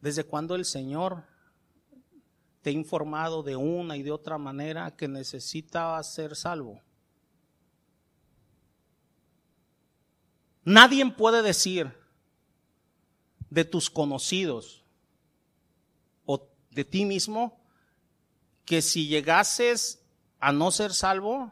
¿Desde 0.01 0.23
cuándo 0.23 0.55
el 0.55 0.65
Señor 0.65 1.31
te 2.63 2.69
he 2.69 2.73
informado 2.73 3.43
de 3.43 3.57
una 3.57 3.97
y 3.97 4.03
de 4.03 4.11
otra 4.11 4.37
manera 4.37 4.95
que 4.95 5.07
necesita 5.07 6.01
ser 6.01 6.35
salvo. 6.35 6.81
Nadie 10.63 11.05
puede 11.11 11.41
decir 11.41 11.93
de 13.49 13.65
tus 13.65 13.89
conocidos 13.89 14.85
o 16.25 16.49
de 16.71 16.85
ti 16.85 17.03
mismo, 17.03 17.59
que 18.63 18.81
si 18.81 19.07
llegases 19.07 20.01
a 20.39 20.53
no 20.53 20.71
ser 20.71 20.93
salvo, 20.93 21.51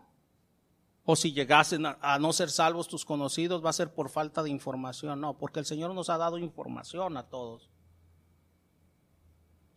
o 1.04 1.16
si 1.16 1.34
llegasen 1.34 1.86
a, 1.86 2.20
no 2.20 2.32
ser 2.32 2.50
salvos 2.50 2.88
tus 2.88 3.04
conocidos, 3.04 3.66
va 3.66 3.72
a 3.72 3.74
ser 3.74 3.94
por 3.94 4.10
falta 4.10 4.44
de 4.44 4.50
información. 4.50 5.20
No, 5.20 5.38
porque 5.38 5.60
el 5.60 5.66
Señor 5.66 5.94
nos 5.94 6.10
ha 6.10 6.18
dado 6.18 6.38
información 6.38 7.18
a 7.18 7.28
todos. 7.28 7.71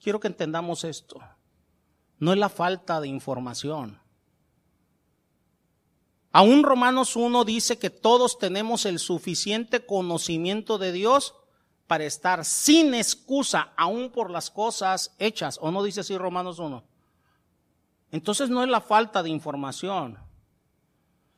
Quiero 0.02 0.20
que 0.20 0.28
entendamos 0.28 0.84
esto. 0.84 1.20
No 2.18 2.32
es 2.32 2.38
la 2.38 2.48
falta 2.48 3.00
de 3.00 3.08
información. 3.08 4.00
Aún 6.32 6.64
Romanos 6.64 7.14
1 7.14 7.44
dice 7.44 7.78
que 7.78 7.90
todos 7.90 8.38
tenemos 8.38 8.86
el 8.86 8.98
suficiente 8.98 9.86
conocimiento 9.86 10.78
de 10.78 10.90
Dios 10.90 11.34
para 11.86 12.04
estar 12.04 12.44
sin 12.44 12.94
excusa, 12.94 13.72
aún 13.76 14.10
por 14.10 14.30
las 14.30 14.50
cosas 14.50 15.14
hechas. 15.18 15.58
¿O 15.60 15.70
no 15.70 15.82
dice 15.82 16.00
así 16.00 16.18
Romanos 16.18 16.58
1? 16.58 16.82
Entonces 18.10 18.50
no 18.50 18.62
es 18.62 18.68
la 18.68 18.80
falta 18.80 19.22
de 19.22 19.30
información. 19.30 20.18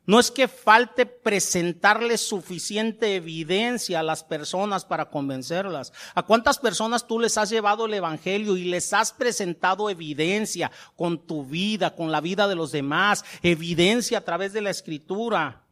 No 0.06 0.20
es 0.20 0.30
que 0.30 0.46
falte 0.46 1.04
presentarle 1.04 2.16
suficiente 2.16 3.16
evidencia 3.16 3.98
a 4.00 4.04
las 4.04 4.22
personas 4.22 4.84
para 4.84 5.10
convencerlas. 5.10 5.92
¿A 6.14 6.22
cuántas 6.22 6.58
personas 6.58 7.08
tú 7.08 7.18
les 7.18 7.36
has 7.36 7.50
llevado 7.50 7.86
el 7.86 7.94
Evangelio 7.94 8.56
y 8.56 8.66
les 8.66 8.92
has 8.92 9.10
presentado 9.10 9.90
evidencia 9.90 10.70
con 10.94 11.18
tu 11.26 11.44
vida, 11.44 11.96
con 11.96 12.12
la 12.12 12.20
vida 12.20 12.46
de 12.46 12.54
los 12.54 12.70
demás? 12.70 13.24
Evidencia 13.42 14.18
a 14.18 14.24
través 14.24 14.52
de 14.52 14.60
la 14.60 14.70
escritura. 14.70 15.64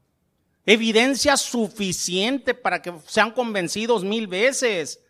Evidencia 0.67 1.37
suficiente 1.37 2.55
para 2.55 2.83
que 2.83 2.93
sean 3.07 3.31
convencidos 3.31 4.03
mil 4.03 4.27
veces. 4.27 5.04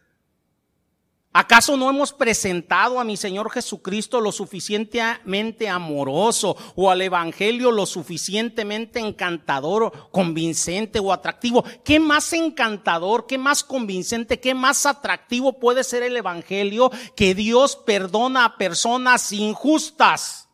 ¿Acaso 1.37 1.76
no 1.76 1.91
hemos 1.91 2.12
presentado 2.12 3.01
a 3.01 3.05
mi 3.05 3.16
Señor 3.16 3.51
Jesucristo 3.51 4.20
lo 4.20 4.30
suficientemente 4.30 5.68
amoroso 5.68 6.57
o 6.76 6.93
al 6.93 7.03
Evangelio 7.03 7.72
lo 7.72 7.87
suficientemente 7.87 9.01
encantador, 9.01 10.11
convincente 10.12 11.01
o 11.01 11.12
atractivo? 11.12 11.64
¿Qué 11.85 11.99
más 11.99 12.32
encantador, 12.35 13.26
qué 13.26 13.37
más 13.37 13.64
convincente, 13.64 14.39
qué 14.39 14.55
más 14.55 14.87
atractivo 14.87 15.59
puede 15.59 15.82
ser 15.82 16.05
el 16.05 16.16
Evangelio 16.16 16.93
que 17.16 17.35
Dios 17.35 17.74
perdona 17.85 18.45
a 18.45 18.57
personas 18.57 19.32
injustas? 19.32 20.49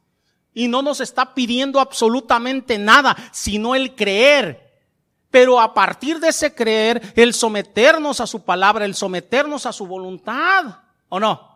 Y 0.54 0.68
no 0.68 0.80
nos 0.80 1.00
está 1.00 1.34
pidiendo 1.34 1.78
absolutamente 1.78 2.78
nada, 2.78 3.18
sino 3.32 3.74
el 3.74 3.94
creer 3.94 4.69
pero 5.30 5.60
a 5.60 5.72
partir 5.72 6.18
de 6.18 6.28
ese 6.28 6.54
creer, 6.54 7.12
el 7.16 7.32
someternos 7.32 8.20
a 8.20 8.26
su 8.26 8.44
palabra, 8.44 8.84
el 8.84 8.94
someternos 8.94 9.64
a 9.66 9.72
su 9.72 9.86
voluntad, 9.86 10.80
¿o 11.08 11.20
no? 11.20 11.50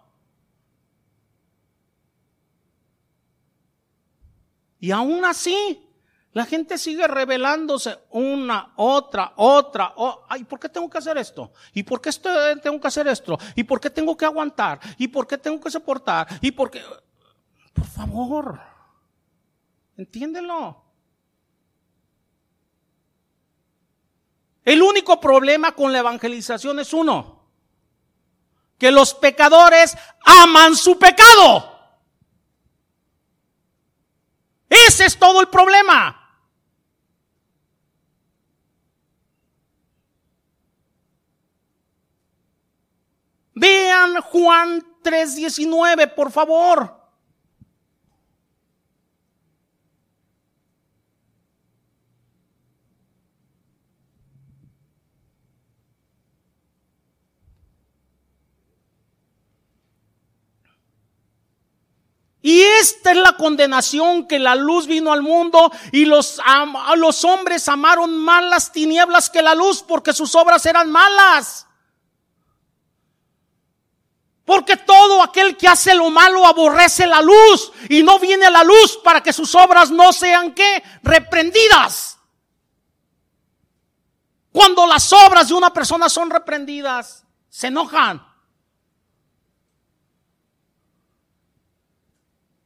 Y 4.79 4.91
aún 4.91 5.25
así, 5.25 5.85
la 6.33 6.45
gente 6.45 6.79
sigue 6.79 7.09
revelándose 7.09 7.97
una, 8.11 8.75
otra, 8.77 9.33
otra. 9.37 9.95
Ay, 10.29 10.45
¿por 10.45 10.61
qué 10.61 10.69
tengo 10.69 10.91
que 10.91 10.99
hacer 10.99 11.17
esto? 11.17 11.53
¿Y 11.73 11.83
por 11.85 12.01
qué 12.01 12.11
tengo 12.63 12.81
que 12.81 12.89
hacer 12.89 13.09
esto? 13.09 13.39
¿Y 13.55 13.65
por 13.65 13.81
qué 13.81 13.89
tengo 13.89 14.17
que 14.17 14.25
aguantar? 14.25 14.79
¿Y 14.99 15.09
por 15.09 15.27
qué 15.27 15.39
tengo 15.39 15.61
que 15.61 15.71
soportar? 15.71 16.27
¿Y 16.41 16.51
por 16.51 16.71
qué? 16.71 16.83
Por 17.73 17.87
favor, 17.87 18.61
entiéndelo. 19.97 20.84
El 24.65 24.83
único 24.83 25.21
problema 25.21 25.73
con 25.73 25.93
la 25.93 25.99
evangelización 25.99 26.81
es 26.81 26.93
uno, 26.93 27.51
que 28.79 28.91
los 28.91 29.15
pecadores 29.15 29.97
aman 30.25 30.75
su 30.75 30.99
pecado. 30.99 31.71
Ese 34.69 35.05
es 35.05 35.19
todo 35.19 35.41
el 35.41 35.49
problema. 35.49 36.21
Vean 43.55 44.21
Juan 44.23 44.83
3:19, 45.03 46.09
por 46.15 46.33
favor. 46.33 47.04
Y 62.47 62.61
esta 62.61 63.13
es 63.13 63.17
la 63.17 63.39
condenación 63.39 64.29
que 64.29 64.39
la 64.39 64.55
luz 64.55 64.87
vino 64.87 65.15
al 65.15 65.23
mundo 65.23 65.73
y 65.93 66.05
los, 66.05 66.39
los 66.97 67.25
hombres 67.25 67.67
amaron 67.71 68.19
más 68.19 68.45
las 68.45 68.71
tinieblas 68.71 69.31
que 69.31 69.41
la 69.41 69.55
luz 69.55 69.83
porque 69.83 70.13
sus 70.13 70.35
obras 70.35 70.67
eran 70.67 70.91
malas. 70.93 71.67
Porque 74.45 74.77
todo 74.77 75.23
aquel 75.23 75.57
que 75.57 75.67
hace 75.67 75.95
lo 75.95 76.11
malo 76.11 76.45
aborrece 76.45 77.07
la 77.07 77.23
luz 77.23 77.73
y 77.89 78.03
no 78.03 78.19
viene 78.19 78.45
a 78.45 78.51
la 78.51 78.63
luz 78.63 78.99
para 79.03 79.23
que 79.23 79.33
sus 79.33 79.55
obras 79.55 79.91
no 79.91 80.13
sean 80.13 80.53
qué? 80.53 80.85
Reprendidas. 81.03 82.19
Cuando 84.53 84.87
las 84.87 85.11
obras 85.15 85.49
de 85.49 85.55
una 85.55 85.73
persona 85.73 86.11
son 86.11 86.29
reprendidas, 86.29 87.25
se 87.49 87.69
enojan. 87.69 88.34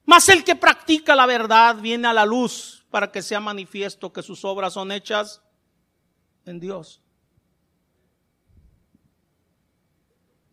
Mas 0.09 0.27
el 0.31 0.43
que 0.43 0.57
practica 0.57 1.15
la 1.15 1.27
verdad 1.27 1.77
viene 1.77 2.09
a 2.09 2.15
la 2.15 2.25
luz 2.25 2.83
para 2.89 3.13
que 3.13 3.21
sea 3.21 3.41
manifiesto 3.41 4.11
que 4.11 4.23
sus 4.23 4.43
obras 4.43 4.73
son 4.73 4.91
hechas 4.91 5.43
en 6.47 6.59
Dios. 6.59 7.03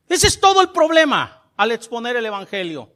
Ese 0.09 0.27
es 0.27 0.41
todo 0.41 0.59
el 0.59 0.71
problema 0.71 1.41
al 1.55 1.71
exponer 1.71 2.17
el 2.17 2.25
Evangelio. 2.25 2.94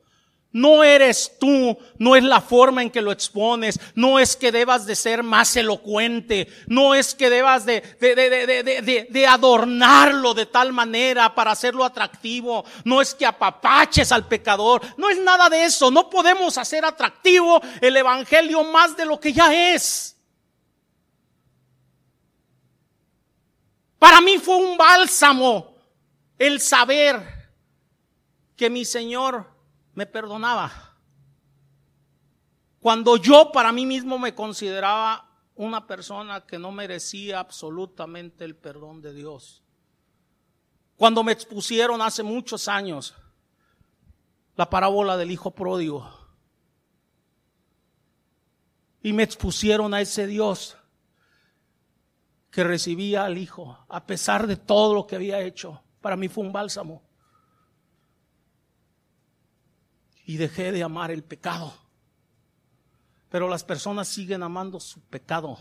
No 0.52 0.84
eres 0.84 1.38
tú, 1.40 1.78
no 2.00 2.16
es 2.16 2.24
la 2.24 2.42
forma 2.42 2.82
en 2.82 2.90
que 2.90 3.04
lo 3.04 3.12
expones, 3.12 3.80
no 3.94 4.18
es 4.18 4.36
que 4.36 4.52
debas 4.52 4.88
de 4.88 4.96
ser 4.96 5.22
más 5.22 5.56
elocuente, 5.56 6.48
no 6.66 6.96
es 6.96 7.14
que 7.14 7.30
debas 7.30 7.68
de, 7.68 7.82
de, 8.00 9.08
de, 9.08 9.28
adornarlo 9.28 10.34
de 10.34 10.48
tal 10.48 10.74
manera 10.74 11.36
para 11.36 11.52
hacerlo 11.52 11.86
atractivo, 11.86 12.66
no 12.84 13.00
es 13.00 13.14
que 13.14 13.28
apapaches 13.28 14.12
al 14.12 14.28
pecador, 14.28 14.82
no 14.98 15.12
es 15.12 15.20
nada 15.20 15.50
de 15.50 15.66
eso, 15.66 15.92
no 15.92 16.10
podemos 16.10 16.58
hacer 16.58 16.84
atractivo 16.84 17.62
el 17.80 17.96
Evangelio 17.96 18.64
más 18.64 18.98
de 18.98 19.06
lo 19.06 19.20
que 19.20 19.32
ya 19.32 19.54
es. 19.54 20.18
Para 24.00 24.20
mí 24.20 24.40
fue 24.40 24.56
un 24.56 24.78
bálsamo 24.78 25.76
el 26.40 26.60
saber 26.60 27.22
que 28.56 28.72
mi 28.72 28.84
Señor 28.84 29.59
me 30.00 30.06
perdonaba. 30.06 30.72
Cuando 32.80 33.18
yo 33.18 33.52
para 33.52 33.74
mí 33.74 33.86
mismo 33.86 34.18
me 34.18 34.34
consideraba 34.34 35.30
una 35.56 35.86
persona 35.88 36.46
que 36.46 36.58
no 36.58 36.72
merecía 36.72 37.42
absolutamente 37.42 38.46
el 38.46 38.56
perdón 38.56 39.02
de 39.02 39.14
Dios. 39.14 39.62
Cuando 40.96 41.22
me 41.22 41.34
expusieron 41.34 42.02
hace 42.02 42.24
muchos 42.24 42.70
años 42.70 43.14
la 44.56 44.70
parábola 44.70 45.18
del 45.18 45.32
hijo 45.32 45.52
pródigo 45.52 46.10
y 49.04 49.12
me 49.12 49.24
expusieron 49.24 49.94
a 49.94 50.00
ese 50.00 50.28
Dios 50.28 50.78
que 52.52 52.64
recibía 52.64 53.26
al 53.26 53.38
hijo 53.38 53.78
a 53.90 54.06
pesar 54.06 54.48
de 54.48 54.56
todo 54.56 54.94
lo 54.94 55.06
que 55.06 55.18
había 55.18 55.42
hecho. 55.42 55.84
Para 56.00 56.16
mí 56.16 56.30
fue 56.30 56.46
un 56.46 56.54
bálsamo. 56.54 57.09
Y 60.30 60.38
dejé 60.38 60.72
de 60.72 60.84
amar 60.84 61.10
el 61.10 61.24
pecado. 61.24 61.74
Pero 63.30 63.48
las 63.48 63.64
personas 63.64 64.08
siguen 64.08 64.44
amando 64.44 64.80
su 64.80 65.02
pecado. 65.02 65.58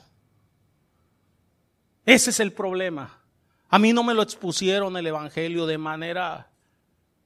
Ese 2.04 2.28
es 2.28 2.38
el 2.38 2.52
problema. 2.52 3.18
A 3.70 3.78
mí 3.78 3.94
no 3.94 4.02
me 4.02 4.12
lo 4.12 4.20
expusieron 4.20 4.94
el 4.98 5.06
Evangelio 5.06 5.64
de 5.64 5.78
manera 5.78 6.50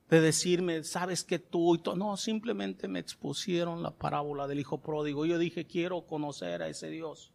de 0.08 0.20
decirme, 0.20 0.84
sabes 0.84 1.24
que 1.24 1.40
tú 1.40 1.74
y 1.74 1.78
todo. 1.78 1.96
No, 1.96 2.16
simplemente 2.16 2.86
me 2.86 3.00
expusieron 3.00 3.82
la 3.82 3.90
parábola 3.90 4.46
del 4.46 4.60
Hijo 4.60 4.80
Pródigo. 4.80 5.26
Yo 5.26 5.36
dije, 5.36 5.66
quiero 5.66 6.06
conocer 6.06 6.62
a 6.62 6.68
ese 6.68 6.90
Dios. 6.90 7.32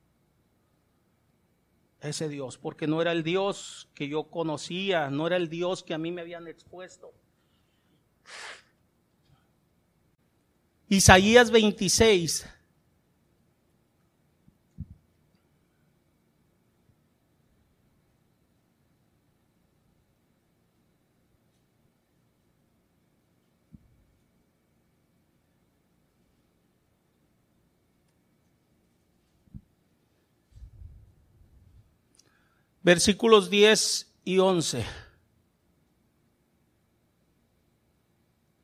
Ese 2.00 2.30
Dios, 2.30 2.58
porque 2.58 2.88
no 2.88 3.02
era 3.02 3.12
el 3.12 3.24
Dios 3.24 3.90
que 3.94 4.08
yo 4.08 4.30
conocía, 4.30 5.10
no 5.10 5.28
era 5.28 5.36
el 5.36 5.50
Dios 5.50 5.84
que 5.84 5.94
a 5.94 5.98
mí 5.98 6.14
me 6.14 6.22
habían 6.22 6.48
expuesto. 6.48 7.12
Isaías 10.90 11.52
26. 11.52 12.46
Versículos 32.82 33.50
10 33.50 34.08
y 34.24 34.40
11. 34.40 35.07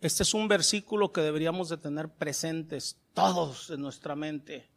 Este 0.04 0.24
es 0.24 0.34
un 0.34 0.50
versículo 0.50 1.14
que 1.14 1.22
deberíamos 1.22 1.70
de 1.70 1.78
tener 1.78 2.10
presentes 2.10 3.00
todos 3.14 3.70
en 3.70 3.80
nuestra 3.80 4.18
mente. 4.18 4.70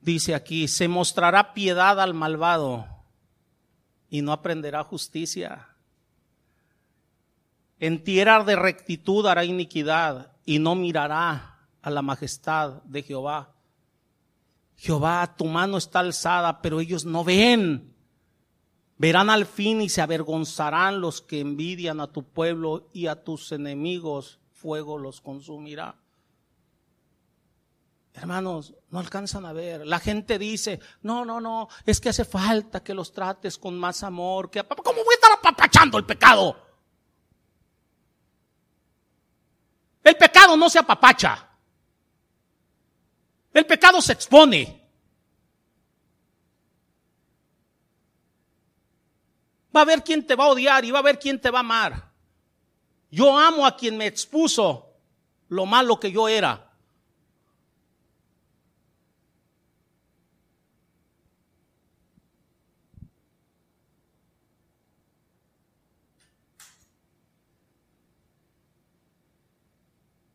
Dice 0.00 0.34
aquí, 0.34 0.66
se 0.66 0.88
mostrará 0.88 1.52
piedad 1.52 2.00
al 2.00 2.14
malvado 2.14 2.86
y 4.08 4.22
no 4.22 4.32
aprenderá 4.32 4.82
justicia. 4.82 5.68
En 7.80 8.02
tierra 8.04 8.42
de 8.44 8.56
rectitud 8.56 9.26
hará 9.26 9.44
iniquidad 9.44 10.32
y 10.46 10.58
no 10.58 10.74
mirará 10.74 11.68
a 11.82 11.90
la 11.90 12.00
majestad 12.00 12.82
de 12.84 13.02
Jehová. 13.02 13.54
Jehová, 14.76 15.34
tu 15.36 15.44
mano 15.44 15.76
está 15.76 15.98
alzada, 15.98 16.62
pero 16.62 16.80
ellos 16.80 17.04
no 17.04 17.24
ven. 17.24 17.91
Verán 19.02 19.30
al 19.30 19.46
fin 19.46 19.80
y 19.80 19.88
se 19.88 20.00
avergonzarán 20.00 21.00
los 21.00 21.22
que 21.22 21.40
envidian 21.40 21.98
a 21.98 22.12
tu 22.12 22.22
pueblo 22.22 22.88
y 22.92 23.08
a 23.08 23.24
tus 23.24 23.50
enemigos 23.50 24.38
fuego 24.52 24.96
los 24.96 25.20
consumirá. 25.20 25.96
Hermanos, 28.14 28.74
no 28.90 29.00
alcanzan 29.00 29.44
a 29.44 29.52
ver. 29.52 29.84
La 29.84 29.98
gente 29.98 30.38
dice, 30.38 30.78
no, 31.02 31.24
no, 31.24 31.40
no, 31.40 31.68
es 31.84 32.00
que 32.00 32.10
hace 32.10 32.24
falta 32.24 32.84
que 32.84 32.94
los 32.94 33.12
trates 33.12 33.58
con 33.58 33.76
más 33.76 34.04
amor. 34.04 34.52
Que, 34.52 34.62
¿Cómo 34.62 35.02
voy 35.02 35.14
a 35.14 35.16
estar 35.16 35.32
apapachando 35.32 35.98
el 35.98 36.06
pecado? 36.06 36.56
El 40.04 40.16
pecado 40.16 40.56
no 40.56 40.70
se 40.70 40.78
apapacha. 40.78 41.48
El 43.52 43.66
pecado 43.66 44.00
se 44.00 44.12
expone. 44.12 44.81
Va 49.74 49.80
a 49.80 49.82
haber 49.82 50.02
quien 50.02 50.26
te 50.26 50.34
va 50.34 50.44
a 50.44 50.48
odiar 50.48 50.84
y 50.84 50.90
va 50.90 50.98
a 50.98 51.02
haber 51.02 51.18
quien 51.18 51.40
te 51.40 51.50
va 51.50 51.58
a 51.58 51.60
amar. 51.60 52.12
Yo 53.10 53.36
amo 53.38 53.66
a 53.66 53.76
quien 53.76 53.96
me 53.96 54.06
expuso 54.06 54.90
lo 55.48 55.66
malo 55.66 56.00
que 56.00 56.10
yo 56.10 56.28
era. 56.28 56.72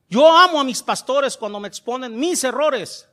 Yo 0.10 0.26
amo 0.36 0.60
a 0.60 0.64
mis 0.64 0.82
pastores 0.82 1.36
cuando 1.36 1.60
me 1.60 1.68
exponen 1.68 2.18
mis 2.18 2.44
errores. 2.44 3.08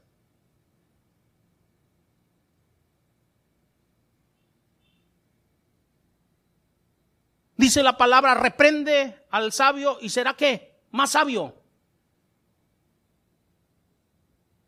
Dice 7.65 7.83
la 7.83 7.97
palabra, 7.97 8.35
reprende 8.35 9.25
al 9.31 9.51
sabio 9.51 9.97
y 10.03 10.11
será 10.11 10.35
qué? 10.35 10.83
Más 10.91 11.13
sabio. 11.13 11.55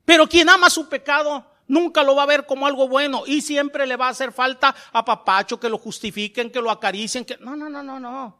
Pero 0.07 0.27
quien 0.27 0.49
ama 0.49 0.71
su 0.71 0.89
pecado 0.89 1.45
nunca 1.69 2.03
lo 2.03 2.17
va 2.17 2.23
a 2.23 2.27
ver 2.27 2.47
como 2.47 2.67
algo 2.67 2.89
bueno 2.89 3.25
y 3.27 3.43
siempre 3.43 3.87
le 3.87 3.97
va 3.97 4.07
a 4.07 4.13
hacer 4.13 4.33
falta 4.33 4.75
a 4.95 5.05
papacho 5.05 5.61
que 5.61 5.69
lo 5.69 5.77
justifiquen, 5.77 6.51
que 6.51 6.63
lo 6.63 6.71
acaricien, 6.71 7.27
que 7.27 7.37
no, 7.37 7.55
no, 7.55 7.69
no, 7.69 7.83
no, 7.83 8.01
no. 8.01 8.39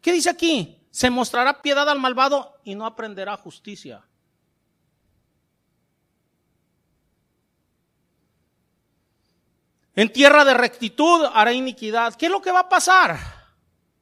¿Qué 0.00 0.10
dice 0.10 0.30
aquí? 0.30 0.84
Se 0.90 1.08
mostrará 1.08 1.62
piedad 1.62 1.88
al 1.88 2.00
malvado 2.00 2.58
y 2.64 2.74
no 2.74 2.84
aprenderá 2.84 3.36
justicia. 3.36 4.04
En 9.94 10.12
tierra 10.12 10.44
de 10.44 10.54
rectitud 10.54 11.26
hará 11.32 11.52
iniquidad. 11.52 12.16
¿Qué 12.16 12.26
es 12.26 12.32
lo 12.32 12.42
que 12.42 12.50
va 12.50 12.62
a 12.62 12.68
pasar 12.68 13.37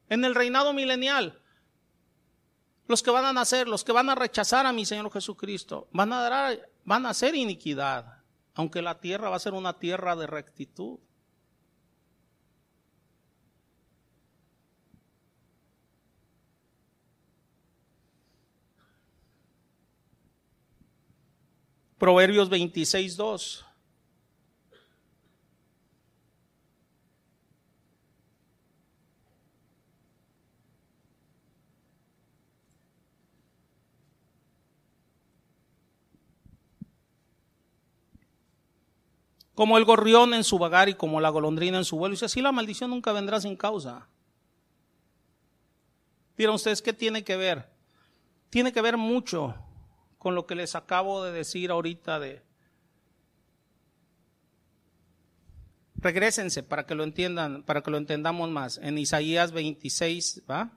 en 0.08 0.24
el 0.24 0.34
reinado 0.34 0.72
milenial? 0.72 1.40
Los 2.88 3.02
que 3.02 3.10
van 3.10 3.24
a 3.24 3.32
nacer, 3.32 3.66
los 3.66 3.82
que 3.82 3.92
van 3.92 4.08
a 4.08 4.14
rechazar 4.14 4.64
a 4.64 4.72
mi 4.72 4.86
Señor 4.86 5.12
Jesucristo, 5.12 5.88
van 5.92 6.12
a, 6.12 6.22
dar, 6.22 6.70
van 6.84 7.04
a 7.06 7.10
hacer 7.10 7.34
iniquidad, 7.34 8.22
aunque 8.54 8.80
la 8.80 9.00
tierra 9.00 9.28
va 9.28 9.36
a 9.36 9.40
ser 9.40 9.54
una 9.54 9.78
tierra 9.78 10.14
de 10.14 10.26
rectitud. 10.26 10.98
Proverbios 21.98 22.48
26, 22.50 23.16
2. 23.16 23.65
Como 39.56 39.78
el 39.78 39.86
gorrión 39.86 40.34
en 40.34 40.44
su 40.44 40.58
vagar 40.58 40.90
y 40.90 40.94
como 40.94 41.20
la 41.20 41.30
golondrina 41.30 41.78
en 41.78 41.84
su 41.84 41.96
vuelo. 41.96 42.12
Y 42.12 42.16
dice, 42.16 42.26
así 42.26 42.42
la 42.42 42.52
maldición 42.52 42.90
nunca 42.90 43.12
vendrá 43.12 43.40
sin 43.40 43.56
causa. 43.56 44.06
Dirán 46.36 46.54
ustedes, 46.54 46.82
¿qué 46.82 46.92
tiene 46.92 47.24
que 47.24 47.36
ver? 47.36 47.68
Tiene 48.50 48.70
que 48.70 48.82
ver 48.82 48.98
mucho 48.98 49.54
con 50.18 50.34
lo 50.34 50.46
que 50.46 50.54
les 50.54 50.74
acabo 50.74 51.24
de 51.24 51.32
decir 51.32 51.70
ahorita 51.70 52.20
de... 52.20 52.42
Regrésense 55.94 56.62
para 56.62 56.84
que 56.84 56.94
lo 56.94 57.02
entiendan, 57.02 57.62
para 57.62 57.80
que 57.80 57.90
lo 57.90 57.96
entendamos 57.96 58.50
más. 58.50 58.76
En 58.76 58.98
Isaías 58.98 59.52
26, 59.52 60.42
¿va? 60.48 60.70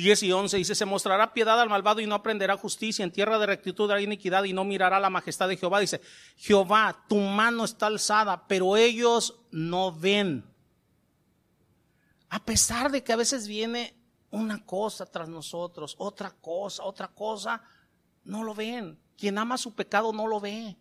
10 0.00 0.22
y 0.24 0.32
11 0.32 0.56
dice, 0.56 0.74
se 0.74 0.84
mostrará 0.84 1.32
piedad 1.32 1.60
al 1.60 1.68
malvado 1.68 2.00
y 2.00 2.06
no 2.06 2.14
aprenderá 2.14 2.56
justicia, 2.56 3.04
en 3.04 3.12
tierra 3.12 3.38
de 3.38 3.46
rectitud 3.46 3.90
hará 3.90 4.00
iniquidad 4.00 4.44
y 4.44 4.52
no 4.52 4.64
mirará 4.64 4.98
la 4.98 5.10
majestad 5.10 5.48
de 5.48 5.56
Jehová. 5.56 5.80
Dice, 5.80 6.00
Jehová, 6.36 7.04
tu 7.08 7.16
mano 7.16 7.64
está 7.64 7.86
alzada, 7.86 8.46
pero 8.46 8.76
ellos 8.76 9.40
no 9.50 9.92
ven. 9.92 10.44
A 12.28 12.44
pesar 12.44 12.90
de 12.90 13.02
que 13.02 13.12
a 13.12 13.16
veces 13.16 13.46
viene 13.46 13.94
una 14.30 14.64
cosa 14.64 15.06
tras 15.06 15.28
nosotros, 15.28 15.96
otra 15.98 16.30
cosa, 16.30 16.84
otra 16.84 17.08
cosa, 17.08 17.62
no 18.24 18.44
lo 18.44 18.54
ven. 18.54 18.98
Quien 19.16 19.38
ama 19.38 19.58
su 19.58 19.74
pecado 19.74 20.12
no 20.12 20.26
lo 20.26 20.40
ve. 20.40 20.76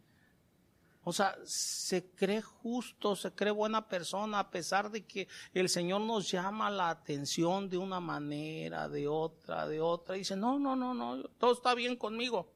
O 1.09 1.11
sea, 1.11 1.35
se 1.43 2.11
cree 2.11 2.39
justo, 2.39 3.15
se 3.15 3.31
cree 3.31 3.51
buena 3.51 3.87
persona, 3.87 4.37
a 4.37 4.51
pesar 4.51 4.91
de 4.91 5.07
que 5.07 5.27
el 5.55 5.67
Señor 5.67 6.01
nos 6.01 6.29
llama 6.29 6.69
la 6.69 6.91
atención 6.91 7.67
de 7.67 7.79
una 7.79 7.99
manera, 7.99 8.87
de 8.87 9.07
otra, 9.07 9.67
de 9.67 9.81
otra. 9.81 10.13
dice, 10.13 10.35
no, 10.35 10.59
no, 10.59 10.75
no, 10.75 10.93
no, 10.93 11.23
todo 11.39 11.53
está 11.53 11.73
bien 11.73 11.95
conmigo. 11.95 12.53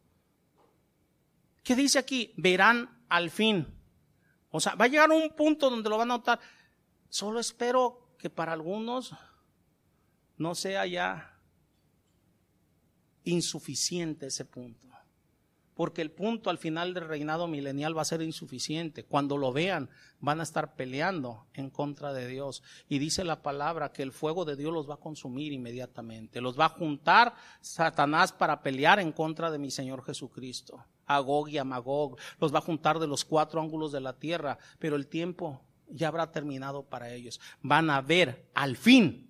¿Qué 1.64 1.76
dice 1.76 1.98
aquí? 1.98 2.32
Verán 2.38 3.04
al 3.10 3.32
fin. 3.32 3.66
O 4.52 4.60
sea, 4.60 4.76
va 4.76 4.86
a 4.86 4.88
llegar 4.88 5.10
un 5.10 5.32
punto 5.32 5.72
donde 5.72 5.90
lo 5.90 5.98
van 5.98 6.12
a 6.12 6.18
notar. 6.18 6.40
Solo 7.10 7.40
espero 7.40 8.14
que 8.20 8.30
para 8.30 8.54
algunos 8.54 9.16
no 10.38 10.54
sea 10.54 10.86
ya 10.86 11.40
insuficiente 13.24 14.28
ese 14.28 14.46
punto 14.46 14.93
porque 15.76 16.02
el 16.02 16.12
punto 16.12 16.50
al 16.50 16.58
final 16.58 16.94
del 16.94 17.08
reinado 17.08 17.48
milenial 17.48 17.98
va 17.98 18.04
a 18.04 18.06
ser 18.06 18.22
insuficiente. 18.22 19.04
Cuando 19.04 19.38
lo 19.38 19.52
vean, 19.52 19.90
van 20.20 20.40
a 20.40 20.44
estar 20.44 20.76
peleando 20.76 21.46
en 21.54 21.70
contra 21.70 22.14
de 22.14 22.28
Dios. 22.28 22.64
Y 22.88 23.00
dice 23.00 23.24
la 23.24 23.42
palabra 23.42 23.92
que 23.92 24.04
el 24.04 24.12
fuego 24.12 24.46
de 24.46 24.56
Dios 24.56 24.74
los 24.74 24.90
va 24.90 24.96
a 24.96 25.00
consumir 25.00 25.52
inmediatamente. 25.52 26.42
Los 26.42 26.60
va 26.60 26.66
a 26.66 26.70
juntar 26.70 27.36
Satanás 27.62 28.32
para 28.32 28.62
pelear 28.62 29.00
en 29.00 29.12
contra 29.12 29.52
de 29.52 29.60
mi 29.60 29.72
Señor 29.72 30.04
Jesucristo. 30.04 30.86
Agog 31.06 31.50
y 31.50 31.58
Amagog. 31.58 32.18
Los 32.40 32.54
va 32.54 32.60
a 32.60 32.64
juntar 32.64 33.00
de 33.00 33.08
los 33.08 33.26
cuatro 33.26 33.60
ángulos 33.60 33.92
de 33.92 34.02
la 34.02 34.14
tierra. 34.14 34.58
Pero 34.80 34.96
el 34.96 35.08
tiempo 35.08 35.62
ya 35.88 36.08
habrá 36.08 36.32
terminado 36.32 36.84
para 36.84 37.12
ellos. 37.12 37.40
Van 37.62 37.90
a 37.90 38.02
ver 38.02 38.50
al 38.54 38.78
fin 38.78 39.30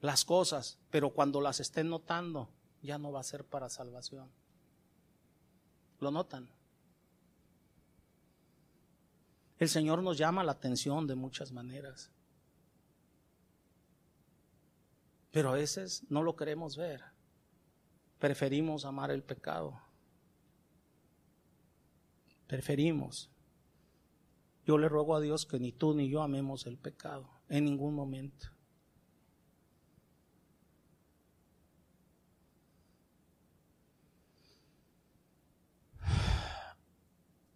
las 0.00 0.24
cosas, 0.24 0.78
pero 0.90 1.10
cuando 1.10 1.40
las 1.40 1.60
estén 1.60 1.88
notando, 1.88 2.50
ya 2.82 2.98
no 2.98 3.12
va 3.12 3.20
a 3.20 3.24
ser 3.24 3.44
para 3.44 3.68
salvación. 3.68 4.30
¿Lo 6.00 6.10
notan? 6.10 6.48
El 9.58 9.68
Señor 9.68 10.02
nos 10.02 10.18
llama 10.18 10.42
la 10.42 10.52
atención 10.52 11.06
de 11.06 11.14
muchas 11.14 11.52
maneras. 11.52 12.10
Pero 15.30 15.50
a 15.50 15.54
veces 15.54 16.04
no 16.10 16.22
lo 16.22 16.36
queremos 16.36 16.76
ver. 16.76 17.02
Preferimos 18.18 18.84
amar 18.84 19.10
el 19.10 19.22
pecado. 19.22 19.80
Preferimos. 22.46 23.30
Yo 24.66 24.78
le 24.78 24.88
ruego 24.88 25.16
a 25.16 25.20
Dios 25.20 25.46
que 25.46 25.58
ni 25.58 25.72
tú 25.72 25.94
ni 25.94 26.08
yo 26.08 26.22
amemos 26.22 26.66
el 26.66 26.76
pecado 26.76 27.30
en 27.48 27.64
ningún 27.64 27.94
momento. 27.94 28.51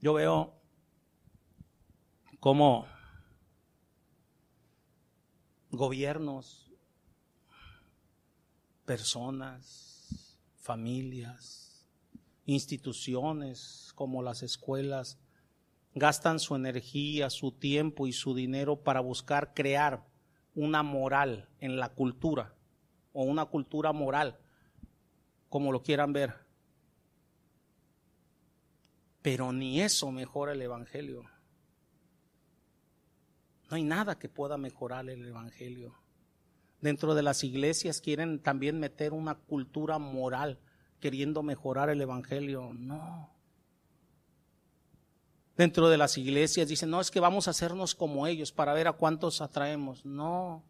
Yo 0.07 0.15
veo 0.15 0.55
cómo 2.39 2.87
gobiernos, 5.73 6.71
personas, 8.85 10.39
familias, 10.61 11.89
instituciones 12.45 13.91
como 13.97 14.23
las 14.23 14.45
escuelas, 14.45 15.19
gastan 15.93 16.39
su 16.39 16.55
energía, 16.55 17.29
su 17.29 17.51
tiempo 17.51 18.07
y 18.07 18.13
su 18.13 18.33
dinero 18.33 18.85
para 18.85 19.01
buscar 19.01 19.55
crear 19.55 20.07
una 20.55 20.85
moral 20.85 21.49
en 21.59 21.79
la 21.79 21.89
cultura 21.95 22.55
o 23.13 23.25
una 23.25 23.47
cultura 23.47 23.93
moral, 23.93 24.39
como 25.49 25.73
lo 25.73 25.83
quieran 25.83 26.13
ver. 26.13 26.46
Pero 29.27 29.53
ni 29.53 29.81
eso 29.81 30.13
mejora 30.13 30.53
el 30.53 30.63
Evangelio. 30.63 31.25
No 33.69 33.75
hay 33.75 33.83
nada 33.83 34.21
que 34.21 34.29
pueda 34.29 34.57
mejorar 34.57 35.11
el 35.11 35.27
Evangelio. 35.27 35.97
Dentro 36.81 37.13
de 37.17 37.25
las 37.25 37.43
iglesias 37.43 38.01
quieren 38.01 38.41
también 38.41 38.79
meter 38.79 39.13
una 39.13 39.35
cultura 39.35 39.99
moral 39.99 40.61
queriendo 41.01 41.43
mejorar 41.43 41.91
el 41.91 42.01
Evangelio. 42.01 42.73
No. 42.73 43.35
Dentro 45.57 45.89
de 45.89 45.99
las 45.99 46.17
iglesias 46.19 46.69
dicen, 46.69 46.91
no, 46.91 47.01
es 47.01 47.11
que 47.11 47.19
vamos 47.19 47.49
a 47.49 47.51
hacernos 47.51 47.97
como 47.97 48.29
ellos 48.29 48.53
para 48.53 48.75
ver 48.75 48.87
a 48.87 48.93
cuántos 48.93 49.41
atraemos. 49.41 50.05
No. 50.07 50.63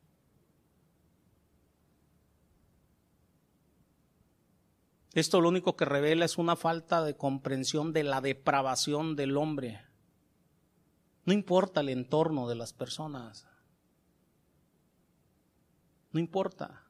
Esto 5.16 5.40
lo 5.40 5.48
único 5.48 5.76
que 5.76 5.86
revela 5.86 6.26
es 6.26 6.36
una 6.36 6.56
falta 6.56 7.02
de 7.02 7.16
comprensión 7.16 7.94
de 7.94 8.04
la 8.04 8.20
depravación 8.20 9.16
del 9.16 9.38
hombre. 9.38 9.80
No 11.24 11.32
importa 11.32 11.80
el 11.80 11.88
entorno 11.88 12.46
de 12.46 12.54
las 12.54 12.74
personas. 12.74 13.46
No 16.12 16.20
importa. 16.20 16.82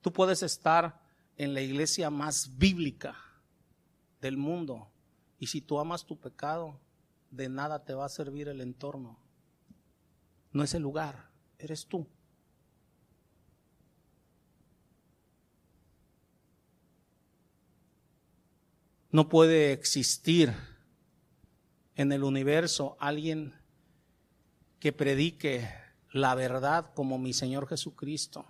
Tú 0.00 0.12
puedes 0.12 0.42
estar 0.42 1.02
en 1.36 1.54
la 1.54 1.60
iglesia 1.60 2.10
más 2.10 2.58
bíblica 2.58 3.16
del 4.20 4.36
mundo 4.36 4.90
y 5.38 5.46
si 5.46 5.60
tú 5.60 5.78
amas 5.78 6.04
tu 6.04 6.18
pecado, 6.18 6.80
de 7.30 7.48
nada 7.48 7.84
te 7.84 7.94
va 7.94 8.06
a 8.06 8.08
servir 8.08 8.48
el 8.48 8.60
entorno. 8.60 9.20
No 10.50 10.64
es 10.64 10.74
el 10.74 10.82
lugar, 10.82 11.30
eres 11.60 11.86
tú. 11.86 12.08
No 19.12 19.28
puede 19.28 19.72
existir 19.72 20.54
en 21.96 22.12
el 22.12 22.24
universo 22.24 22.96
alguien 22.98 23.54
que 24.80 24.94
predique 24.94 25.68
la 26.12 26.34
verdad 26.34 26.94
como 26.94 27.18
mi 27.18 27.34
Señor 27.34 27.68
Jesucristo. 27.68 28.46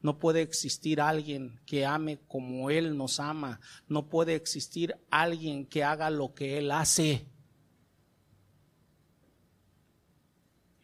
No 0.00 0.18
puede 0.18 0.40
existir 0.40 1.02
alguien 1.02 1.60
que 1.66 1.84
ame 1.84 2.18
como 2.28 2.70
Él 2.70 2.96
nos 2.96 3.20
ama. 3.20 3.60
No 3.88 4.08
puede 4.08 4.36
existir 4.36 4.96
alguien 5.10 5.66
que 5.66 5.84
haga 5.84 6.08
lo 6.08 6.32
que 6.32 6.56
Él 6.56 6.70
hace. 6.70 7.26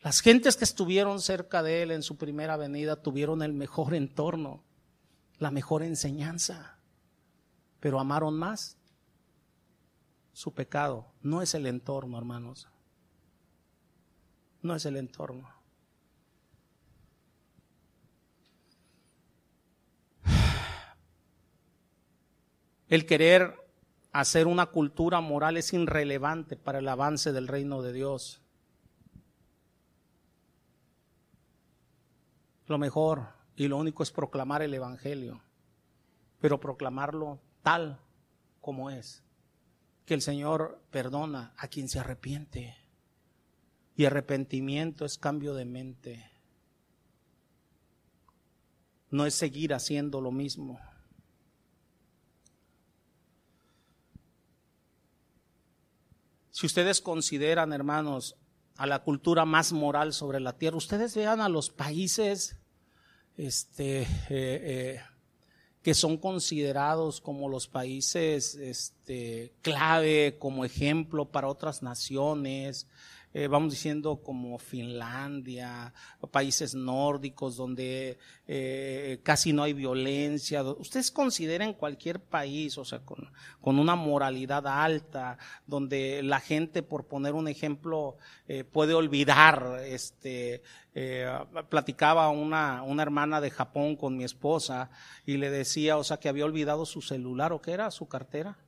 Las 0.02 0.20
gentes 0.20 0.58
que 0.58 0.64
estuvieron 0.64 1.22
cerca 1.22 1.62
de 1.62 1.82
Él 1.82 1.90
en 1.90 2.02
su 2.02 2.18
primera 2.18 2.58
venida 2.58 2.96
tuvieron 2.96 3.40
el 3.40 3.54
mejor 3.54 3.94
entorno, 3.94 4.62
la 5.38 5.50
mejor 5.50 5.82
enseñanza, 5.82 6.78
pero 7.80 7.98
amaron 7.98 8.34
más 8.34 8.76
su 10.32 10.54
pecado. 10.54 11.06
No 11.22 11.42
es 11.42 11.54
el 11.54 11.66
entorno, 11.66 12.18
hermanos 12.18 12.68
no 14.62 14.74
es 14.74 14.86
el 14.86 14.96
entorno. 14.96 15.48
El 22.88 23.06
querer 23.06 23.56
hacer 24.12 24.46
una 24.46 24.66
cultura 24.66 25.20
moral 25.20 25.56
es 25.56 25.72
irrelevante 25.72 26.56
para 26.56 26.78
el 26.78 26.88
avance 26.88 27.32
del 27.32 27.48
reino 27.48 27.82
de 27.82 27.92
Dios. 27.92 28.42
Lo 32.66 32.78
mejor 32.78 33.28
y 33.56 33.68
lo 33.68 33.78
único 33.78 34.02
es 34.02 34.10
proclamar 34.10 34.62
el 34.62 34.74
Evangelio, 34.74 35.40
pero 36.40 36.60
proclamarlo 36.60 37.40
tal 37.62 37.98
como 38.60 38.90
es, 38.90 39.22
que 40.12 40.16
el 40.16 40.20
Señor 40.20 40.78
perdona 40.90 41.54
a 41.56 41.68
quien 41.68 41.88
se 41.88 41.98
arrepiente. 41.98 42.76
Y 43.96 44.04
arrepentimiento 44.04 45.06
es 45.06 45.16
cambio 45.16 45.54
de 45.54 45.64
mente. 45.64 46.30
No 49.08 49.24
es 49.24 49.34
seguir 49.34 49.72
haciendo 49.72 50.20
lo 50.20 50.30
mismo. 50.30 50.78
Si 56.50 56.66
ustedes 56.66 57.00
consideran, 57.00 57.72
hermanos, 57.72 58.36
a 58.76 58.86
la 58.86 59.04
cultura 59.04 59.46
más 59.46 59.72
moral 59.72 60.12
sobre 60.12 60.40
la 60.40 60.58
tierra, 60.58 60.76
ustedes 60.76 61.16
vean 61.16 61.40
a 61.40 61.48
los 61.48 61.70
países 61.70 62.58
este, 63.38 64.02
eh, 64.02 64.08
eh, 64.28 65.00
que 65.82 65.94
son 65.94 66.16
considerados 66.16 67.20
como 67.20 67.48
los 67.48 67.66
países 67.66 68.54
este, 68.54 69.52
clave, 69.62 70.36
como 70.38 70.64
ejemplo 70.64 71.24
para 71.24 71.48
otras 71.48 71.82
naciones, 71.82 72.86
eh, 73.34 73.48
vamos 73.48 73.72
diciendo 73.72 74.20
como 74.22 74.58
Finlandia, 74.58 75.92
países 76.30 76.74
nórdicos 76.74 77.56
donde 77.56 78.18
eh, 78.46 79.20
casi 79.22 79.52
no 79.52 79.62
hay 79.62 79.72
violencia. 79.72 80.62
Ustedes 80.62 81.10
consideren 81.10 81.72
cualquier 81.72 82.20
país, 82.20 82.76
o 82.76 82.84
sea, 82.84 83.00
con, 83.00 83.30
con 83.60 83.78
una 83.78 83.96
moralidad 83.96 84.66
alta, 84.66 85.38
donde 85.66 86.22
la 86.22 86.40
gente, 86.40 86.82
por 86.82 87.06
poner 87.06 87.32
un 87.32 87.48
ejemplo, 87.48 88.16
eh, 88.48 88.64
puede 88.64 88.94
olvidar, 88.94 89.80
este, 89.86 90.62
platicaba 91.70 92.28
una, 92.28 92.82
una 92.82 93.02
hermana 93.02 93.40
de 93.40 93.50
Japón 93.50 93.96
con 93.96 94.16
mi 94.16 94.24
esposa 94.24 94.90
y 95.24 95.38
le 95.38 95.48
decía, 95.48 95.96
o 95.96 96.04
sea, 96.04 96.18
que 96.18 96.28
había 96.28 96.44
olvidado 96.44 96.84
su 96.84 97.00
celular 97.00 97.52
o 97.52 97.62
qué 97.62 97.72
era, 97.72 97.90
su 97.90 98.08
cartera 98.08 98.58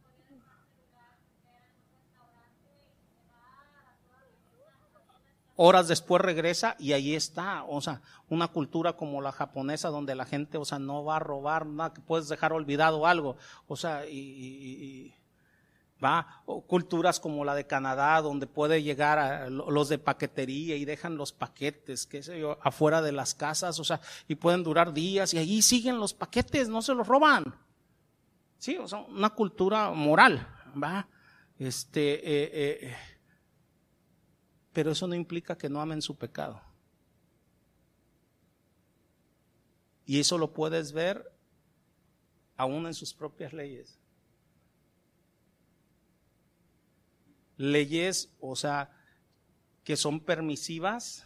horas 5.56 5.88
después 5.88 6.20
regresa 6.20 6.76
y 6.78 6.92
ahí 6.92 7.14
está, 7.14 7.64
o 7.64 7.80
sea, 7.80 8.00
una 8.28 8.48
cultura 8.48 8.94
como 8.94 9.20
la 9.20 9.32
japonesa 9.32 9.88
donde 9.88 10.14
la 10.14 10.24
gente, 10.24 10.58
o 10.58 10.64
sea, 10.64 10.78
no 10.78 11.04
va 11.04 11.16
a 11.16 11.20
robar 11.20 11.66
nada, 11.66 11.92
que 11.92 12.00
puedes 12.00 12.28
dejar 12.28 12.52
olvidado 12.52 13.06
algo, 13.06 13.36
o 13.68 13.76
sea, 13.76 14.06
y, 14.06 15.14
va, 16.02 16.42
culturas 16.66 17.20
como 17.20 17.44
la 17.44 17.54
de 17.54 17.66
Canadá 17.66 18.20
donde 18.20 18.46
puede 18.46 18.82
llegar 18.82 19.18
a 19.18 19.48
los 19.48 19.88
de 19.88 19.98
paquetería 19.98 20.76
y 20.76 20.84
dejan 20.84 21.16
los 21.16 21.32
paquetes, 21.32 22.06
qué 22.06 22.22
sé 22.22 22.40
yo, 22.40 22.58
afuera 22.62 23.00
de 23.00 23.12
las 23.12 23.34
casas, 23.34 23.78
o 23.78 23.84
sea, 23.84 24.00
y 24.26 24.34
pueden 24.34 24.64
durar 24.64 24.92
días 24.92 25.34
y 25.34 25.38
ahí 25.38 25.62
siguen 25.62 25.98
los 25.98 26.14
paquetes, 26.14 26.68
no 26.68 26.82
se 26.82 26.94
los 26.94 27.06
roban. 27.06 27.54
Sí, 28.58 28.76
o 28.76 28.88
sea, 28.88 29.00
una 29.00 29.30
cultura 29.30 29.90
moral, 29.90 30.46
va, 30.82 31.06
este, 31.58 32.14
eh, 32.14 32.50
eh, 32.54 32.96
pero 34.74 34.90
eso 34.90 35.06
no 35.06 35.14
implica 35.14 35.56
que 35.56 35.70
no 35.70 35.80
amen 35.80 36.02
su 36.02 36.16
pecado. 36.16 36.60
Y 40.04 40.20
eso 40.20 40.36
lo 40.36 40.52
puedes 40.52 40.92
ver 40.92 41.32
aún 42.56 42.86
en 42.86 42.92
sus 42.92 43.14
propias 43.14 43.52
leyes. 43.52 43.98
Leyes, 47.56 48.30
o 48.40 48.56
sea, 48.56 48.90
que 49.84 49.96
son 49.96 50.20
permisivas 50.20 51.24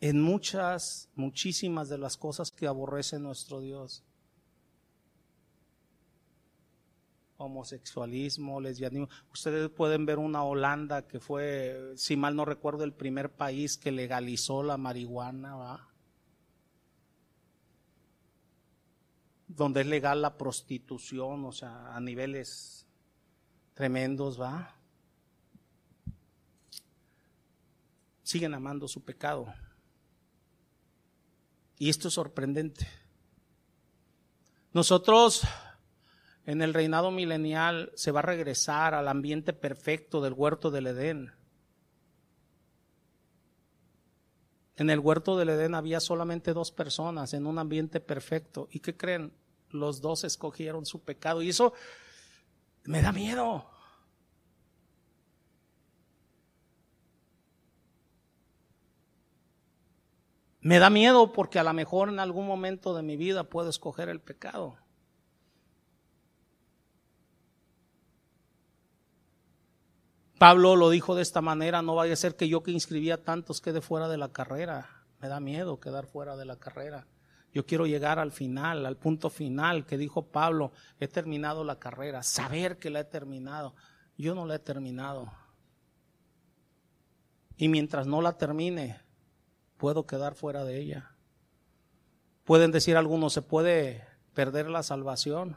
en 0.00 0.22
muchas, 0.22 1.08
muchísimas 1.16 1.88
de 1.88 1.98
las 1.98 2.16
cosas 2.16 2.52
que 2.52 2.68
aborrece 2.68 3.18
nuestro 3.18 3.60
Dios. 3.60 4.04
Homosexualismo, 7.38 8.60
lesbianismo. 8.60 9.08
Ustedes 9.32 9.70
pueden 9.70 10.04
ver 10.06 10.18
una 10.18 10.44
Holanda 10.44 11.06
que 11.06 11.20
fue, 11.20 11.92
si 11.96 12.16
mal 12.16 12.36
no 12.36 12.44
recuerdo, 12.44 12.84
el 12.84 12.92
primer 12.92 13.32
país 13.32 13.76
que 13.76 13.90
legalizó 13.90 14.62
la 14.62 14.76
marihuana, 14.76 15.56
¿va? 15.56 15.88
donde 19.48 19.80
es 19.80 19.86
legal 19.86 20.20
la 20.20 20.36
prostitución, 20.36 21.44
o 21.46 21.52
sea, 21.52 21.96
a 21.96 22.00
niveles 22.00 22.86
Tremendos, 23.78 24.40
va. 24.40 24.74
Siguen 28.24 28.52
amando 28.52 28.88
su 28.88 29.04
pecado. 29.04 29.54
Y 31.78 31.88
esto 31.88 32.08
es 32.08 32.14
sorprendente. 32.14 32.88
Nosotros 34.72 35.42
en 36.48 36.62
el 36.62 36.72
reinado 36.72 37.10
milenial 37.10 37.92
se 37.94 38.10
va 38.10 38.20
a 38.20 38.22
regresar 38.22 38.94
al 38.94 39.08
ambiente 39.08 39.52
perfecto 39.52 40.22
del 40.22 40.32
huerto 40.32 40.70
del 40.70 40.86
Edén. 40.86 41.34
En 44.76 44.88
el 44.88 44.98
huerto 44.98 45.36
del 45.36 45.50
Edén 45.50 45.74
había 45.74 46.00
solamente 46.00 46.54
dos 46.54 46.72
personas 46.72 47.34
en 47.34 47.44
un 47.44 47.58
ambiente 47.58 48.00
perfecto. 48.00 48.66
¿Y 48.70 48.80
qué 48.80 48.96
creen? 48.96 49.34
Los 49.68 50.00
dos 50.00 50.24
escogieron 50.24 50.86
su 50.86 51.02
pecado. 51.02 51.42
Y 51.42 51.50
eso 51.50 51.74
me 52.84 53.02
da 53.02 53.12
miedo. 53.12 53.68
Me 60.62 60.78
da 60.78 60.88
miedo 60.88 61.30
porque 61.34 61.58
a 61.58 61.62
lo 61.62 61.74
mejor 61.74 62.08
en 62.08 62.20
algún 62.20 62.46
momento 62.46 62.94
de 62.94 63.02
mi 63.02 63.18
vida 63.18 63.44
puedo 63.44 63.68
escoger 63.68 64.08
el 64.08 64.22
pecado. 64.22 64.78
Pablo 70.38 70.76
lo 70.76 70.88
dijo 70.88 71.16
de 71.16 71.22
esta 71.22 71.40
manera, 71.40 71.82
no 71.82 71.96
vaya 71.96 72.12
a 72.12 72.16
ser 72.16 72.36
que 72.36 72.48
yo 72.48 72.62
que 72.62 72.70
inscribía 72.70 73.24
tantos 73.24 73.60
quede 73.60 73.80
fuera 73.80 74.08
de 74.08 74.18
la 74.18 74.28
carrera. 74.28 75.04
Me 75.20 75.28
da 75.28 75.40
miedo 75.40 75.80
quedar 75.80 76.06
fuera 76.06 76.36
de 76.36 76.44
la 76.44 76.56
carrera. 76.56 77.08
Yo 77.52 77.66
quiero 77.66 77.86
llegar 77.86 78.20
al 78.20 78.30
final, 78.30 78.86
al 78.86 78.96
punto 78.96 79.30
final 79.30 79.84
que 79.84 79.98
dijo 79.98 80.26
Pablo, 80.30 80.70
he 81.00 81.08
terminado 81.08 81.64
la 81.64 81.80
carrera, 81.80 82.22
saber 82.22 82.78
que 82.78 82.90
la 82.90 83.00
he 83.00 83.04
terminado. 83.04 83.74
Yo 84.16 84.34
no 84.36 84.46
la 84.46 84.56
he 84.56 84.58
terminado. 84.60 85.32
Y 87.56 87.66
mientras 87.68 88.06
no 88.06 88.22
la 88.22 88.38
termine, 88.38 89.00
puedo 89.76 90.06
quedar 90.06 90.36
fuera 90.36 90.64
de 90.64 90.78
ella. 90.78 91.16
Pueden 92.44 92.70
decir 92.70 92.96
algunos, 92.96 93.32
¿se 93.32 93.42
puede 93.42 94.06
perder 94.34 94.70
la 94.70 94.84
salvación? 94.84 95.56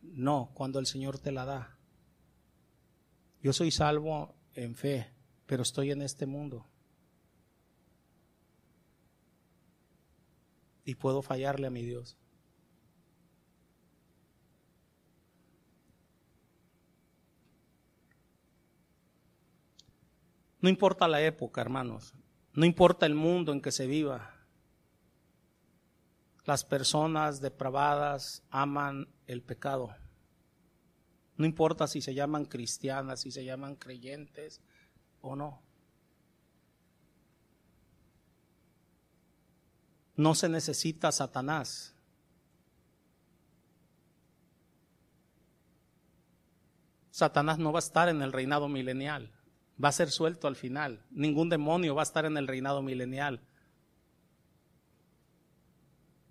No, 0.00 0.52
cuando 0.54 0.78
el 0.78 0.86
Señor 0.86 1.18
te 1.18 1.32
la 1.32 1.44
da. 1.44 1.79
Yo 3.42 3.52
soy 3.52 3.70
salvo 3.70 4.34
en 4.54 4.74
fe, 4.74 5.10
pero 5.46 5.62
estoy 5.62 5.90
en 5.90 6.02
este 6.02 6.26
mundo. 6.26 6.66
Y 10.84 10.94
puedo 10.94 11.22
fallarle 11.22 11.66
a 11.66 11.70
mi 11.70 11.84
Dios. 11.84 12.18
No 20.60 20.68
importa 20.68 21.08
la 21.08 21.22
época, 21.22 21.62
hermanos. 21.62 22.14
No 22.52 22.66
importa 22.66 23.06
el 23.06 23.14
mundo 23.14 23.52
en 23.52 23.62
que 23.62 23.72
se 23.72 23.86
viva. 23.86 24.34
Las 26.44 26.64
personas 26.64 27.40
depravadas 27.40 28.42
aman 28.50 29.08
el 29.26 29.42
pecado. 29.42 29.94
No 31.40 31.46
importa 31.46 31.86
si 31.86 32.02
se 32.02 32.12
llaman 32.12 32.44
cristianas, 32.44 33.22
si 33.22 33.30
se 33.30 33.46
llaman 33.46 33.74
creyentes 33.76 34.60
o 35.22 35.34
no. 35.34 35.62
No 40.16 40.34
se 40.34 40.50
necesita 40.50 41.10
Satanás. 41.10 41.94
Satanás 47.10 47.58
no 47.58 47.72
va 47.72 47.78
a 47.78 47.80
estar 47.80 48.10
en 48.10 48.20
el 48.20 48.32
reinado 48.32 48.68
milenial 48.68 49.32
va 49.82 49.88
a 49.88 49.92
ser 49.92 50.10
suelto 50.10 50.46
al 50.46 50.56
final. 50.56 51.00
Ningún 51.10 51.48
demonio 51.48 51.94
va 51.94 52.02
a 52.02 52.04
estar 52.04 52.26
en 52.26 52.36
el 52.36 52.46
reinado 52.46 52.82
milenial. 52.82 53.40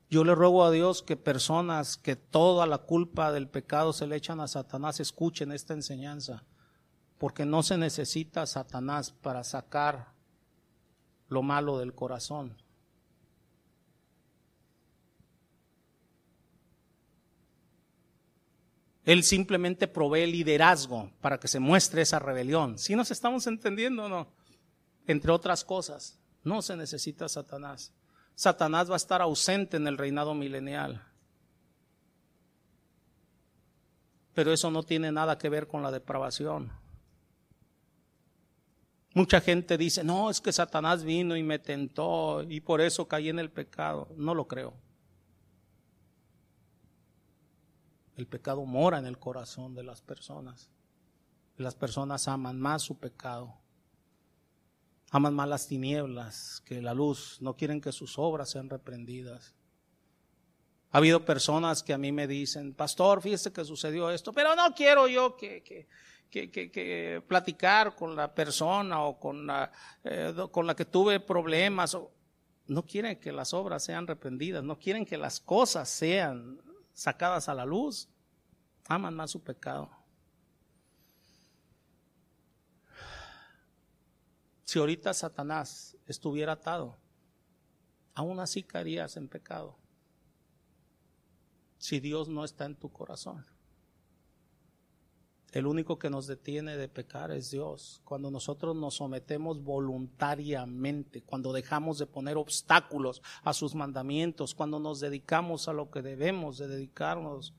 Yo 0.09 0.23
le 0.23 0.33
ruego 0.33 0.63
a 0.63 0.71
Dios 0.71 1.03
que 1.03 1.15
personas 1.15 1.95
que 1.95 2.15
toda 2.15 2.65
la 2.65 2.79
culpa 2.79 3.31
del 3.31 3.47
pecado 3.47 3.93
se 3.93 4.07
le 4.07 4.15
echan 4.15 4.39
a 4.39 4.47
Satanás 4.47 4.99
escuchen 4.99 5.51
esta 5.51 5.73
enseñanza, 5.73 6.45
porque 7.19 7.45
no 7.45 7.61
se 7.61 7.77
necesita 7.77 8.47
Satanás 8.47 9.11
para 9.11 9.43
sacar 9.43 10.13
lo 11.27 11.43
malo 11.43 11.77
del 11.77 11.93
corazón. 11.93 12.57
Él 19.05 19.23
simplemente 19.23 19.87
provee 19.87 20.25
liderazgo 20.25 21.11
para 21.21 21.39
que 21.39 21.47
se 21.47 21.59
muestre 21.59 22.01
esa 22.01 22.19
rebelión. 22.19 22.77
Si 22.79 22.95
nos 22.95 23.11
estamos 23.11 23.45
entendiendo 23.47 24.05
o 24.05 24.09
no? 24.09 24.27
Entre 25.07 25.31
otras 25.31 25.63
cosas, 25.63 26.19
no 26.43 26.61
se 26.61 26.75
necesita 26.75 27.29
Satanás. 27.29 27.91
Satanás 28.39 28.89
va 28.89 28.93
a 28.93 28.95
estar 28.95 29.21
ausente 29.21 29.75
en 29.75 29.85
el 29.85 29.97
reinado 29.97 30.33
milenial. 30.33 31.03
Pero 34.33 34.53
eso 34.53 34.71
no 34.71 34.81
tiene 34.83 35.11
nada 35.11 35.37
que 35.37 35.49
ver 35.49 35.67
con 35.67 35.83
la 35.83 35.91
depravación. 35.91 36.71
Mucha 39.13 39.41
gente 39.41 39.77
dice, 39.77 40.05
no, 40.05 40.29
es 40.29 40.39
que 40.39 40.53
Satanás 40.53 41.03
vino 41.03 41.35
y 41.35 41.43
me 41.43 41.59
tentó 41.59 42.41
y 42.43 42.61
por 42.61 42.79
eso 42.79 43.09
caí 43.09 43.27
en 43.27 43.39
el 43.39 43.51
pecado. 43.51 44.07
No 44.15 44.33
lo 44.33 44.47
creo. 44.47 44.73
El 48.15 48.25
pecado 48.25 48.63
mora 48.63 48.99
en 48.99 49.05
el 49.05 49.19
corazón 49.19 49.75
de 49.75 49.83
las 49.83 50.01
personas. 50.01 50.69
Las 51.57 51.75
personas 51.75 52.29
aman 52.29 52.57
más 52.57 52.83
su 52.83 52.97
pecado. 52.97 53.53
Aman 55.11 55.33
más 55.33 55.49
las 55.49 55.67
tinieblas 55.67 56.61
que 56.65 56.81
la 56.81 56.93
luz. 56.93 57.37
No 57.41 57.55
quieren 57.55 57.81
que 57.81 57.91
sus 57.91 58.17
obras 58.19 58.49
sean 58.49 58.69
reprendidas. 58.69 59.55
Ha 60.91 60.97
habido 60.97 61.23
personas 61.23 61.83
que 61.83 61.93
a 61.93 61.97
mí 61.97 62.11
me 62.11 62.27
dicen, 62.27 62.73
pastor, 62.73 63.21
fíjese 63.21 63.53
que 63.53 63.63
sucedió 63.63 64.09
esto, 64.09 64.33
pero 64.33 64.55
no 64.55 64.73
quiero 64.73 65.07
yo 65.07 65.35
que, 65.37 65.61
que, 65.61 65.87
que, 66.29 66.71
que 66.71 67.23
platicar 67.27 67.95
con 67.95 68.15
la 68.15 68.33
persona 68.33 69.03
o 69.03 69.19
con 69.19 69.45
la, 69.45 69.71
eh, 70.03 70.33
con 70.51 70.65
la 70.65 70.75
que 70.75 70.85
tuve 70.85 71.19
problemas. 71.19 71.95
no 72.67 72.85
quieren 72.85 73.19
que 73.19 73.31
las 73.31 73.53
obras 73.53 73.83
sean 73.83 74.07
reprendidas, 74.07 74.63
no 74.63 74.79
quieren 74.79 75.05
que 75.05 75.17
las 75.17 75.39
cosas 75.39 75.89
sean 75.89 76.59
sacadas 76.93 77.49
a 77.49 77.53
la 77.53 77.65
luz, 77.65 78.09
aman 78.87 79.15
más 79.15 79.31
su 79.31 79.43
pecado. 79.43 79.98
Si 84.69 84.77
ahorita 84.77 85.15
Satanás 85.15 85.97
estuviera 86.05 86.51
atado, 86.51 86.95
aún 88.13 88.39
así 88.39 88.61
caerías 88.61 89.17
en 89.17 89.27
pecado. 89.27 89.79
Si 91.79 91.99
Dios 91.99 92.29
no 92.29 92.45
está 92.45 92.65
en 92.65 92.75
tu 92.75 92.91
corazón. 92.91 93.47
El 95.53 95.65
único 95.65 95.97
que 95.97 96.11
nos 96.11 96.27
detiene 96.27 96.77
de 96.77 96.87
pecar 96.87 97.31
es 97.31 97.49
Dios. 97.49 98.03
Cuando 98.03 98.29
nosotros 98.29 98.75
nos 98.75 98.97
sometemos 98.97 99.63
voluntariamente, 99.63 101.23
cuando 101.23 101.51
dejamos 101.51 101.97
de 101.97 102.05
poner 102.05 102.37
obstáculos 102.37 103.23
a 103.41 103.53
sus 103.53 103.73
mandamientos, 103.73 104.53
cuando 104.53 104.79
nos 104.79 104.99
dedicamos 104.99 105.67
a 105.67 105.73
lo 105.73 105.89
que 105.89 106.03
debemos 106.03 106.59
de 106.59 106.67
dedicarnos. 106.67 107.55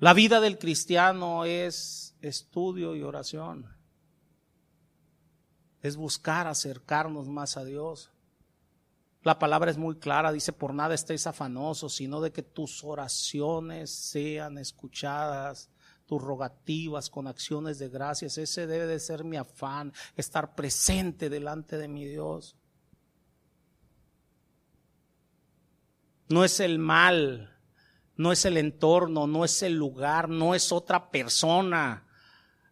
La 0.00 0.14
vida 0.14 0.40
del 0.40 0.58
cristiano 0.58 1.44
es 1.44 2.16
estudio 2.22 2.96
y 2.96 3.04
oración. 3.04 3.77
Es 5.82 5.96
buscar 5.96 6.46
acercarnos 6.46 7.28
más 7.28 7.56
a 7.56 7.64
Dios. 7.64 8.10
La 9.22 9.38
palabra 9.38 9.70
es 9.70 9.78
muy 9.78 9.96
clara, 9.96 10.32
dice, 10.32 10.52
por 10.52 10.74
nada 10.74 10.94
estéis 10.94 11.26
afanosos, 11.26 11.94
sino 11.94 12.20
de 12.20 12.32
que 12.32 12.42
tus 12.42 12.84
oraciones 12.84 13.90
sean 13.90 14.58
escuchadas 14.58 15.70
tus 16.08 16.22
rogativas 16.22 17.10
con 17.10 17.26
acciones 17.26 17.78
de 17.78 17.90
gracias. 17.90 18.38
Ese 18.38 18.66
debe 18.66 18.86
de 18.86 18.98
ser 18.98 19.24
mi 19.24 19.36
afán, 19.36 19.92
estar 20.16 20.54
presente 20.54 21.28
delante 21.28 21.76
de 21.76 21.86
mi 21.86 22.06
Dios. 22.06 22.56
No 26.30 26.44
es 26.44 26.60
el 26.60 26.78
mal, 26.78 27.58
no 28.16 28.32
es 28.32 28.46
el 28.46 28.56
entorno, 28.56 29.26
no 29.26 29.44
es 29.44 29.62
el 29.62 29.74
lugar, 29.74 30.30
no 30.30 30.54
es 30.54 30.72
otra 30.72 31.10
persona. 31.10 32.07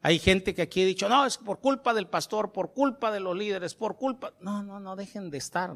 Hay 0.03 0.19
gente 0.19 0.55
que 0.55 0.63
aquí 0.63 0.83
ha 0.83 0.87
dicho, 0.87 1.09
no, 1.09 1.27
es 1.27 1.39
por 1.39 1.61
culpa 1.61 1.95
del 1.95 2.09
pastor, 2.09 2.53
por 2.53 2.73
culpa 2.73 3.11
de 3.11 3.21
los 3.21 3.37
líderes, 3.37 3.75
por 3.75 3.97
culpa... 3.97 4.35
No, 4.41 4.63
no, 4.63 4.79
no 4.79 4.95
dejen 4.95 5.31
de 5.31 5.39
estar 5.39 5.75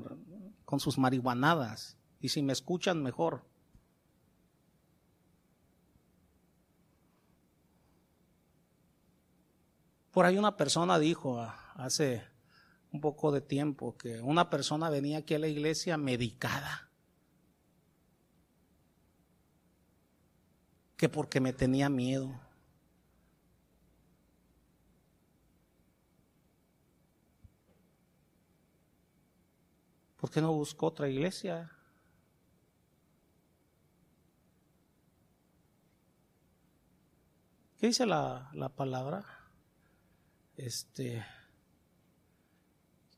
con 0.64 0.78
sus 0.78 0.98
marihuanadas. 0.98 1.96
Y 2.20 2.28
si 2.28 2.42
me 2.42 2.52
escuchan, 2.52 3.02
mejor. 3.02 3.44
Por 10.10 10.26
ahí 10.26 10.36
una 10.36 10.56
persona 10.56 10.98
dijo 10.98 11.40
ah, 11.40 11.72
hace 11.76 12.22
un 12.92 13.00
poco 13.00 13.30
de 13.30 13.40
tiempo 13.40 13.96
que 13.96 14.20
una 14.20 14.50
persona 14.50 14.90
venía 14.90 15.18
aquí 15.18 15.34
a 15.34 15.38
la 15.38 15.48
iglesia 15.48 15.96
medicada. 15.96 16.88
Que 20.96 21.08
porque 21.08 21.40
me 21.40 21.52
tenía 21.52 21.88
miedo. 21.88 22.38
¿Por 30.20 30.30
qué 30.30 30.42
no 30.42 30.52
buscó 30.52 30.86
otra 30.86 31.08
iglesia? 31.08 31.72
¿Qué 37.78 37.86
dice 37.86 38.04
la, 38.04 38.50
la 38.52 38.68
palabra? 38.68 39.24
Este, 40.58 41.24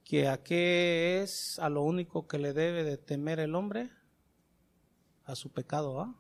que 0.05 0.29
a 0.29 0.45
qué 0.45 1.23
es 1.23 1.59
a 1.59 1.69
lo 1.69 1.83
único 1.83 2.29
que 2.29 2.39
le 2.39 2.53
debe 2.53 2.85
de 2.85 2.99
temer 2.99 3.41
el 3.41 3.57
hombre, 3.57 3.91
a 5.25 5.35
su 5.35 5.51
pecado, 5.51 6.01
¿ah? 6.01 6.15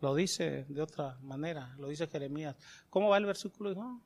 Lo 0.00 0.16
dice 0.16 0.64
de 0.68 0.82
otra 0.82 1.18
manera, 1.20 1.76
lo 1.78 1.88
dice 1.88 2.08
Jeremías. 2.08 2.56
¿Cómo 2.88 3.10
va 3.10 3.18
el 3.18 3.26
versículo? 3.26 4.00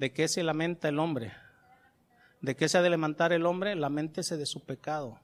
¿De 0.00 0.14
qué 0.14 0.28
se 0.28 0.42
lamenta 0.42 0.88
el 0.88 0.98
hombre? 0.98 1.30
¿De 2.40 2.56
qué 2.56 2.70
se 2.70 2.78
ha 2.78 2.82
de 2.82 2.88
lamentar 2.88 3.34
el 3.34 3.44
hombre? 3.44 3.74
Lamentese 3.76 4.38
de 4.38 4.46
su 4.46 4.64
pecado. 4.64 5.20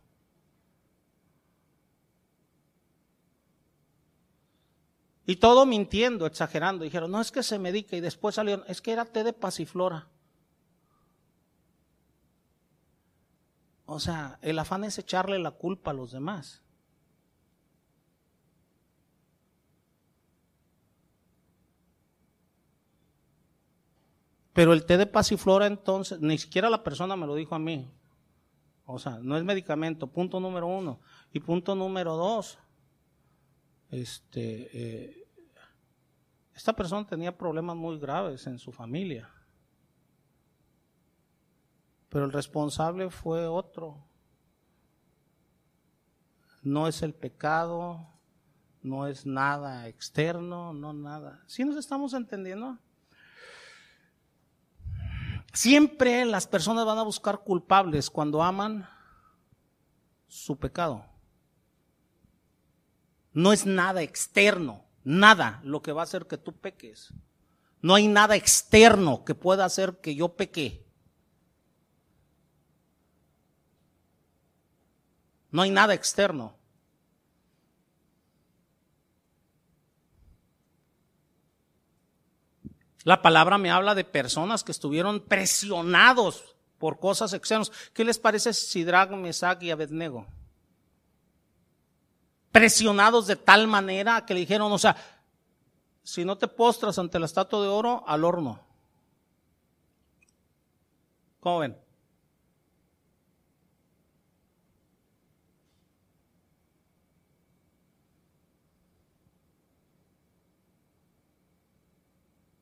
Y 5.25 5.37
todo 5.37 5.65
mintiendo, 5.65 6.27
exagerando. 6.27 6.85
Dijeron, 6.85 7.11
no 7.11 7.23
es 7.23 7.33
que 7.33 7.43
se 7.43 7.59
medica. 7.59 7.97
Y 7.97 8.03
después 8.03 8.35
salieron, 8.35 8.67
es 8.69 8.83
que 8.83 8.93
era 8.93 9.07
té 9.07 9.25
de 9.25 9.33
pasiflora. 9.33 10.09
O 13.87 13.99
sea, 13.99 14.39
el 14.43 14.59
afán 14.59 14.85
es 14.85 14.99
echarle 14.99 15.39
la 15.39 15.53
culpa 15.53 15.93
a 15.93 15.95
los 15.95 16.13
demás. 16.13 16.66
Pero 24.57 24.73
el 24.73 24.87
té 24.87 24.97
de 24.97 25.05
pasiflora 25.05 25.67
entonces, 25.67 26.19
ni 26.23 26.39
siquiera 26.39 26.71
la 26.71 26.83
persona 26.83 27.15
me 27.15 27.27
lo 27.27 27.35
dijo 27.35 27.55
a 27.55 27.59
mí. 27.59 27.93
O 28.87 28.99
sea, 28.99 29.19
no 29.21 29.37
es 29.37 29.45
medicamento, 29.45 30.07
punto 30.07 30.41
número 30.41 30.67
uno. 30.67 30.99
Y 31.31 31.41
punto 31.41 31.75
número 31.75 32.17
dos, 32.17 32.59
este, 33.91 34.71
eh, 34.73 35.29
esta 36.55 36.73
persona 36.73 37.07
tenía 37.07 37.37
problemas 37.37 37.77
muy 37.77 37.99
graves 37.99 38.47
en 38.47 38.59
su 38.59 38.73
familia. 38.73 39.29
Pero 42.09 42.25
el 42.25 42.33
responsable 42.33 43.11
fue 43.11 43.47
otro. 43.47 44.07
No 46.63 46.89
es 46.89 47.03
el 47.03 47.13
pecado, 47.13 48.09
no 48.81 49.07
es 49.07 49.27
nada 49.27 49.87
externo, 49.87 50.73
no 50.73 50.95
nada. 50.95 51.45
¿Sí 51.47 51.63
nos 51.63 51.77
estamos 51.77 52.15
entendiendo? 52.15 52.79
Siempre 55.57 56.27
las 56.27 56.47
personas 56.47 56.85
van 56.85 56.99
a 56.99 57.03
buscar 57.03 57.43
culpables 57.43 58.11
cuando 58.11 58.43
aman 58.43 58.87
su 60.27 60.59
pecado. 60.59 61.07
No 63.33 63.55
es 63.55 63.65
nada 63.65 64.03
externo, 64.03 64.85
nada 65.03 65.63
lo 65.65 65.81
que 65.81 65.93
va 65.93 66.03
a 66.03 66.05
hacer 66.05 66.27
que 66.27 66.37
tú 66.37 66.53
peques. 66.53 67.15
No 67.81 67.95
hay 67.95 68.07
nada 68.07 68.37
externo 68.37 69.25
que 69.25 69.35
pueda 69.35 69.65
hacer 69.65 69.99
que 70.03 70.15
yo 70.15 70.37
peque. 70.37 70.87
No 75.51 75.63
hay 75.63 75.71
nada 75.71 75.95
externo. 75.95 76.59
La 83.07 83.23
palabra 83.23 83.57
me 83.57 83.71
habla 83.71 83.95
de 83.95 84.03
personas 84.03 84.65
que 84.65 84.73
estuvieron 84.73 85.21
presionados 85.21 86.57
por 86.77 86.99
cosas 86.99 87.33
externas. 87.33 87.71
¿Qué 87.95 88.05
les 88.05 88.19
parece 88.19 88.53
Sidrag, 88.53 89.13
Mesach 89.13 89.63
y 89.63 89.71
Abednego? 89.71 90.27
presionados 92.57 93.27
de 93.27 93.37
tal 93.37 93.67
manera 93.67 94.25
que 94.25 94.33
le 94.33 94.41
dijeron, 94.41 94.73
o 94.73 94.79
sea, 94.79 94.97
si 96.03 96.25
no 96.25 96.39
te 96.39 96.49
postras 96.49 96.99
ante 96.99 97.19
la 97.19 97.27
estatua 97.27 97.61
de 97.61 97.69
oro, 97.69 98.03
al 98.07 98.25
horno. 98.25 98.61
¿Cómo 101.39 101.59
ven? 101.59 101.77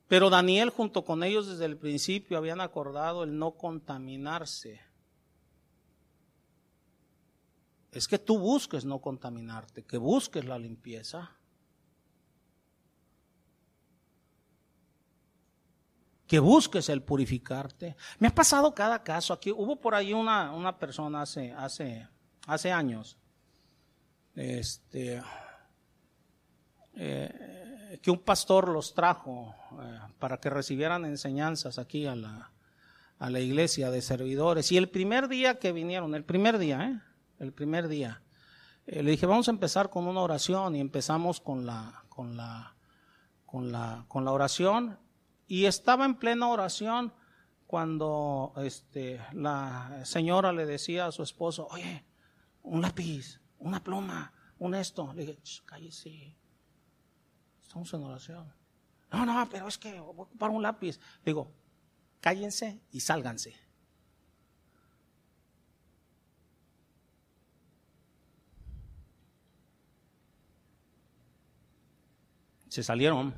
Pero 0.07 0.29
Daniel 0.29 0.69
junto 0.69 1.03
con 1.03 1.23
ellos 1.23 1.47
desde 1.47 1.65
el 1.65 1.77
principio 1.77 2.37
habían 2.37 2.61
acordado 2.61 3.23
el 3.23 3.37
no 3.37 3.51
contaminarse. 3.51 4.81
es 7.95 8.09
que 8.09 8.19
tú 8.19 8.37
busques 8.37 8.83
no 8.83 8.99
contaminarte, 8.99 9.83
que 9.85 9.97
busques 9.97 10.43
la 10.43 10.59
limpieza. 10.59 11.31
Que 16.27 16.39
busques 16.39 16.89
el 16.89 17.01
purificarte. 17.03 17.95
Me 18.19 18.27
ha 18.27 18.35
pasado 18.35 18.75
cada 18.75 19.01
caso 19.01 19.31
aquí. 19.31 19.49
Hubo 19.49 19.79
por 19.79 19.95
ahí 19.95 20.11
una, 20.11 20.51
una 20.51 20.77
persona 20.77 21.21
hace, 21.21 21.53
hace, 21.53 22.05
hace 22.47 22.69
años. 22.69 23.17
Este, 24.35 25.23
eh, 26.95 27.44
que 28.01 28.11
un 28.11 28.19
pastor 28.19 28.69
los 28.69 28.93
trajo 28.93 29.55
eh, 29.81 29.99
para 30.19 30.37
que 30.39 30.49
recibieran 30.49 31.05
enseñanzas 31.05 31.77
aquí 31.77 32.05
a 32.05 32.15
la, 32.15 32.51
a 33.19 33.29
la 33.29 33.39
iglesia 33.39 33.91
de 33.91 34.01
servidores. 34.01 34.71
Y 34.71 34.77
el 34.77 34.89
primer 34.89 35.27
día 35.27 35.59
que 35.59 35.71
vinieron, 35.71 36.15
el 36.15 36.23
primer 36.23 36.57
día, 36.57 36.85
¿eh? 36.85 37.01
el 37.39 37.53
primer 37.53 37.87
día. 37.87 38.21
Eh, 38.87 39.03
le 39.03 39.11
dije, 39.11 39.25
vamos 39.25 39.47
a 39.47 39.51
empezar 39.51 39.89
con 39.89 40.07
una 40.07 40.21
oración 40.21 40.75
y 40.75 40.79
empezamos 40.79 41.39
con 41.39 41.65
la, 41.65 42.03
con 42.09 42.37
la, 42.37 42.75
con 43.45 43.71
la, 43.71 44.05
con 44.07 44.25
la 44.25 44.31
oración. 44.31 44.99
Y 45.47 45.65
estaba 45.65 46.05
en 46.05 46.15
plena 46.15 46.47
oración 46.47 47.13
cuando 47.67 48.53
este, 48.57 49.21
la 49.33 50.01
señora 50.03 50.51
le 50.51 50.65
decía 50.65 51.07
a 51.07 51.11
su 51.11 51.23
esposo, 51.23 51.67
oye, 51.71 52.05
un 52.63 52.81
lápiz, 52.81 53.41
una 53.59 53.83
pluma, 53.83 54.33
un 54.59 54.75
esto. 54.75 55.13
Le 55.13 55.25
dije, 55.25 55.39
cállese, 55.65 56.35
estamos 57.75 57.93
en 57.93 58.03
oración. 58.03 58.53
No, 59.11 59.25
no, 59.25 59.49
pero 59.51 59.67
es 59.67 59.77
que 59.77 59.99
voy 59.99 60.15
a 60.17 60.21
ocupar 60.21 60.49
un 60.49 60.61
lápiz. 60.61 60.97
Digo, 61.25 61.51
cállense 62.21 62.79
y 62.91 63.01
sálganse. 63.01 63.53
Se 72.69 72.81
salieron. 72.81 73.35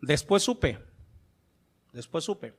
Después 0.00 0.42
supe, 0.42 0.84
después 1.92 2.24
supe, 2.24 2.54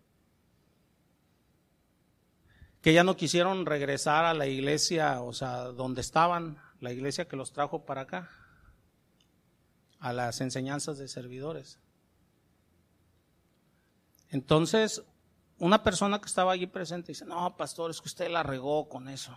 que 2.82 2.94
ya 2.94 3.04
no 3.04 3.18
quisieron 3.18 3.66
regresar 3.66 4.24
a 4.24 4.34
la 4.34 4.48
iglesia, 4.48 5.22
o 5.22 5.34
sea, 5.34 5.66
donde 5.66 6.00
estaban, 6.00 6.58
la 6.80 6.94
iglesia 6.94 7.28
que 7.28 7.36
los 7.36 7.52
trajo 7.54 7.86
para 7.86 8.02
acá, 8.02 8.30
a 10.00 10.14
las 10.14 10.42
enseñanzas 10.42 10.98
de 10.98 11.08
servidores. 11.08 11.80
Entonces, 14.30 15.04
una 15.60 15.84
persona 15.84 16.20
que 16.20 16.28
estaba 16.28 16.52
allí 16.52 16.68
presente 16.68 17.12
dice, 17.12 17.26
no, 17.26 17.56
pastor, 17.58 17.92
es 17.92 18.02
que 18.02 18.10
usted 18.10 18.30
la 18.30 18.44
regó 18.44 18.88
con 18.90 19.08
eso. 19.08 19.36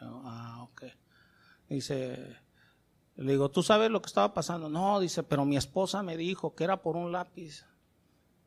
Ah, 0.00 0.60
ok. 0.62 0.84
Dice, 1.68 2.36
le 3.16 3.32
digo, 3.32 3.50
¿tú 3.50 3.62
sabes 3.62 3.90
lo 3.90 4.00
que 4.00 4.06
estaba 4.06 4.32
pasando? 4.32 4.68
No, 4.68 5.00
dice, 5.00 5.22
pero 5.22 5.44
mi 5.44 5.56
esposa 5.56 6.02
me 6.02 6.16
dijo 6.16 6.54
que 6.54 6.64
era 6.64 6.82
por 6.82 6.96
un 6.96 7.10
lápiz, 7.10 7.66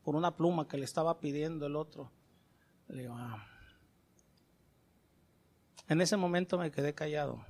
por 0.02 0.16
una 0.16 0.36
pluma 0.36 0.66
que 0.66 0.78
le 0.78 0.84
estaba 0.84 1.20
pidiendo 1.20 1.66
el 1.66 1.76
otro. 1.76 2.10
Le 2.88 3.02
digo, 3.02 3.14
ah. 3.16 3.46
En 5.88 6.00
ese 6.00 6.16
momento 6.16 6.56
me 6.56 6.70
quedé 6.70 6.94
callado. 6.94 7.44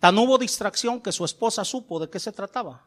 Tan 0.00 0.18
hubo 0.18 0.38
distracción 0.38 1.00
que 1.00 1.12
su 1.12 1.24
esposa 1.24 1.64
supo 1.64 2.00
de 2.00 2.10
qué 2.10 2.18
se 2.18 2.32
trataba. 2.32 2.84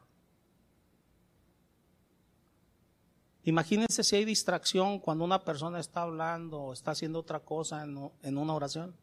Imagínense 3.44 4.02
si 4.02 4.16
hay 4.16 4.24
distracción 4.24 4.98
cuando 4.98 5.24
una 5.24 5.44
persona 5.44 5.78
está 5.78 6.02
hablando 6.02 6.60
o 6.60 6.72
está 6.72 6.90
haciendo 6.90 7.20
otra 7.20 7.40
cosa 7.40 7.84
en 7.84 8.38
una 8.38 8.54
oración. 8.54 8.96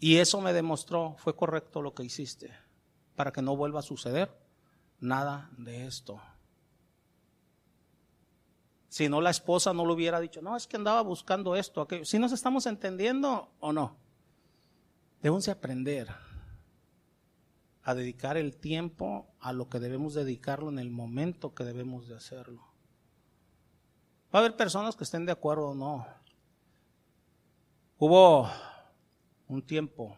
Y 0.00 0.16
eso 0.16 0.40
me 0.40 0.52
demostró, 0.52 1.14
fue 1.18 1.36
correcto 1.36 1.80
lo 1.80 1.94
que 1.94 2.02
hiciste, 2.02 2.52
para 3.14 3.32
que 3.32 3.40
no 3.40 3.54
vuelva 3.54 3.78
a 3.78 3.84
suceder 3.84 4.36
nada 4.98 5.48
de 5.56 5.86
esto. 5.86 6.20
Si 8.88 9.08
no, 9.08 9.20
la 9.20 9.30
esposa 9.30 9.72
no 9.72 9.86
lo 9.86 9.94
hubiera 9.94 10.18
dicho, 10.18 10.42
no, 10.42 10.56
es 10.56 10.66
que 10.66 10.76
andaba 10.76 11.02
buscando 11.02 11.54
esto, 11.54 11.80
aquello. 11.80 12.04
Si 12.04 12.18
nos 12.18 12.32
estamos 12.32 12.66
entendiendo 12.66 13.52
o 13.60 13.72
no, 13.72 14.01
debemos 15.22 15.48
aprender. 15.48 16.08
a 17.84 17.94
dedicar 17.94 18.36
el 18.36 18.56
tiempo 18.56 19.34
a 19.40 19.52
lo 19.52 19.68
que 19.68 19.80
debemos 19.80 20.14
dedicarlo 20.14 20.68
en 20.68 20.78
el 20.78 20.92
momento 20.92 21.52
que 21.52 21.64
debemos 21.64 22.06
de 22.06 22.14
hacerlo. 22.14 22.62
Va 24.32 24.38
a 24.38 24.42
haber 24.44 24.56
personas 24.56 24.94
que 24.94 25.02
estén 25.02 25.26
de 25.26 25.32
acuerdo 25.32 25.70
o 25.70 25.74
no. 25.74 26.06
Hubo 27.98 28.48
un 29.48 29.66
tiempo, 29.66 30.16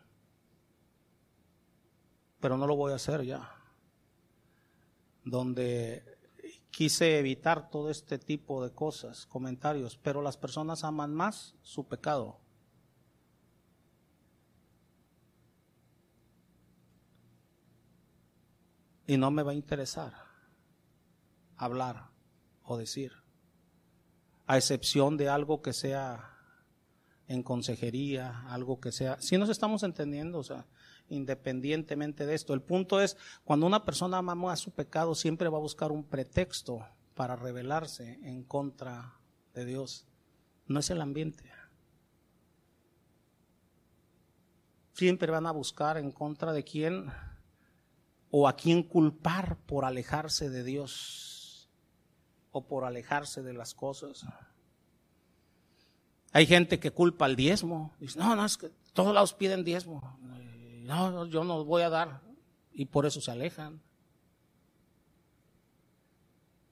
pero 2.39 2.59
no 2.59 2.66
lo 2.66 2.76
voy 2.76 2.93
a 2.93 2.97
hacer 2.97 3.22
ya, 3.22 3.51
donde 5.24 6.05
quise 6.70 7.18
evitar 7.18 7.70
todo 7.70 7.90
este 7.90 8.18
tipo 8.18 8.62
de 8.62 8.74
cosas, 8.74 9.24
comentarios, 9.24 9.97
pero 9.97 10.20
las 10.20 10.36
personas 10.36 10.85
aman 10.85 11.14
más 11.14 11.55
su 11.62 11.89
pecado 11.89 12.44
y 19.06 19.16
no 19.16 19.31
me 19.31 19.43
va 19.43 19.52
a 19.52 19.55
interesar 19.55 20.14
hablar 21.56 22.10
o 22.62 22.76
decir, 22.76 23.12
a 24.47 24.56
excepción 24.56 25.16
de 25.16 25.28
algo 25.28 25.62
que 25.62 25.72
sea 25.72 26.31
en 27.26 27.43
consejería, 27.43 28.44
algo 28.48 28.81
que 28.81 28.93
sea, 28.93 29.20
si 29.20 29.39
nos 29.39 29.48
estamos 29.48 29.82
entendiendo, 29.82 30.39
o 30.39 30.44
sea, 30.44 30.66
independientemente 31.09 32.26
de 32.26 32.35
esto, 32.35 32.55
el 32.55 32.62
punto 32.62 33.01
es, 33.01 33.16
cuando 33.44 33.66
una 33.66 33.85
persona 33.85 34.18
ama 34.18 34.52
a 34.52 34.56
su 34.56 34.72
pecado, 34.72 35.14
siempre 35.14 35.48
va 35.48 35.59
a 35.59 35.62
buscar 35.62 35.93
un 35.93 36.05
pretexto 36.05 36.86
para 37.14 37.36
rebelarse 37.36 38.18
en 38.22 38.44
contra 38.44 39.18
de 39.55 39.64
Dios, 39.64 40.06
no 40.66 40.81
es 40.81 40.90
el 40.90 41.01
ambiente. 41.01 41.51
Siempre 44.93 45.31
van 45.31 45.47
a 45.47 45.52
buscar 45.52 45.98
en 45.98 46.12
contra 46.12 46.52
de 46.52 46.62
quién 46.62 47.10
o 48.36 48.48
a 48.48 48.56
quién 48.56 48.82
culpar 48.82 49.59
por 49.59 49.85
alejarse 49.85 50.51
de 50.51 50.65
Dios 50.65 51.70
o 52.51 52.66
por 52.66 52.85
alejarse 52.85 53.44
de 53.44 53.52
las 53.52 53.74
cosas. 53.74 54.27
Hay 56.32 56.44
gente 56.44 56.81
que 56.81 56.90
culpa 56.90 57.27
al 57.27 57.36
diezmo. 57.36 57.94
Dice, 58.01 58.19
no, 58.19 58.35
no, 58.35 58.44
es 58.44 58.56
que 58.56 58.73
todos 58.93 59.15
lados 59.15 59.35
piden 59.35 59.62
diezmo. 59.62 60.19
No, 60.82 61.27
yo 61.27 61.44
no 61.44 61.65
voy 61.65 61.82
a 61.82 61.90
dar. 61.90 62.23
Y 62.73 62.86
por 62.86 63.06
eso 63.06 63.20
se 63.20 63.31
alejan. 63.31 63.81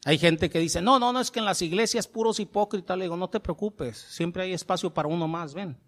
Hay 0.04 0.18
gente 0.18 0.50
que 0.50 0.58
dice, 0.58 0.82
no, 0.82 0.98
no, 0.98 1.12
no, 1.12 1.20
es 1.20 1.30
que 1.30 1.38
en 1.38 1.44
las 1.44 1.62
iglesias 1.62 2.08
puros 2.08 2.40
hipócritas. 2.40 2.98
Le 2.98 3.04
digo, 3.04 3.16
no 3.16 3.30
te 3.30 3.38
preocupes, 3.38 3.98
siempre 3.98 4.42
hay 4.42 4.52
espacio 4.52 4.92
para 4.92 5.06
uno 5.06 5.28
más, 5.28 5.54
ven. 5.54 5.78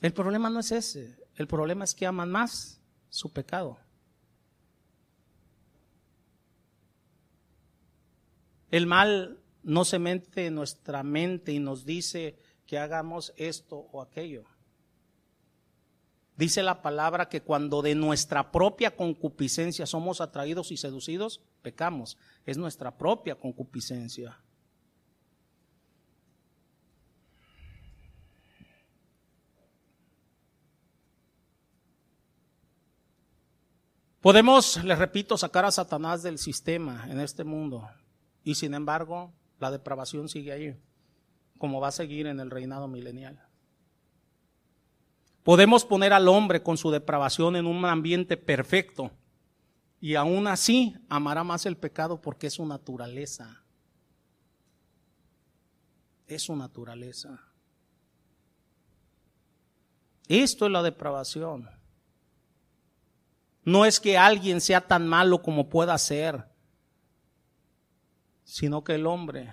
El 0.00 0.12
problema 0.12 0.50
no 0.50 0.60
es 0.60 0.72
ese, 0.72 1.16
el 1.36 1.46
problema 1.46 1.84
es 1.84 1.94
que 1.94 2.06
aman 2.06 2.30
más 2.30 2.80
su 3.08 3.32
pecado. 3.32 3.78
El 8.70 8.86
mal 8.86 9.38
no 9.62 9.84
se 9.84 9.98
mete 9.98 10.46
en 10.46 10.54
nuestra 10.54 11.02
mente 11.02 11.52
y 11.52 11.58
nos 11.58 11.84
dice 11.84 12.38
que 12.66 12.78
hagamos 12.78 13.32
esto 13.36 13.88
o 13.92 14.02
aquello. 14.02 14.44
Dice 16.36 16.62
la 16.62 16.82
palabra 16.82 17.30
que 17.30 17.40
cuando 17.40 17.80
de 17.80 17.94
nuestra 17.94 18.52
propia 18.52 18.94
concupiscencia 18.94 19.86
somos 19.86 20.20
atraídos 20.20 20.70
y 20.70 20.76
seducidos, 20.76 21.40
pecamos. 21.62 22.18
Es 22.44 22.58
nuestra 22.58 22.98
propia 22.98 23.36
concupiscencia. 23.36 24.38
Podemos, 34.26 34.82
les 34.82 34.98
repito, 34.98 35.38
sacar 35.38 35.64
a 35.64 35.70
Satanás 35.70 36.24
del 36.24 36.38
sistema 36.38 37.06
en 37.08 37.20
este 37.20 37.44
mundo 37.44 37.88
y 38.42 38.56
sin 38.56 38.74
embargo 38.74 39.32
la 39.60 39.70
depravación 39.70 40.28
sigue 40.28 40.50
ahí, 40.50 40.76
como 41.58 41.80
va 41.80 41.86
a 41.86 41.92
seguir 41.92 42.26
en 42.26 42.40
el 42.40 42.50
reinado 42.50 42.88
milenial. 42.88 43.40
Podemos 45.44 45.84
poner 45.84 46.12
al 46.12 46.26
hombre 46.26 46.60
con 46.60 46.76
su 46.76 46.90
depravación 46.90 47.54
en 47.54 47.66
un 47.66 47.84
ambiente 47.84 48.36
perfecto 48.36 49.12
y 50.00 50.16
aún 50.16 50.48
así 50.48 50.96
amará 51.08 51.44
más 51.44 51.64
el 51.64 51.76
pecado 51.76 52.20
porque 52.20 52.48
es 52.48 52.54
su 52.54 52.66
naturaleza. 52.66 53.62
Es 56.26 56.42
su 56.42 56.56
naturaleza. 56.56 57.38
Esto 60.26 60.66
es 60.66 60.72
la 60.72 60.82
depravación. 60.82 61.75
No 63.66 63.84
es 63.84 63.98
que 63.98 64.16
alguien 64.16 64.60
sea 64.60 64.86
tan 64.86 65.08
malo 65.08 65.42
como 65.42 65.68
pueda 65.68 65.98
ser, 65.98 66.48
sino 68.44 68.84
que 68.84 68.94
el 68.94 69.08
hombre 69.08 69.52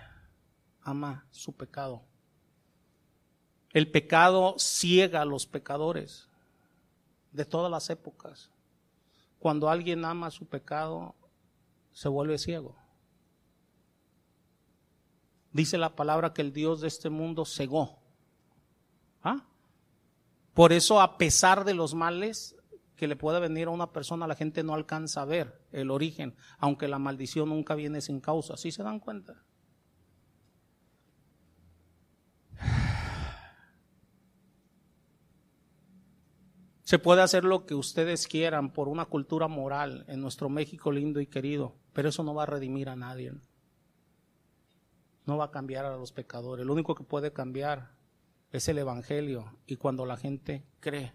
ama 0.84 1.26
su 1.31 1.52
pecado. 1.52 2.03
El 3.72 3.90
pecado 3.90 4.53
ciega 4.60 5.22
a 5.22 5.26
los 5.26 5.48
pecadores 5.48 6.30
de 7.31 7.44
todas 7.44 7.72
las 7.72 7.90
épocas. 7.90 8.52
Cuando 9.40 9.68
alguien 9.68 10.06
ama 10.06 10.30
su 10.30 10.45
pecado, 10.45 11.15
se 11.91 12.07
vuelve 12.07 12.38
ciego. 12.38 12.76
Dice 15.52 15.80
la 15.80 15.95
palabra 15.95 16.34
que 16.34 16.44
el 16.44 16.53
Dios 16.53 16.81
de 16.81 16.88
este 16.88 17.10
mundo 17.10 17.45
cegó. 17.45 17.98
¿Ah? 19.23 19.44
Por 20.53 20.72
eso, 20.72 21.02
a 21.02 21.18
pesar 21.18 21.65
de 21.65 21.73
los 21.73 21.95
males, 21.95 22.56
que 23.04 23.08
le 23.10 23.18
pueda 23.18 23.40
venir 23.40 23.68
a 23.68 23.72
una 23.72 23.92
persona, 23.92 24.28
la 24.28 24.36
gente 24.36 24.64
no 24.64 24.74
alcanza 24.74 25.22
a 25.22 25.26
ver 25.26 25.60
el 25.74 25.92
origen, 25.92 26.38
aunque 26.58 26.88
la 26.88 27.00
maldición 27.00 27.50
nunca 27.50 27.76
viene 27.76 28.00
sin 28.00 28.22
causa. 28.22 28.56
¿Sí 28.56 28.72
se 28.72 28.82
dan 28.82 29.02
cuenta? 29.02 29.44
Se 36.84 36.98
puede 36.98 37.22
hacer 37.22 37.44
lo 37.44 37.66
que 37.66 37.76
ustedes 37.76 38.26
quieran 38.26 38.72
por 38.72 38.88
una 38.88 39.04
cultura 39.04 39.50
moral 39.50 40.06
en 40.08 40.22
nuestro 40.22 40.48
México 40.48 40.90
lindo 40.90 41.20
y 41.20 41.28
querido, 41.28 41.76
pero 41.92 42.08
eso 42.08 42.24
no 42.24 42.34
va 42.34 42.44
a 42.44 42.46
redimir 42.46 42.88
a 42.88 42.96
nadie. 42.96 43.34
No 45.26 45.36
va 45.36 45.44
a 45.44 45.52
cambiar 45.52 45.84
a 45.84 45.98
los 45.98 46.14
pecadores. 46.14 46.66
Lo 46.66 46.72
único 46.72 46.96
que 46.96 47.04
puede 47.04 47.34
cambiar 47.34 47.98
es 48.54 48.70
el 48.70 48.78
Evangelio 48.78 49.58
y 49.68 49.76
cuando 49.76 50.06
la 50.06 50.16
gente 50.16 50.66
cree 50.80 51.12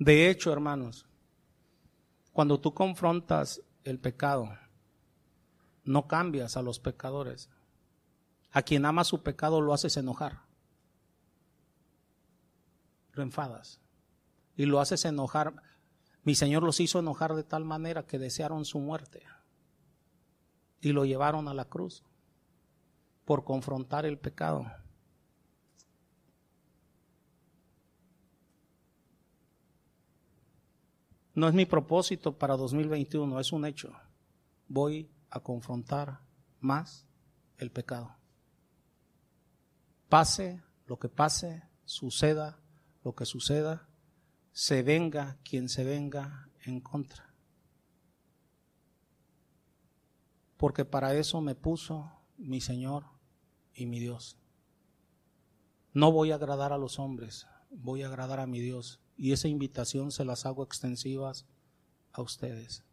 De 0.00 0.30
hecho, 0.30 0.50
hermanos, 0.50 1.04
cuando 2.32 2.58
tú 2.58 2.72
confrontas 2.72 3.60
el 3.84 3.98
pecado, 3.98 4.48
no 5.84 6.08
cambias 6.08 6.56
a 6.56 6.62
los 6.62 6.80
pecadores. 6.80 7.50
A 8.50 8.62
quien 8.62 8.86
ama 8.86 9.04
su 9.04 9.22
pecado 9.22 9.60
lo 9.60 9.74
haces 9.74 9.98
enojar. 9.98 10.40
Lo 13.12 13.22
enfadas. 13.22 13.82
Y 14.56 14.64
lo 14.64 14.80
haces 14.80 15.04
enojar. 15.04 15.62
Mi 16.22 16.34
Señor 16.34 16.62
los 16.62 16.80
hizo 16.80 16.98
enojar 16.98 17.34
de 17.34 17.44
tal 17.44 17.66
manera 17.66 18.06
que 18.06 18.18
desearon 18.18 18.64
su 18.64 18.78
muerte. 18.78 19.22
Y 20.80 20.92
lo 20.92 21.04
llevaron 21.04 21.46
a 21.46 21.52
la 21.52 21.66
cruz 21.66 22.04
por 23.26 23.44
confrontar 23.44 24.06
el 24.06 24.18
pecado. 24.18 24.64
No 31.40 31.48
es 31.48 31.54
mi 31.54 31.64
propósito 31.64 32.36
para 32.36 32.54
2021, 32.54 33.40
es 33.40 33.50
un 33.50 33.64
hecho. 33.64 33.94
Voy 34.68 35.10
a 35.30 35.40
confrontar 35.40 36.20
más 36.58 37.06
el 37.56 37.70
pecado. 37.70 38.14
Pase 40.10 40.62
lo 40.84 40.98
que 40.98 41.08
pase, 41.08 41.62
suceda 41.86 42.60
lo 43.02 43.14
que 43.14 43.24
suceda, 43.24 43.88
se 44.52 44.82
venga 44.82 45.38
quien 45.42 45.70
se 45.70 45.82
venga 45.82 46.50
en 46.66 46.82
contra. 46.82 47.34
Porque 50.58 50.84
para 50.84 51.14
eso 51.14 51.40
me 51.40 51.54
puso 51.54 52.12
mi 52.36 52.60
Señor 52.60 53.06
y 53.72 53.86
mi 53.86 53.98
Dios. 53.98 54.36
No 55.94 56.12
voy 56.12 56.32
a 56.32 56.34
agradar 56.34 56.74
a 56.74 56.76
los 56.76 56.98
hombres, 56.98 57.46
voy 57.70 58.02
a 58.02 58.08
agradar 58.08 58.40
a 58.40 58.46
mi 58.46 58.60
Dios 58.60 59.00
y 59.20 59.32
esa 59.32 59.48
invitación 59.48 60.12
se 60.12 60.24
las 60.24 60.46
hago 60.46 60.64
extensivas 60.64 61.44
a 62.10 62.22
ustedes. 62.22 62.84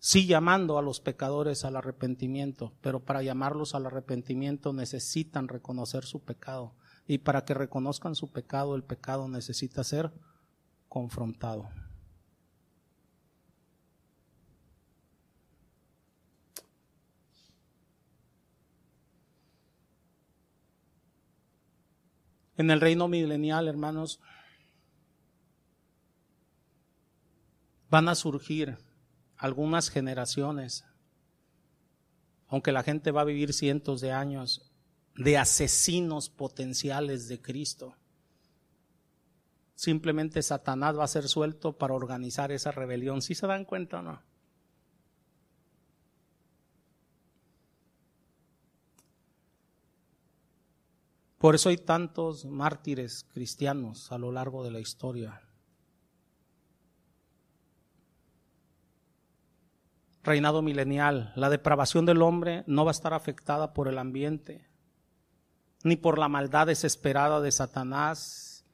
Sí 0.00 0.26
llamando 0.26 0.76
a 0.76 0.82
los 0.82 0.98
pecadores 0.98 1.64
al 1.64 1.76
arrepentimiento, 1.76 2.72
pero 2.80 3.04
para 3.04 3.22
llamarlos 3.22 3.76
al 3.76 3.86
arrepentimiento 3.86 4.72
necesitan 4.72 5.46
reconocer 5.46 6.04
su 6.04 6.24
pecado. 6.24 6.74
Y 7.06 7.18
para 7.18 7.44
que 7.44 7.54
reconozcan 7.54 8.16
su 8.16 8.32
pecado, 8.32 8.74
el 8.74 8.82
pecado 8.82 9.28
necesita 9.28 9.84
ser 9.84 10.12
confrontado. 10.88 11.68
En 22.56 22.70
el 22.70 22.80
reino 22.80 23.08
milenial, 23.08 23.68
hermanos, 23.68 24.20
van 27.88 28.08
a 28.08 28.14
surgir 28.14 28.78
algunas 29.36 29.90
generaciones, 29.90 30.84
aunque 32.48 32.72
la 32.72 32.82
gente 32.82 33.10
va 33.10 33.22
a 33.22 33.24
vivir 33.24 33.52
cientos 33.52 34.00
de 34.00 34.12
años, 34.12 34.72
de 35.14 35.38
asesinos 35.38 36.30
potenciales 36.30 37.28
de 37.28 37.40
Cristo. 37.40 37.96
Simplemente 39.74 40.42
Satanás 40.42 40.98
va 40.98 41.04
a 41.04 41.08
ser 41.08 41.28
suelto 41.28 41.76
para 41.76 41.94
organizar 41.94 42.52
esa 42.52 42.70
rebelión. 42.70 43.20
¿Sí 43.20 43.34
se 43.34 43.46
dan 43.46 43.64
cuenta 43.64 43.98
o 43.98 44.02
no? 44.02 44.31
Por 51.42 51.56
eso 51.56 51.70
hay 51.70 51.76
tantos 51.76 52.44
mártires 52.44 53.26
cristianos 53.32 54.12
a 54.12 54.18
lo 54.18 54.30
largo 54.30 54.62
de 54.62 54.70
la 54.70 54.78
historia. 54.78 55.42
Reinado 60.22 60.62
milenial, 60.62 61.32
la 61.34 61.50
depravación 61.50 62.06
del 62.06 62.22
hombre 62.22 62.62
no 62.68 62.84
va 62.84 62.92
a 62.92 62.98
estar 62.98 63.12
afectada 63.12 63.72
por 63.72 63.88
el 63.88 63.98
ambiente, 63.98 64.70
ni 65.82 65.96
por 65.96 66.16
la 66.16 66.28
maldad 66.28 66.68
desesperada 66.68 67.40
de 67.40 67.50
Satanás, 67.50 68.64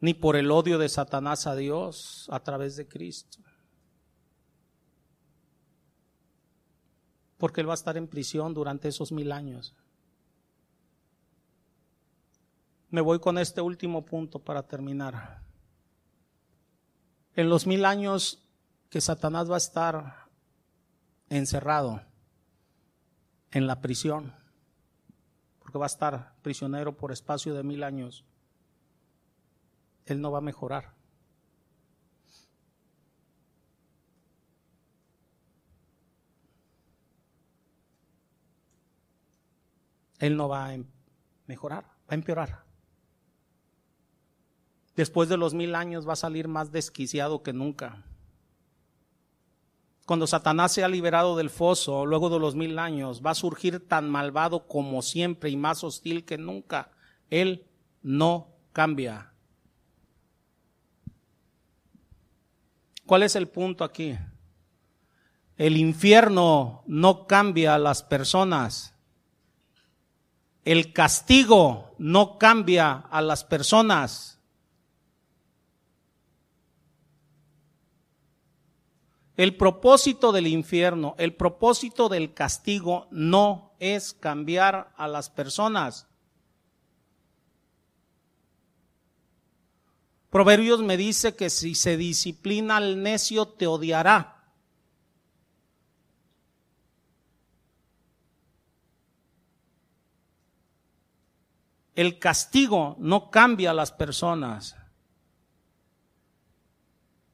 ni 0.00 0.12
por 0.12 0.34
el 0.34 0.50
odio 0.50 0.78
de 0.78 0.88
Satanás 0.88 1.46
a 1.46 1.54
Dios 1.54 2.28
a 2.32 2.40
través 2.40 2.74
de 2.74 2.88
Cristo. 2.88 3.38
Porque 7.38 7.60
Él 7.60 7.68
va 7.68 7.74
a 7.74 7.78
estar 7.78 7.96
en 7.96 8.08
prisión 8.08 8.54
durante 8.54 8.88
esos 8.88 9.12
mil 9.12 9.30
años. 9.30 9.76
Me 12.92 13.00
voy 13.00 13.20
con 13.20 13.38
este 13.38 13.62
último 13.62 14.04
punto 14.04 14.38
para 14.38 14.64
terminar. 14.64 15.40
En 17.34 17.48
los 17.48 17.66
mil 17.66 17.86
años 17.86 18.46
que 18.90 19.00
Satanás 19.00 19.50
va 19.50 19.54
a 19.54 19.56
estar 19.56 20.26
encerrado 21.30 22.02
en 23.50 23.66
la 23.66 23.80
prisión, 23.80 24.34
porque 25.58 25.78
va 25.78 25.86
a 25.86 25.94
estar 25.94 26.34
prisionero 26.42 26.94
por 26.94 27.12
espacio 27.12 27.54
de 27.54 27.62
mil 27.62 27.82
años, 27.82 28.26
él 30.04 30.20
no 30.20 30.30
va 30.30 30.38
a 30.38 30.42
mejorar. 30.42 30.92
Él 40.18 40.36
no 40.36 40.46
va 40.46 40.66
a 40.66 40.74
em-, 40.74 40.84
mejorar, 41.46 41.84
va 41.84 42.10
a 42.10 42.14
empeorar 42.16 42.61
después 44.96 45.28
de 45.28 45.36
los 45.36 45.54
mil 45.54 45.74
años 45.74 46.06
va 46.08 46.14
a 46.14 46.16
salir 46.16 46.48
más 46.48 46.72
desquiciado 46.72 47.42
que 47.42 47.52
nunca. 47.52 48.04
Cuando 50.06 50.26
Satanás 50.26 50.72
sea 50.72 50.88
liberado 50.88 51.36
del 51.36 51.48
foso, 51.48 52.04
luego 52.06 52.28
de 52.28 52.38
los 52.38 52.56
mil 52.56 52.78
años, 52.78 53.22
va 53.24 53.30
a 53.30 53.36
surgir 53.36 53.86
tan 53.86 54.10
malvado 54.10 54.66
como 54.66 55.00
siempre 55.00 55.48
y 55.50 55.56
más 55.56 55.84
hostil 55.84 56.24
que 56.24 56.38
nunca. 56.38 56.90
Él 57.30 57.64
no 58.02 58.48
cambia. 58.72 59.32
¿Cuál 63.06 63.22
es 63.22 63.36
el 63.36 63.48
punto 63.48 63.84
aquí? 63.84 64.18
El 65.56 65.76
infierno 65.76 66.82
no 66.86 67.26
cambia 67.26 67.74
a 67.74 67.78
las 67.78 68.02
personas. 68.02 68.94
El 70.64 70.92
castigo 70.92 71.94
no 71.98 72.38
cambia 72.38 72.92
a 72.92 73.20
las 73.22 73.44
personas. 73.44 74.40
El 79.42 79.56
propósito 79.56 80.30
del 80.30 80.46
infierno, 80.46 81.16
el 81.18 81.34
propósito 81.34 82.08
del 82.08 82.32
castigo 82.32 83.08
no 83.10 83.74
es 83.80 84.12
cambiar 84.12 84.92
a 84.96 85.08
las 85.08 85.30
personas. 85.30 86.06
Proverbios 90.30 90.80
me 90.82 90.96
dice 90.96 91.34
que 91.34 91.50
si 91.50 91.74
se 91.74 91.96
disciplina 91.96 92.76
al 92.76 93.02
necio 93.02 93.48
te 93.48 93.66
odiará. 93.66 94.44
El 101.96 102.20
castigo 102.20 102.94
no 103.00 103.28
cambia 103.32 103.72
a 103.72 103.74
las 103.74 103.90
personas. 103.90 104.76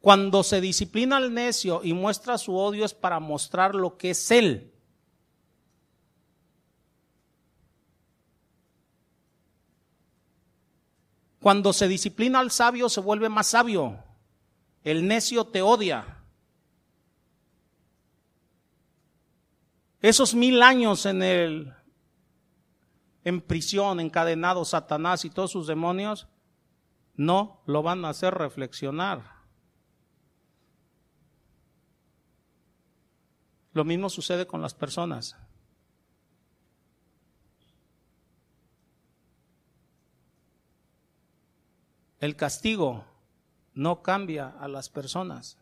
Cuando 0.09 0.43
se 0.43 0.63
disciplina 0.63 1.19
al 1.19 1.35
necio 1.35 1.83
y 1.85 1.93
muestra 1.93 2.39
su 2.39 2.57
odio 2.57 2.87
es 2.87 2.95
para 2.95 3.21
mostrar 3.21 3.75
lo 3.75 3.99
que 3.99 4.13
es 4.13 4.31
él. 4.31 4.73
Cuando 11.43 11.75
se 11.75 11.87
disciplina 11.89 12.39
al 12.39 12.51
sabio 12.51 12.89
se 12.89 13.03
vuelve 13.03 13.29
más 13.29 13.49
sabio. 13.49 14.03
El 14.83 15.07
necio 15.07 15.45
te 15.45 15.61
odia. 15.61 16.25
Esos 20.01 20.35
mil 20.35 20.63
años 20.63 21.05
en 21.05 21.23
el 21.23 21.75
en 23.25 23.43
prisión, 23.43 24.01
encadenado 24.01 24.65
Satanás 24.65 25.27
y 25.27 25.29
todos 25.29 25.51
sus 25.51 25.67
demonios, 25.67 26.29
no 27.15 27.61
lo 27.67 27.83
van 27.83 28.07
a 28.07 28.09
hacer 28.09 28.33
reflexionar. 28.33 29.38
Lo 33.73 33.85
mismo 33.85 34.09
sucede 34.09 34.47
con 34.47 34.63
las 34.63 34.75
personas. 34.75 35.37
El 42.21 42.35
castigo 42.35 43.05
no 43.75 44.03
cambia 44.03 44.49
a 44.49 44.67
las 44.67 44.89
personas. 44.89 45.57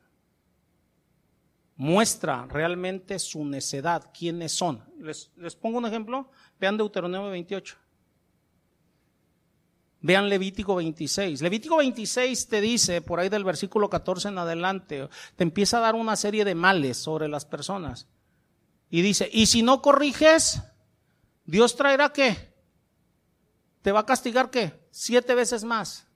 Muestra 1.77 2.47
realmente 2.47 3.19
su 3.19 3.45
necedad, 3.45 4.11
quiénes 4.17 4.53
son. 4.53 4.83
Les, 4.99 5.31
les 5.37 5.55
pongo 5.55 5.77
un 5.77 5.87
ejemplo. 5.87 6.31
Vean 6.59 6.79
Deuteronomio 6.79 7.31
28. 7.31 7.77
Vean 10.07 10.29
Levítico 10.29 10.77
26. 10.77 11.43
Levítico 11.43 11.79
26 11.79 12.47
te 12.47 12.61
dice, 12.61 13.03
por 13.03 13.19
ahí 13.19 13.29
del 13.29 13.43
versículo 13.43 13.91
14 13.91 14.29
en 14.29 14.39
adelante, 14.39 15.09
te 15.35 15.43
empieza 15.43 15.79
a 15.79 15.81
dar 15.81 15.97
una 15.97 16.15
serie 16.15 16.45
de 16.45 16.55
males 16.55 16.97
sobre 16.97 17.27
las 17.27 17.45
personas. 17.45 18.07
Y 18.89 19.03
dice, 19.03 19.29
y 19.33 19.47
si 19.47 19.65
no 19.65 19.83
corriges, 19.83 20.63
Dios 21.45 21.75
traerá 21.75 22.11
qué? 22.11 22.55
¿Te 23.83 23.91
va 23.91 24.01
a 24.01 24.07
castigar 24.07 24.49
qué? 24.51 24.81
Siete 24.93 25.35
veces 25.35 25.65
más. 25.65 26.07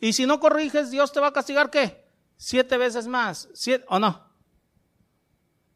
Y 0.00 0.12
si 0.12 0.24
no 0.24 0.38
corriges, 0.38 0.92
Dios 0.92 1.10
te 1.10 1.18
va 1.18 1.28
a 1.28 1.32
castigar 1.32 1.70
qué? 1.70 2.08
Siete 2.36 2.76
veces 2.76 3.08
más. 3.08 3.48
¿Siete, 3.54 3.84
¿O 3.88 3.98
no? 3.98 4.32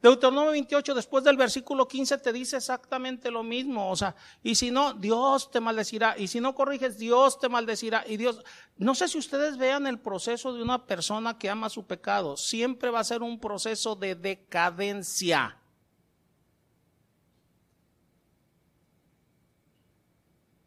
Deuteronomio 0.00 0.52
28, 0.52 0.94
después 0.94 1.24
del 1.24 1.36
versículo 1.36 1.88
15, 1.88 2.18
te 2.18 2.32
dice 2.32 2.56
exactamente 2.56 3.32
lo 3.32 3.42
mismo. 3.42 3.90
O 3.90 3.96
sea, 3.96 4.14
y 4.44 4.54
si 4.54 4.70
no, 4.70 4.94
Dios 4.94 5.50
te 5.50 5.60
maldecirá. 5.60 6.16
Y 6.16 6.28
si 6.28 6.40
no 6.40 6.54
corriges, 6.54 6.98
Dios 6.98 7.40
te 7.40 7.48
maldecirá. 7.48 8.04
Y 8.06 8.16
Dios, 8.16 8.44
no 8.76 8.94
sé 8.94 9.08
si 9.08 9.18
ustedes 9.18 9.56
vean 9.56 9.88
el 9.88 9.98
proceso 9.98 10.52
de 10.52 10.62
una 10.62 10.86
persona 10.86 11.36
que 11.36 11.50
ama 11.50 11.68
su 11.68 11.84
pecado. 11.84 12.36
Siempre 12.36 12.90
va 12.90 13.00
a 13.00 13.04
ser 13.04 13.22
un 13.22 13.40
proceso 13.40 13.96
de 13.96 14.14
decadencia. 14.14 15.58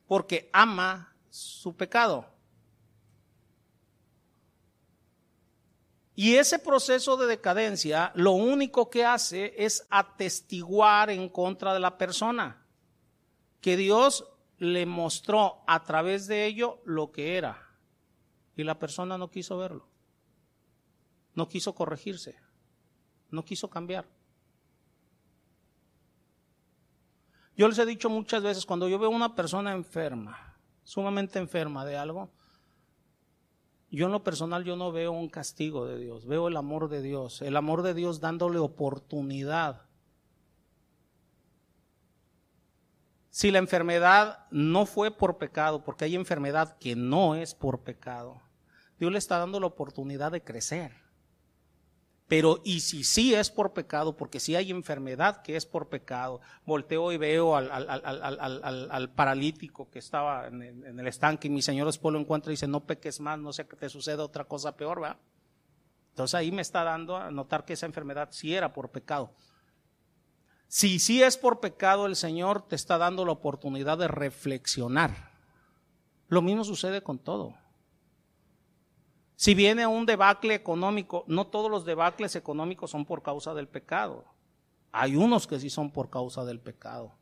Porque 0.08 0.49
ama 0.52 1.16
su 1.30 1.74
pecado. 1.74 2.31
Y 6.15 6.35
ese 6.35 6.59
proceso 6.59 7.15
de 7.17 7.27
decadencia 7.27 8.11
lo 8.15 8.31
único 8.31 8.89
que 8.89 9.05
hace 9.05 9.53
es 9.57 9.88
atestiguar 9.89 11.09
en 11.09 11.29
contra 11.29 11.73
de 11.73 11.79
la 11.79 11.97
persona, 11.97 12.65
que 13.61 13.77
Dios 13.77 14.27
le 14.57 14.85
mostró 14.85 15.63
a 15.67 15.83
través 15.83 16.27
de 16.27 16.45
ello 16.45 16.81
lo 16.85 17.11
que 17.11 17.38
era. 17.38 17.69
Y 18.55 18.63
la 18.63 18.77
persona 18.77 19.17
no 19.17 19.31
quiso 19.31 19.57
verlo, 19.57 19.88
no 21.33 21.47
quiso 21.47 21.73
corregirse, 21.73 22.35
no 23.29 23.45
quiso 23.45 23.69
cambiar. 23.69 24.05
Yo 27.55 27.67
les 27.67 27.77
he 27.79 27.85
dicho 27.85 28.09
muchas 28.09 28.43
veces, 28.43 28.65
cuando 28.65 28.89
yo 28.89 28.99
veo 28.99 29.09
una 29.09 29.35
persona 29.35 29.71
enferma, 29.71 30.57
sumamente 30.83 31.39
enferma 31.39 31.85
de 31.85 31.95
algo, 31.95 32.31
yo 33.91 34.07
en 34.07 34.11
lo 34.11 34.23
personal 34.23 34.63
yo 34.63 34.76
no 34.76 34.91
veo 34.91 35.11
un 35.11 35.30
castigo 35.30 35.85
de 35.85 35.97
Dios, 35.99 36.26
veo 36.26 36.47
el 36.47 36.57
amor 36.57 36.89
de 36.89 37.01
Dios, 37.01 37.41
el 37.41 37.55
amor 37.55 37.84
de 37.84 37.93
Dios 37.93 38.19
dándole 38.19 38.57
oportunidad 38.57 39.91
Si 43.31 43.49
la 43.49 43.59
enfermedad 43.59 44.45
no 44.51 44.85
fue 44.85 45.09
por 45.09 45.38
pecado, 45.38 45.85
porque 45.85 46.03
hay 46.03 46.15
enfermedad 46.15 46.77
que 46.77 46.97
no 46.97 47.35
es 47.35 47.55
por 47.55 47.80
pecado, 47.80 48.41
Dios 48.99 49.09
le 49.09 49.18
está 49.18 49.38
dando 49.38 49.61
la 49.61 49.68
oportunidad 49.68 50.34
de 50.34 50.43
crecer. 50.43 50.91
Pero, 52.32 52.62
y 52.64 52.80
si 52.80 53.03
sí 53.03 53.36
es 53.36 53.49
por 53.49 53.74
pecado, 53.74 54.16
porque 54.16 54.40
si 54.40 54.56
hay 54.56 54.72
enfermedad 54.72 55.41
que 55.41 55.58
es 55.58 55.66
por 55.66 55.90
pecado, 55.90 56.40
volteo 56.66 57.12
y 57.12 57.18
veo 57.18 57.58
al, 57.58 57.70
al, 57.70 59.10
paralítico 59.10 59.90
que 59.90 59.99
estaba 59.99 60.48
en 60.48 60.62
el, 60.62 61.08
estanque 61.08 61.49
y 61.49 61.52
mi 61.52 61.62
Señor 61.62 61.88
después 61.88 62.14
lo 62.14 62.20
encuentra 62.20 62.49
y 62.49 62.53
dice, 62.53 62.70
no 62.70 62.86
peques 62.86 63.20
más, 63.20 63.38
no 63.38 63.52
sé 63.52 63.68
que 63.68 63.76
te 63.76 63.90
suceda 63.90 64.24
otra 64.24 64.45
cosa 64.45 64.78
peor, 64.78 65.02
¿verdad? 65.02 65.18
Entonces 66.12 66.36
ahí 66.36 66.53
me 66.53 66.62
está 66.62 66.86
dando 66.86 67.18
a 67.18 67.32
notar 67.32 67.66
que 67.66 67.74
esa 67.74 67.86
enfermedad 67.86 68.30
sí 68.32 68.56
era 68.56 68.72
por 68.72 68.91
pecado. 68.91 69.34
Si 70.70 70.99
sí 70.99 71.22
es 71.22 71.36
por 71.36 71.60
pecado, 71.60 72.06
el 72.06 72.16
Señor 72.16 72.66
te 72.66 72.78
está 72.78 72.98
dando 72.98 73.26
la 73.26 73.34
oportunidad 73.34 73.98
de 73.98 74.08
reflexionar. 74.08 75.34
Lo 76.30 76.41
mismo 76.41 76.64
sucede 76.64 77.03
con 77.03 77.20
todo. 77.20 77.56
Si 79.41 79.55
viene 79.55 79.88
un 79.88 80.05
debacle 80.05 80.53
económico, 80.53 81.26
no 81.26 81.47
todos 81.47 81.72
los 81.72 81.84
debacles 81.84 82.35
económicos 82.35 82.91
son 82.91 83.07
por 83.07 83.23
causa 83.23 83.55
del 83.55 83.68
pecado. 83.68 84.23
Hay 84.91 85.15
unos 85.15 85.47
que 85.47 85.59
sí 85.59 85.72
son 85.72 85.89
por 85.89 86.11
causa 86.11 86.45
del 86.45 86.59
pecado. 86.59 87.15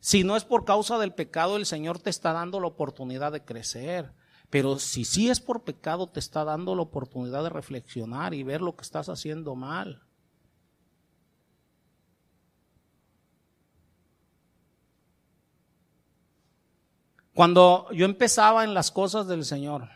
Si 0.00 0.24
no 0.24 0.36
es 0.36 0.44
por 0.46 0.64
causa 0.64 0.96
del 0.96 1.12
pecado, 1.12 1.58
el 1.58 1.66
Señor 1.66 1.98
te 1.98 2.08
está 2.08 2.32
dando 2.32 2.60
la 2.60 2.68
oportunidad 2.68 3.30
de 3.30 3.44
crecer. 3.44 4.14
Pero 4.48 4.78
si 4.78 5.04
sí 5.04 5.28
es 5.28 5.38
por 5.38 5.64
pecado, 5.64 6.08
te 6.08 6.18
está 6.18 6.44
dando 6.44 6.74
la 6.74 6.80
oportunidad 6.80 7.42
de 7.42 7.50
reflexionar 7.50 8.32
y 8.32 8.42
ver 8.42 8.62
lo 8.62 8.74
que 8.74 8.84
estás 8.84 9.10
haciendo 9.10 9.54
mal. 9.54 10.02
Cuando 17.34 17.92
yo 17.92 18.06
empezaba 18.06 18.64
en 18.64 18.72
las 18.72 18.90
cosas 18.90 19.26
del 19.26 19.44
Señor, 19.44 19.90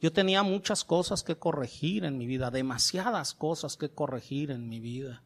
yo 0.00 0.12
tenía 0.12 0.42
muchas 0.42 0.84
cosas 0.84 1.22
que 1.22 1.36
corregir 1.36 2.04
en 2.04 2.18
mi 2.18 2.26
vida, 2.26 2.50
demasiadas 2.50 3.34
cosas 3.34 3.76
que 3.76 3.88
corregir 3.88 4.50
en 4.50 4.68
mi 4.68 4.80
vida. 4.80 5.22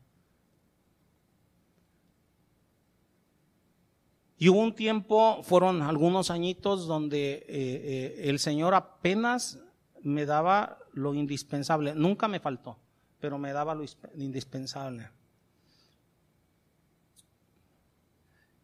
Y 4.39 4.49
hubo 4.49 4.61
un 4.61 4.75
tiempo, 4.75 5.43
fueron 5.43 5.83
algunos 5.83 6.31
añitos 6.31 6.87
donde 6.87 7.33
eh, 7.33 7.45
eh, 7.49 8.21
el 8.25 8.39
Señor 8.39 8.75
apenas 8.75 9.59
me 10.03 10.25
daba 10.25 10.79
lo 10.93 11.13
indispensable. 11.15 11.95
Nunca 11.95 12.27
me 12.27 12.41
faltó, 12.41 12.79
pero 13.21 13.37
me 13.37 13.53
daba 13.53 13.75
lo 13.75 13.85
indispensable. 14.17 15.11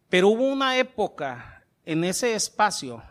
Pero 0.09 0.29
hubo 0.29 0.47
una 0.47 0.77
época 0.77 1.63
en 1.85 2.03
ese 2.05 2.33
espacio, 2.33 3.03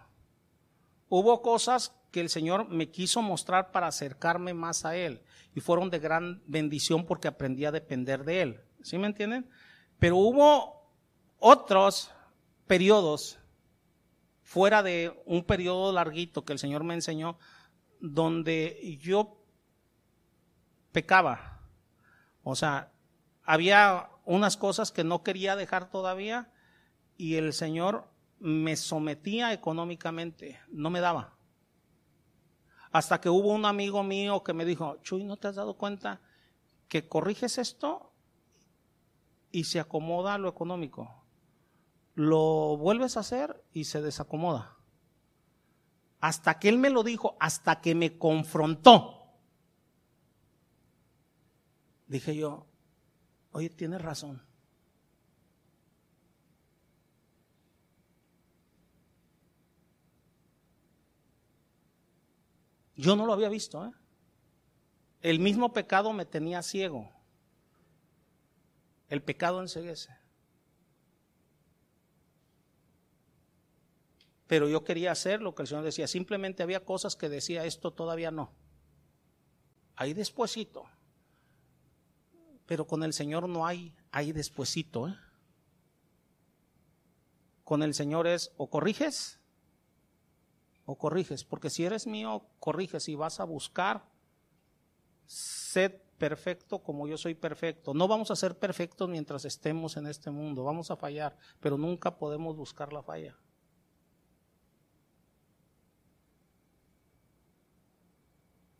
hubo 1.08 1.42
cosas 1.42 1.94
que 2.16 2.22
el 2.22 2.30
Señor 2.30 2.70
me 2.70 2.88
quiso 2.90 3.20
mostrar 3.20 3.72
para 3.72 3.88
acercarme 3.88 4.54
más 4.54 4.86
a 4.86 4.96
Él. 4.96 5.20
Y 5.54 5.60
fueron 5.60 5.90
de 5.90 5.98
gran 5.98 6.42
bendición 6.46 7.04
porque 7.04 7.28
aprendí 7.28 7.66
a 7.66 7.72
depender 7.72 8.24
de 8.24 8.40
Él. 8.40 8.60
¿Sí 8.82 8.96
me 8.96 9.06
entienden? 9.06 9.50
Pero 9.98 10.16
hubo 10.16 10.94
otros 11.38 12.10
periodos 12.66 13.38
fuera 14.42 14.82
de 14.82 15.12
un 15.26 15.44
periodo 15.44 15.92
larguito 15.92 16.46
que 16.46 16.54
el 16.54 16.58
Señor 16.58 16.84
me 16.84 16.94
enseñó, 16.94 17.38
donde 18.00 18.98
yo 18.98 19.44
pecaba. 20.92 21.60
O 22.44 22.56
sea, 22.56 22.94
había 23.42 24.08
unas 24.24 24.56
cosas 24.56 24.90
que 24.90 25.04
no 25.04 25.22
quería 25.22 25.54
dejar 25.54 25.90
todavía 25.90 26.50
y 27.18 27.34
el 27.34 27.52
Señor 27.52 28.08
me 28.38 28.74
sometía 28.74 29.52
económicamente, 29.52 30.58
no 30.68 30.88
me 30.88 31.00
daba. 31.00 31.35
Hasta 32.92 33.20
que 33.20 33.28
hubo 33.28 33.48
un 33.52 33.64
amigo 33.64 34.02
mío 34.02 34.42
que 34.42 34.52
me 34.52 34.64
dijo, 34.64 34.96
Chuy, 35.02 35.24
¿no 35.24 35.36
te 35.36 35.48
has 35.48 35.56
dado 35.56 35.76
cuenta 35.76 36.20
que 36.88 37.08
corriges 37.08 37.58
esto 37.58 38.12
y 39.50 39.64
se 39.64 39.80
acomoda 39.80 40.38
lo 40.38 40.48
económico? 40.48 41.24
Lo 42.14 42.76
vuelves 42.76 43.16
a 43.16 43.20
hacer 43.20 43.62
y 43.72 43.84
se 43.84 44.00
desacomoda. 44.00 44.76
Hasta 46.20 46.58
que 46.58 46.68
él 46.68 46.78
me 46.78 46.90
lo 46.90 47.02
dijo, 47.02 47.36
hasta 47.40 47.80
que 47.80 47.94
me 47.94 48.16
confrontó. 48.16 49.16
Dije 52.06 52.36
yo, 52.36 52.66
oye, 53.52 53.68
tienes 53.68 54.00
razón. 54.00 54.45
Yo 62.96 63.14
no 63.14 63.26
lo 63.26 63.32
había 63.32 63.48
visto. 63.48 63.84
¿eh? 63.84 63.92
El 65.20 65.38
mismo 65.38 65.72
pecado 65.72 66.12
me 66.12 66.24
tenía 66.24 66.62
ciego. 66.62 67.10
El 69.08 69.22
pecado 69.22 69.60
enseguece. 69.60 70.16
Pero 74.46 74.68
yo 74.68 74.84
quería 74.84 75.12
hacer 75.12 75.42
lo 75.42 75.54
que 75.54 75.62
el 75.62 75.68
Señor 75.68 75.84
decía. 75.84 76.06
Simplemente 76.06 76.62
había 76.62 76.84
cosas 76.84 77.16
que 77.16 77.28
decía 77.28 77.64
esto 77.64 77.92
todavía 77.92 78.30
no. 78.30 78.52
Ahí 79.96 80.14
despuesito. 80.14 80.84
Pero 82.66 82.86
con 82.86 83.02
el 83.02 83.12
Señor 83.12 83.48
no 83.48 83.66
hay 83.66 83.94
ahí 84.10 84.32
despuesito. 84.32 85.08
¿eh? 85.08 85.16
Con 87.64 87.82
el 87.82 87.94
Señor 87.94 88.26
es 88.26 88.52
o 88.56 88.70
corriges 88.70 89.40
o 90.86 90.96
corriges, 90.96 91.44
porque 91.44 91.68
si 91.68 91.84
eres 91.84 92.06
mío, 92.06 92.46
corriges 92.60 93.08
y 93.08 93.16
vas 93.16 93.40
a 93.40 93.44
buscar, 93.44 94.08
sed 95.26 95.92
perfecto 96.16 96.82
como 96.82 97.06
yo 97.06 97.18
soy 97.18 97.34
perfecto. 97.34 97.92
No 97.92 98.08
vamos 98.08 98.30
a 98.30 98.36
ser 98.36 98.58
perfectos 98.58 99.08
mientras 99.08 99.44
estemos 99.44 99.96
en 99.96 100.06
este 100.06 100.30
mundo, 100.30 100.64
vamos 100.64 100.90
a 100.90 100.96
fallar, 100.96 101.36
pero 101.60 101.76
nunca 101.76 102.16
podemos 102.16 102.56
buscar 102.56 102.92
la 102.92 103.02
falla. 103.02 103.36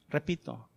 Repito, 0.08 0.70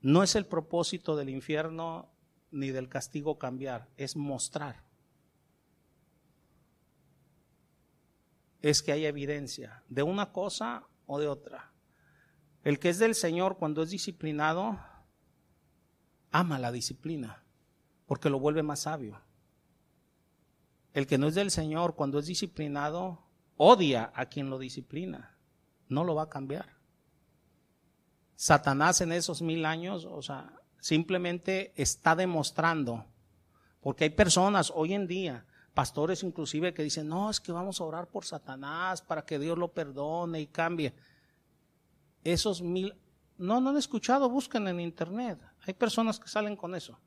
no 0.00 0.24
es 0.24 0.34
el 0.34 0.44
propósito 0.44 1.14
del 1.14 1.28
infierno 1.28 2.10
ni 2.50 2.70
del 2.70 2.88
castigo 2.88 3.38
cambiar, 3.38 3.88
es 3.96 4.16
mostrar. 4.16 4.87
Es 8.60 8.82
que 8.82 8.92
hay 8.92 9.06
evidencia 9.06 9.82
de 9.88 10.02
una 10.02 10.32
cosa 10.32 10.86
o 11.06 11.18
de 11.18 11.28
otra. 11.28 11.72
El 12.64 12.78
que 12.78 12.88
es 12.88 12.98
del 12.98 13.14
Señor 13.14 13.56
cuando 13.58 13.82
es 13.82 13.90
disciplinado, 13.90 14.78
ama 16.30 16.58
la 16.58 16.72
disciplina, 16.72 17.44
porque 18.06 18.30
lo 18.30 18.40
vuelve 18.40 18.62
más 18.62 18.80
sabio. 18.80 19.20
El 20.92 21.06
que 21.06 21.18
no 21.18 21.28
es 21.28 21.34
del 21.34 21.50
Señor 21.50 21.94
cuando 21.94 22.18
es 22.18 22.26
disciplinado, 22.26 23.24
odia 23.56 24.12
a 24.14 24.26
quien 24.26 24.50
lo 24.50 24.58
disciplina, 24.58 25.38
no 25.88 26.04
lo 26.04 26.14
va 26.14 26.24
a 26.24 26.28
cambiar. 26.28 26.78
Satanás 28.34 29.00
en 29.00 29.12
esos 29.12 29.42
mil 29.42 29.64
años, 29.64 30.04
o 30.04 30.22
sea, 30.22 30.52
simplemente 30.80 31.72
está 31.76 32.14
demostrando, 32.14 33.06
porque 33.80 34.04
hay 34.04 34.10
personas 34.10 34.72
hoy 34.74 34.94
en 34.94 35.06
día 35.06 35.46
pastores 35.78 36.24
inclusive 36.24 36.74
que 36.74 36.82
dicen, 36.82 37.06
no, 37.06 37.30
es 37.30 37.38
que 37.38 37.52
vamos 37.52 37.80
a 37.80 37.84
orar 37.84 38.08
por 38.08 38.24
Satanás 38.24 39.00
para 39.00 39.24
que 39.24 39.38
Dios 39.38 39.56
lo 39.56 39.68
perdone 39.68 40.40
y 40.40 40.48
cambie. 40.48 40.92
Esos 42.24 42.60
mil, 42.60 42.96
no, 43.36 43.60
no 43.60 43.70
han 43.70 43.76
escuchado, 43.76 44.28
busquen 44.28 44.66
en 44.66 44.80
internet. 44.80 45.38
Hay 45.60 45.74
personas 45.74 46.18
que 46.18 46.26
salen 46.26 46.56
con 46.56 46.74
eso, 46.74 46.98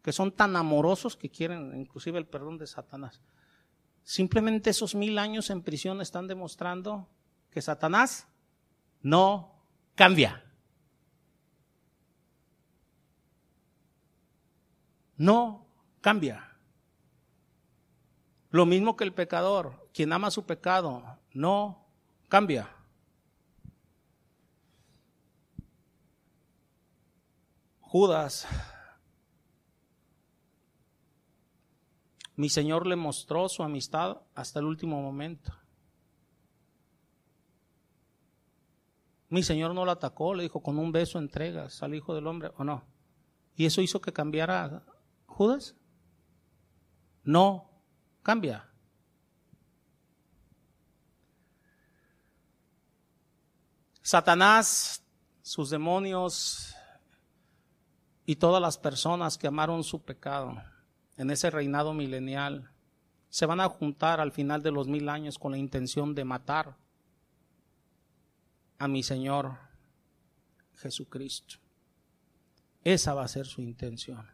que 0.00 0.10
son 0.10 0.32
tan 0.32 0.56
amorosos 0.56 1.18
que 1.18 1.28
quieren 1.28 1.78
inclusive 1.78 2.18
el 2.18 2.24
perdón 2.24 2.56
de 2.56 2.66
Satanás. 2.66 3.20
Simplemente 4.02 4.70
esos 4.70 4.94
mil 4.94 5.18
años 5.18 5.50
en 5.50 5.60
prisión 5.60 6.00
están 6.00 6.26
demostrando 6.26 7.06
que 7.50 7.60
Satanás 7.60 8.26
no 9.02 9.52
cambia. 9.96 10.42
No 15.18 15.66
cambia. 16.00 16.53
Lo 18.54 18.66
mismo 18.66 18.94
que 18.94 19.02
el 19.02 19.12
pecador, 19.12 19.90
quien 19.92 20.12
ama 20.12 20.30
su 20.30 20.46
pecado, 20.46 21.02
no 21.32 21.88
cambia. 22.28 22.70
Judas, 27.80 28.46
mi 32.36 32.48
Señor 32.48 32.86
le 32.86 32.94
mostró 32.94 33.48
su 33.48 33.64
amistad 33.64 34.18
hasta 34.36 34.60
el 34.60 34.66
último 34.66 35.02
momento. 35.02 35.52
Mi 39.30 39.42
Señor 39.42 39.74
no 39.74 39.84
lo 39.84 39.90
atacó, 39.90 40.32
le 40.32 40.44
dijo, 40.44 40.62
con 40.62 40.78
un 40.78 40.92
beso 40.92 41.18
entregas 41.18 41.82
al 41.82 41.96
Hijo 41.96 42.14
del 42.14 42.28
Hombre, 42.28 42.52
¿o 42.56 42.62
no? 42.62 42.84
Y 43.56 43.66
eso 43.66 43.82
hizo 43.82 44.00
que 44.00 44.12
cambiara 44.12 44.84
Judas? 45.26 45.74
No, 47.24 47.73
cambia. 48.24 48.68
Satanás, 54.02 55.04
sus 55.42 55.70
demonios 55.70 56.74
y 58.26 58.36
todas 58.36 58.60
las 58.60 58.76
personas 58.76 59.38
que 59.38 59.46
amaron 59.46 59.84
su 59.84 60.02
pecado 60.02 60.60
en 61.16 61.30
ese 61.30 61.50
reinado 61.50 61.94
milenial 61.94 62.70
se 63.28 63.46
van 63.46 63.60
a 63.60 63.68
juntar 63.68 64.20
al 64.20 64.32
final 64.32 64.62
de 64.62 64.72
los 64.72 64.88
mil 64.88 65.08
años 65.08 65.38
con 65.38 65.52
la 65.52 65.58
intención 65.58 66.14
de 66.14 66.24
matar 66.24 66.76
a 68.78 68.88
mi 68.88 69.02
Señor 69.02 69.58
Jesucristo. 70.76 71.56
Esa 72.82 73.14
va 73.14 73.24
a 73.24 73.28
ser 73.28 73.46
su 73.46 73.60
intención. 73.60 74.33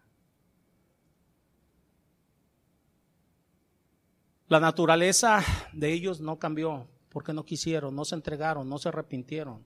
La 4.50 4.58
naturaleza 4.58 5.44
de 5.72 5.92
ellos 5.92 6.20
no 6.20 6.40
cambió 6.40 6.88
porque 7.08 7.32
no 7.32 7.44
quisieron, 7.44 7.94
no 7.94 8.04
se 8.04 8.16
entregaron, 8.16 8.68
no 8.68 8.78
se 8.78 8.88
arrepintieron. 8.88 9.64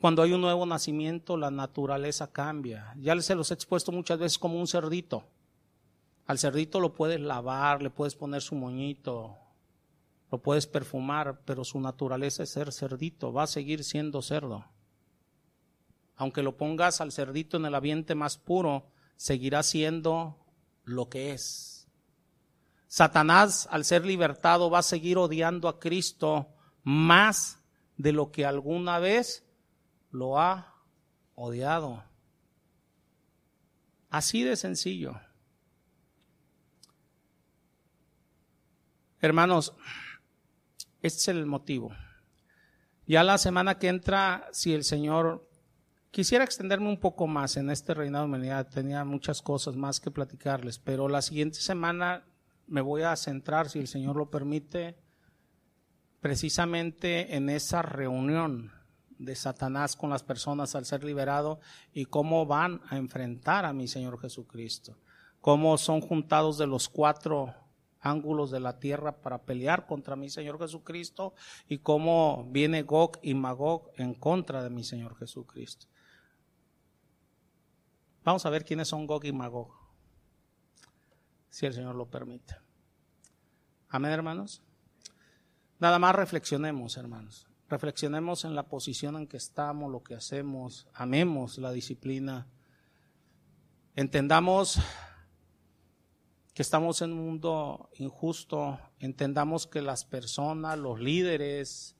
Cuando 0.00 0.22
hay 0.22 0.32
un 0.32 0.40
nuevo 0.40 0.64
nacimiento, 0.64 1.36
la 1.36 1.50
naturaleza 1.50 2.32
cambia. 2.32 2.94
Ya 2.96 3.20
se 3.20 3.34
los 3.34 3.50
he 3.50 3.54
expuesto 3.54 3.92
muchas 3.92 4.18
veces 4.18 4.38
como 4.38 4.58
un 4.58 4.66
cerdito. 4.66 5.28
Al 6.24 6.38
cerdito 6.38 6.80
lo 6.80 6.94
puedes 6.94 7.20
lavar, 7.20 7.82
le 7.82 7.90
puedes 7.90 8.14
poner 8.14 8.40
su 8.40 8.54
moñito, 8.54 9.36
lo 10.32 10.40
puedes 10.40 10.66
perfumar, 10.66 11.42
pero 11.44 11.64
su 11.64 11.78
naturaleza 11.78 12.44
es 12.44 12.48
ser 12.48 12.72
cerdito, 12.72 13.30
va 13.30 13.42
a 13.42 13.46
seguir 13.46 13.84
siendo 13.84 14.22
cerdo. 14.22 14.64
Aunque 16.16 16.42
lo 16.42 16.56
pongas 16.56 17.02
al 17.02 17.12
cerdito 17.12 17.58
en 17.58 17.66
el 17.66 17.74
ambiente 17.74 18.14
más 18.14 18.38
puro, 18.38 18.86
seguirá 19.16 19.62
siendo 19.62 20.38
lo 20.84 21.10
que 21.10 21.32
es. 21.34 21.77
Satanás, 22.88 23.68
al 23.70 23.84
ser 23.84 24.04
libertado, 24.04 24.70
va 24.70 24.78
a 24.78 24.82
seguir 24.82 25.18
odiando 25.18 25.68
a 25.68 25.78
Cristo 25.78 26.48
más 26.82 27.62
de 27.98 28.12
lo 28.12 28.32
que 28.32 28.46
alguna 28.46 28.98
vez 28.98 29.46
lo 30.10 30.40
ha 30.40 30.74
odiado. 31.34 32.02
Así 34.08 34.42
de 34.42 34.56
sencillo. 34.56 35.20
Hermanos, 39.20 39.74
este 41.02 41.18
es 41.20 41.28
el 41.28 41.44
motivo. 41.44 41.92
Ya 43.06 43.22
la 43.22 43.36
semana 43.36 43.78
que 43.78 43.88
entra, 43.88 44.48
si 44.52 44.72
el 44.72 44.84
Señor 44.84 45.46
quisiera 46.10 46.44
extenderme 46.44 46.88
un 46.88 47.00
poco 47.00 47.26
más 47.26 47.56
en 47.58 47.68
este 47.68 47.92
reinado 47.92 48.24
de 48.24 48.28
humanidad, 48.28 48.68
tenía 48.68 49.04
muchas 49.04 49.42
cosas 49.42 49.76
más 49.76 50.00
que 50.00 50.10
platicarles, 50.10 50.78
pero 50.78 51.08
la 51.08 51.20
siguiente 51.20 51.60
semana 51.60 52.24
me 52.68 52.80
voy 52.80 53.02
a 53.02 53.16
centrar, 53.16 53.68
si 53.68 53.78
el 53.78 53.88
Señor 53.88 54.16
lo 54.16 54.30
permite, 54.30 54.96
precisamente 56.20 57.36
en 57.36 57.48
esa 57.48 57.82
reunión 57.82 58.72
de 59.18 59.34
Satanás 59.34 59.96
con 59.96 60.10
las 60.10 60.22
personas 60.22 60.74
al 60.74 60.84
ser 60.84 61.02
liberado 61.04 61.60
y 61.92 62.04
cómo 62.04 62.46
van 62.46 62.80
a 62.88 62.96
enfrentar 62.96 63.64
a 63.64 63.72
mi 63.72 63.88
Señor 63.88 64.20
Jesucristo, 64.20 64.96
cómo 65.40 65.76
son 65.78 66.00
juntados 66.00 66.58
de 66.58 66.66
los 66.66 66.88
cuatro 66.88 67.54
ángulos 68.00 68.50
de 68.50 68.60
la 68.60 68.78
tierra 68.78 69.20
para 69.20 69.42
pelear 69.42 69.86
contra 69.86 70.14
mi 70.14 70.30
Señor 70.30 70.58
Jesucristo 70.58 71.34
y 71.68 71.78
cómo 71.78 72.48
viene 72.50 72.82
Gog 72.82 73.18
y 73.22 73.34
Magog 73.34 73.90
en 73.96 74.14
contra 74.14 74.62
de 74.62 74.70
mi 74.70 74.84
Señor 74.84 75.16
Jesucristo. 75.16 75.86
Vamos 78.24 78.46
a 78.46 78.50
ver 78.50 78.64
quiénes 78.64 78.88
son 78.88 79.06
Gog 79.06 79.24
y 79.24 79.32
Magog 79.32 79.77
si 81.50 81.66
el 81.66 81.74
Señor 81.74 81.94
lo 81.94 82.10
permite. 82.10 82.56
Amén, 83.88 84.12
hermanos. 84.12 84.62
Nada 85.78 85.98
más 85.98 86.14
reflexionemos, 86.14 86.96
hermanos. 86.96 87.48
Reflexionemos 87.68 88.44
en 88.44 88.54
la 88.54 88.68
posición 88.68 89.16
en 89.16 89.26
que 89.26 89.36
estamos, 89.36 89.90
lo 89.90 90.02
que 90.02 90.14
hacemos, 90.14 90.88
amemos 90.94 91.58
la 91.58 91.72
disciplina. 91.72 92.46
Entendamos 93.94 94.78
que 96.54 96.62
estamos 96.62 97.02
en 97.02 97.12
un 97.12 97.24
mundo 97.24 97.88
injusto, 97.98 98.80
entendamos 98.98 99.66
que 99.66 99.80
las 99.80 100.04
personas, 100.04 100.76
los 100.76 100.98
líderes, 100.98 101.96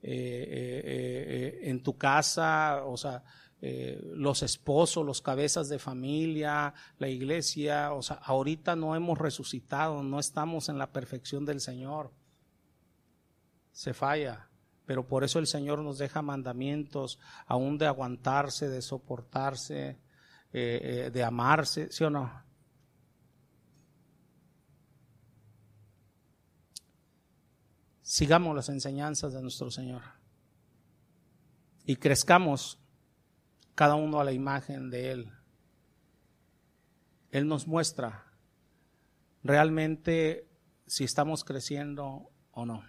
eh, 0.00 0.12
eh, 0.12 1.62
eh, 1.64 1.70
en 1.70 1.82
tu 1.82 1.98
casa, 1.98 2.84
o 2.84 2.96
sea, 2.96 3.24
eh, 3.60 4.00
los 4.14 4.42
esposos, 4.44 5.04
los 5.04 5.20
cabezas 5.20 5.68
de 5.68 5.80
familia, 5.80 6.72
la 6.98 7.08
iglesia, 7.08 7.92
o 7.92 8.02
sea, 8.02 8.16
ahorita 8.16 8.76
no 8.76 8.94
hemos 8.94 9.18
resucitado, 9.18 10.02
no 10.02 10.20
estamos 10.20 10.68
en 10.68 10.78
la 10.78 10.92
perfección 10.92 11.44
del 11.44 11.60
Señor. 11.60 12.12
Se 13.72 13.94
falla, 13.94 14.48
pero 14.86 15.06
por 15.06 15.24
eso 15.24 15.40
el 15.40 15.48
Señor 15.48 15.80
nos 15.80 15.98
deja 15.98 16.22
mandamientos, 16.22 17.18
aún 17.46 17.78
de 17.78 17.86
aguantarse, 17.86 18.68
de 18.68 18.80
soportarse, 18.80 19.88
eh, 19.88 19.98
eh, 20.52 21.10
de 21.12 21.24
amarse, 21.24 21.90
¿sí 21.90 22.04
o 22.04 22.10
no? 22.10 22.48
Sigamos 28.02 28.54
las 28.54 28.68
enseñanzas 28.68 29.34
de 29.34 29.42
nuestro 29.42 29.70
Señor 29.70 30.02
y 31.84 31.96
crezcamos 31.96 32.78
cada 33.78 33.94
uno 33.94 34.18
a 34.18 34.24
la 34.24 34.32
imagen 34.32 34.90
de 34.90 35.12
Él. 35.12 35.32
Él 37.30 37.46
nos 37.46 37.68
muestra 37.68 38.24
realmente 39.44 40.48
si 40.88 41.04
estamos 41.04 41.44
creciendo 41.44 42.28
o 42.50 42.66
no. 42.66 42.82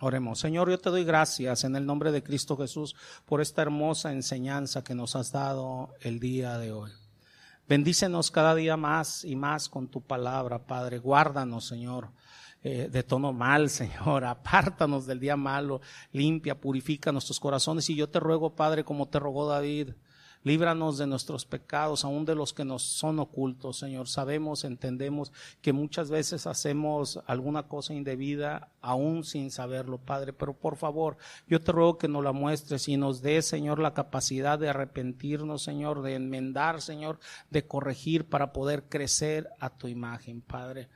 Oremos. 0.00 0.40
Señor, 0.40 0.68
yo 0.68 0.80
te 0.80 0.90
doy 0.90 1.04
gracias 1.04 1.62
en 1.62 1.76
el 1.76 1.86
nombre 1.86 2.10
de 2.10 2.24
Cristo 2.24 2.56
Jesús 2.56 2.96
por 3.24 3.40
esta 3.40 3.62
hermosa 3.62 4.10
enseñanza 4.10 4.82
que 4.82 4.96
nos 4.96 5.14
has 5.14 5.30
dado 5.30 5.94
el 6.00 6.18
día 6.18 6.58
de 6.58 6.72
hoy. 6.72 6.90
Bendícenos 7.68 8.32
cada 8.32 8.56
día 8.56 8.76
más 8.76 9.24
y 9.24 9.36
más 9.36 9.68
con 9.68 9.86
tu 9.86 10.00
palabra, 10.00 10.66
Padre. 10.66 10.98
Guárdanos, 10.98 11.68
Señor, 11.68 12.10
eh, 12.64 12.88
de 12.90 13.02
tono 13.04 13.32
mal, 13.32 13.70
Señor. 13.80 14.24
Apártanos 14.24 15.06
del 15.06 15.20
día 15.20 15.36
malo. 15.36 15.80
Limpia, 16.10 16.60
purifica 16.60 17.12
nuestros 17.12 17.38
corazones. 17.38 17.88
Y 17.90 17.94
yo 17.94 18.08
te 18.08 18.18
ruego, 18.18 18.56
Padre, 18.56 18.82
como 18.82 19.06
te 19.06 19.20
rogó 19.20 19.48
David, 19.48 19.90
Líbranos 20.46 20.96
de 20.96 21.08
nuestros 21.08 21.44
pecados, 21.44 22.04
aun 22.04 22.24
de 22.24 22.36
los 22.36 22.52
que 22.52 22.64
nos 22.64 22.84
son 22.84 23.18
ocultos, 23.18 23.78
Señor. 23.78 24.06
Sabemos, 24.06 24.62
entendemos 24.62 25.32
que 25.60 25.72
muchas 25.72 26.08
veces 26.08 26.46
hacemos 26.46 27.18
alguna 27.26 27.64
cosa 27.64 27.94
indebida 27.94 28.70
aún 28.80 29.24
sin 29.24 29.50
saberlo, 29.50 29.98
Padre. 29.98 30.32
Pero 30.32 30.54
por 30.54 30.76
favor, 30.76 31.16
yo 31.48 31.60
te 31.60 31.72
ruego 31.72 31.98
que 31.98 32.06
nos 32.06 32.22
la 32.22 32.30
muestres 32.30 32.86
y 32.86 32.96
nos 32.96 33.22
dé, 33.22 33.42
Señor, 33.42 33.80
la 33.80 33.92
capacidad 33.92 34.56
de 34.56 34.68
arrepentirnos, 34.68 35.64
Señor, 35.64 36.02
de 36.02 36.14
enmendar, 36.14 36.80
Señor, 36.80 37.18
de 37.50 37.66
corregir 37.66 38.28
para 38.28 38.52
poder 38.52 38.84
crecer 38.88 39.50
a 39.58 39.70
tu 39.70 39.88
imagen, 39.88 40.42
Padre. 40.42 40.88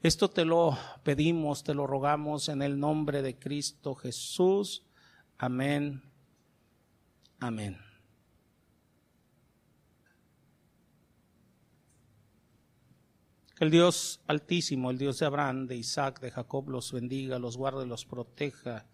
Esto 0.00 0.30
te 0.30 0.46
lo 0.46 0.78
pedimos, 1.02 1.62
te 1.62 1.74
lo 1.74 1.86
rogamos 1.86 2.48
en 2.48 2.62
el 2.62 2.80
nombre 2.80 3.20
de 3.20 3.38
Cristo 3.38 3.94
Jesús. 3.94 4.86
Amén. 5.36 6.02
Amén. 7.38 7.93
Que 13.54 13.64
el 13.64 13.70
Dios 13.70 14.20
altísimo, 14.26 14.90
el 14.90 14.98
Dios 14.98 15.18
de 15.18 15.26
Abraham, 15.26 15.66
de 15.66 15.76
Isaac, 15.76 16.20
de 16.20 16.30
Jacob 16.30 16.68
los 16.70 16.92
bendiga, 16.92 17.38
los 17.38 17.56
guarde, 17.56 17.86
los 17.86 18.04
proteja. 18.04 18.86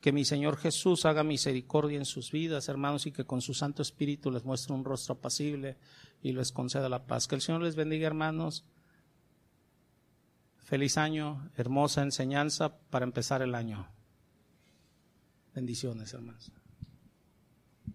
Que 0.00 0.12
mi 0.12 0.24
Señor 0.24 0.58
Jesús 0.58 1.06
haga 1.06 1.24
misericordia 1.24 1.98
en 1.98 2.04
sus 2.04 2.30
vidas, 2.30 2.68
hermanos, 2.68 3.06
y 3.06 3.12
que 3.12 3.24
con 3.24 3.40
su 3.40 3.54
Santo 3.54 3.82
Espíritu 3.82 4.30
les 4.30 4.44
muestre 4.44 4.74
un 4.74 4.84
rostro 4.84 5.14
apacible 5.14 5.76
y 6.22 6.32
les 6.32 6.52
conceda 6.52 6.88
la 6.88 7.06
paz. 7.06 7.26
Que 7.26 7.34
el 7.34 7.40
Señor 7.40 7.62
les 7.62 7.76
bendiga, 7.76 8.06
hermanos. 8.06 8.64
Feliz 10.58 10.98
año, 10.98 11.50
hermosa 11.56 12.02
enseñanza 12.02 12.76
para 12.90 13.06
empezar 13.06 13.40
el 13.40 13.54
año. 13.54 13.88
Bendiciones, 15.54 16.12
hermanos. 16.12 16.52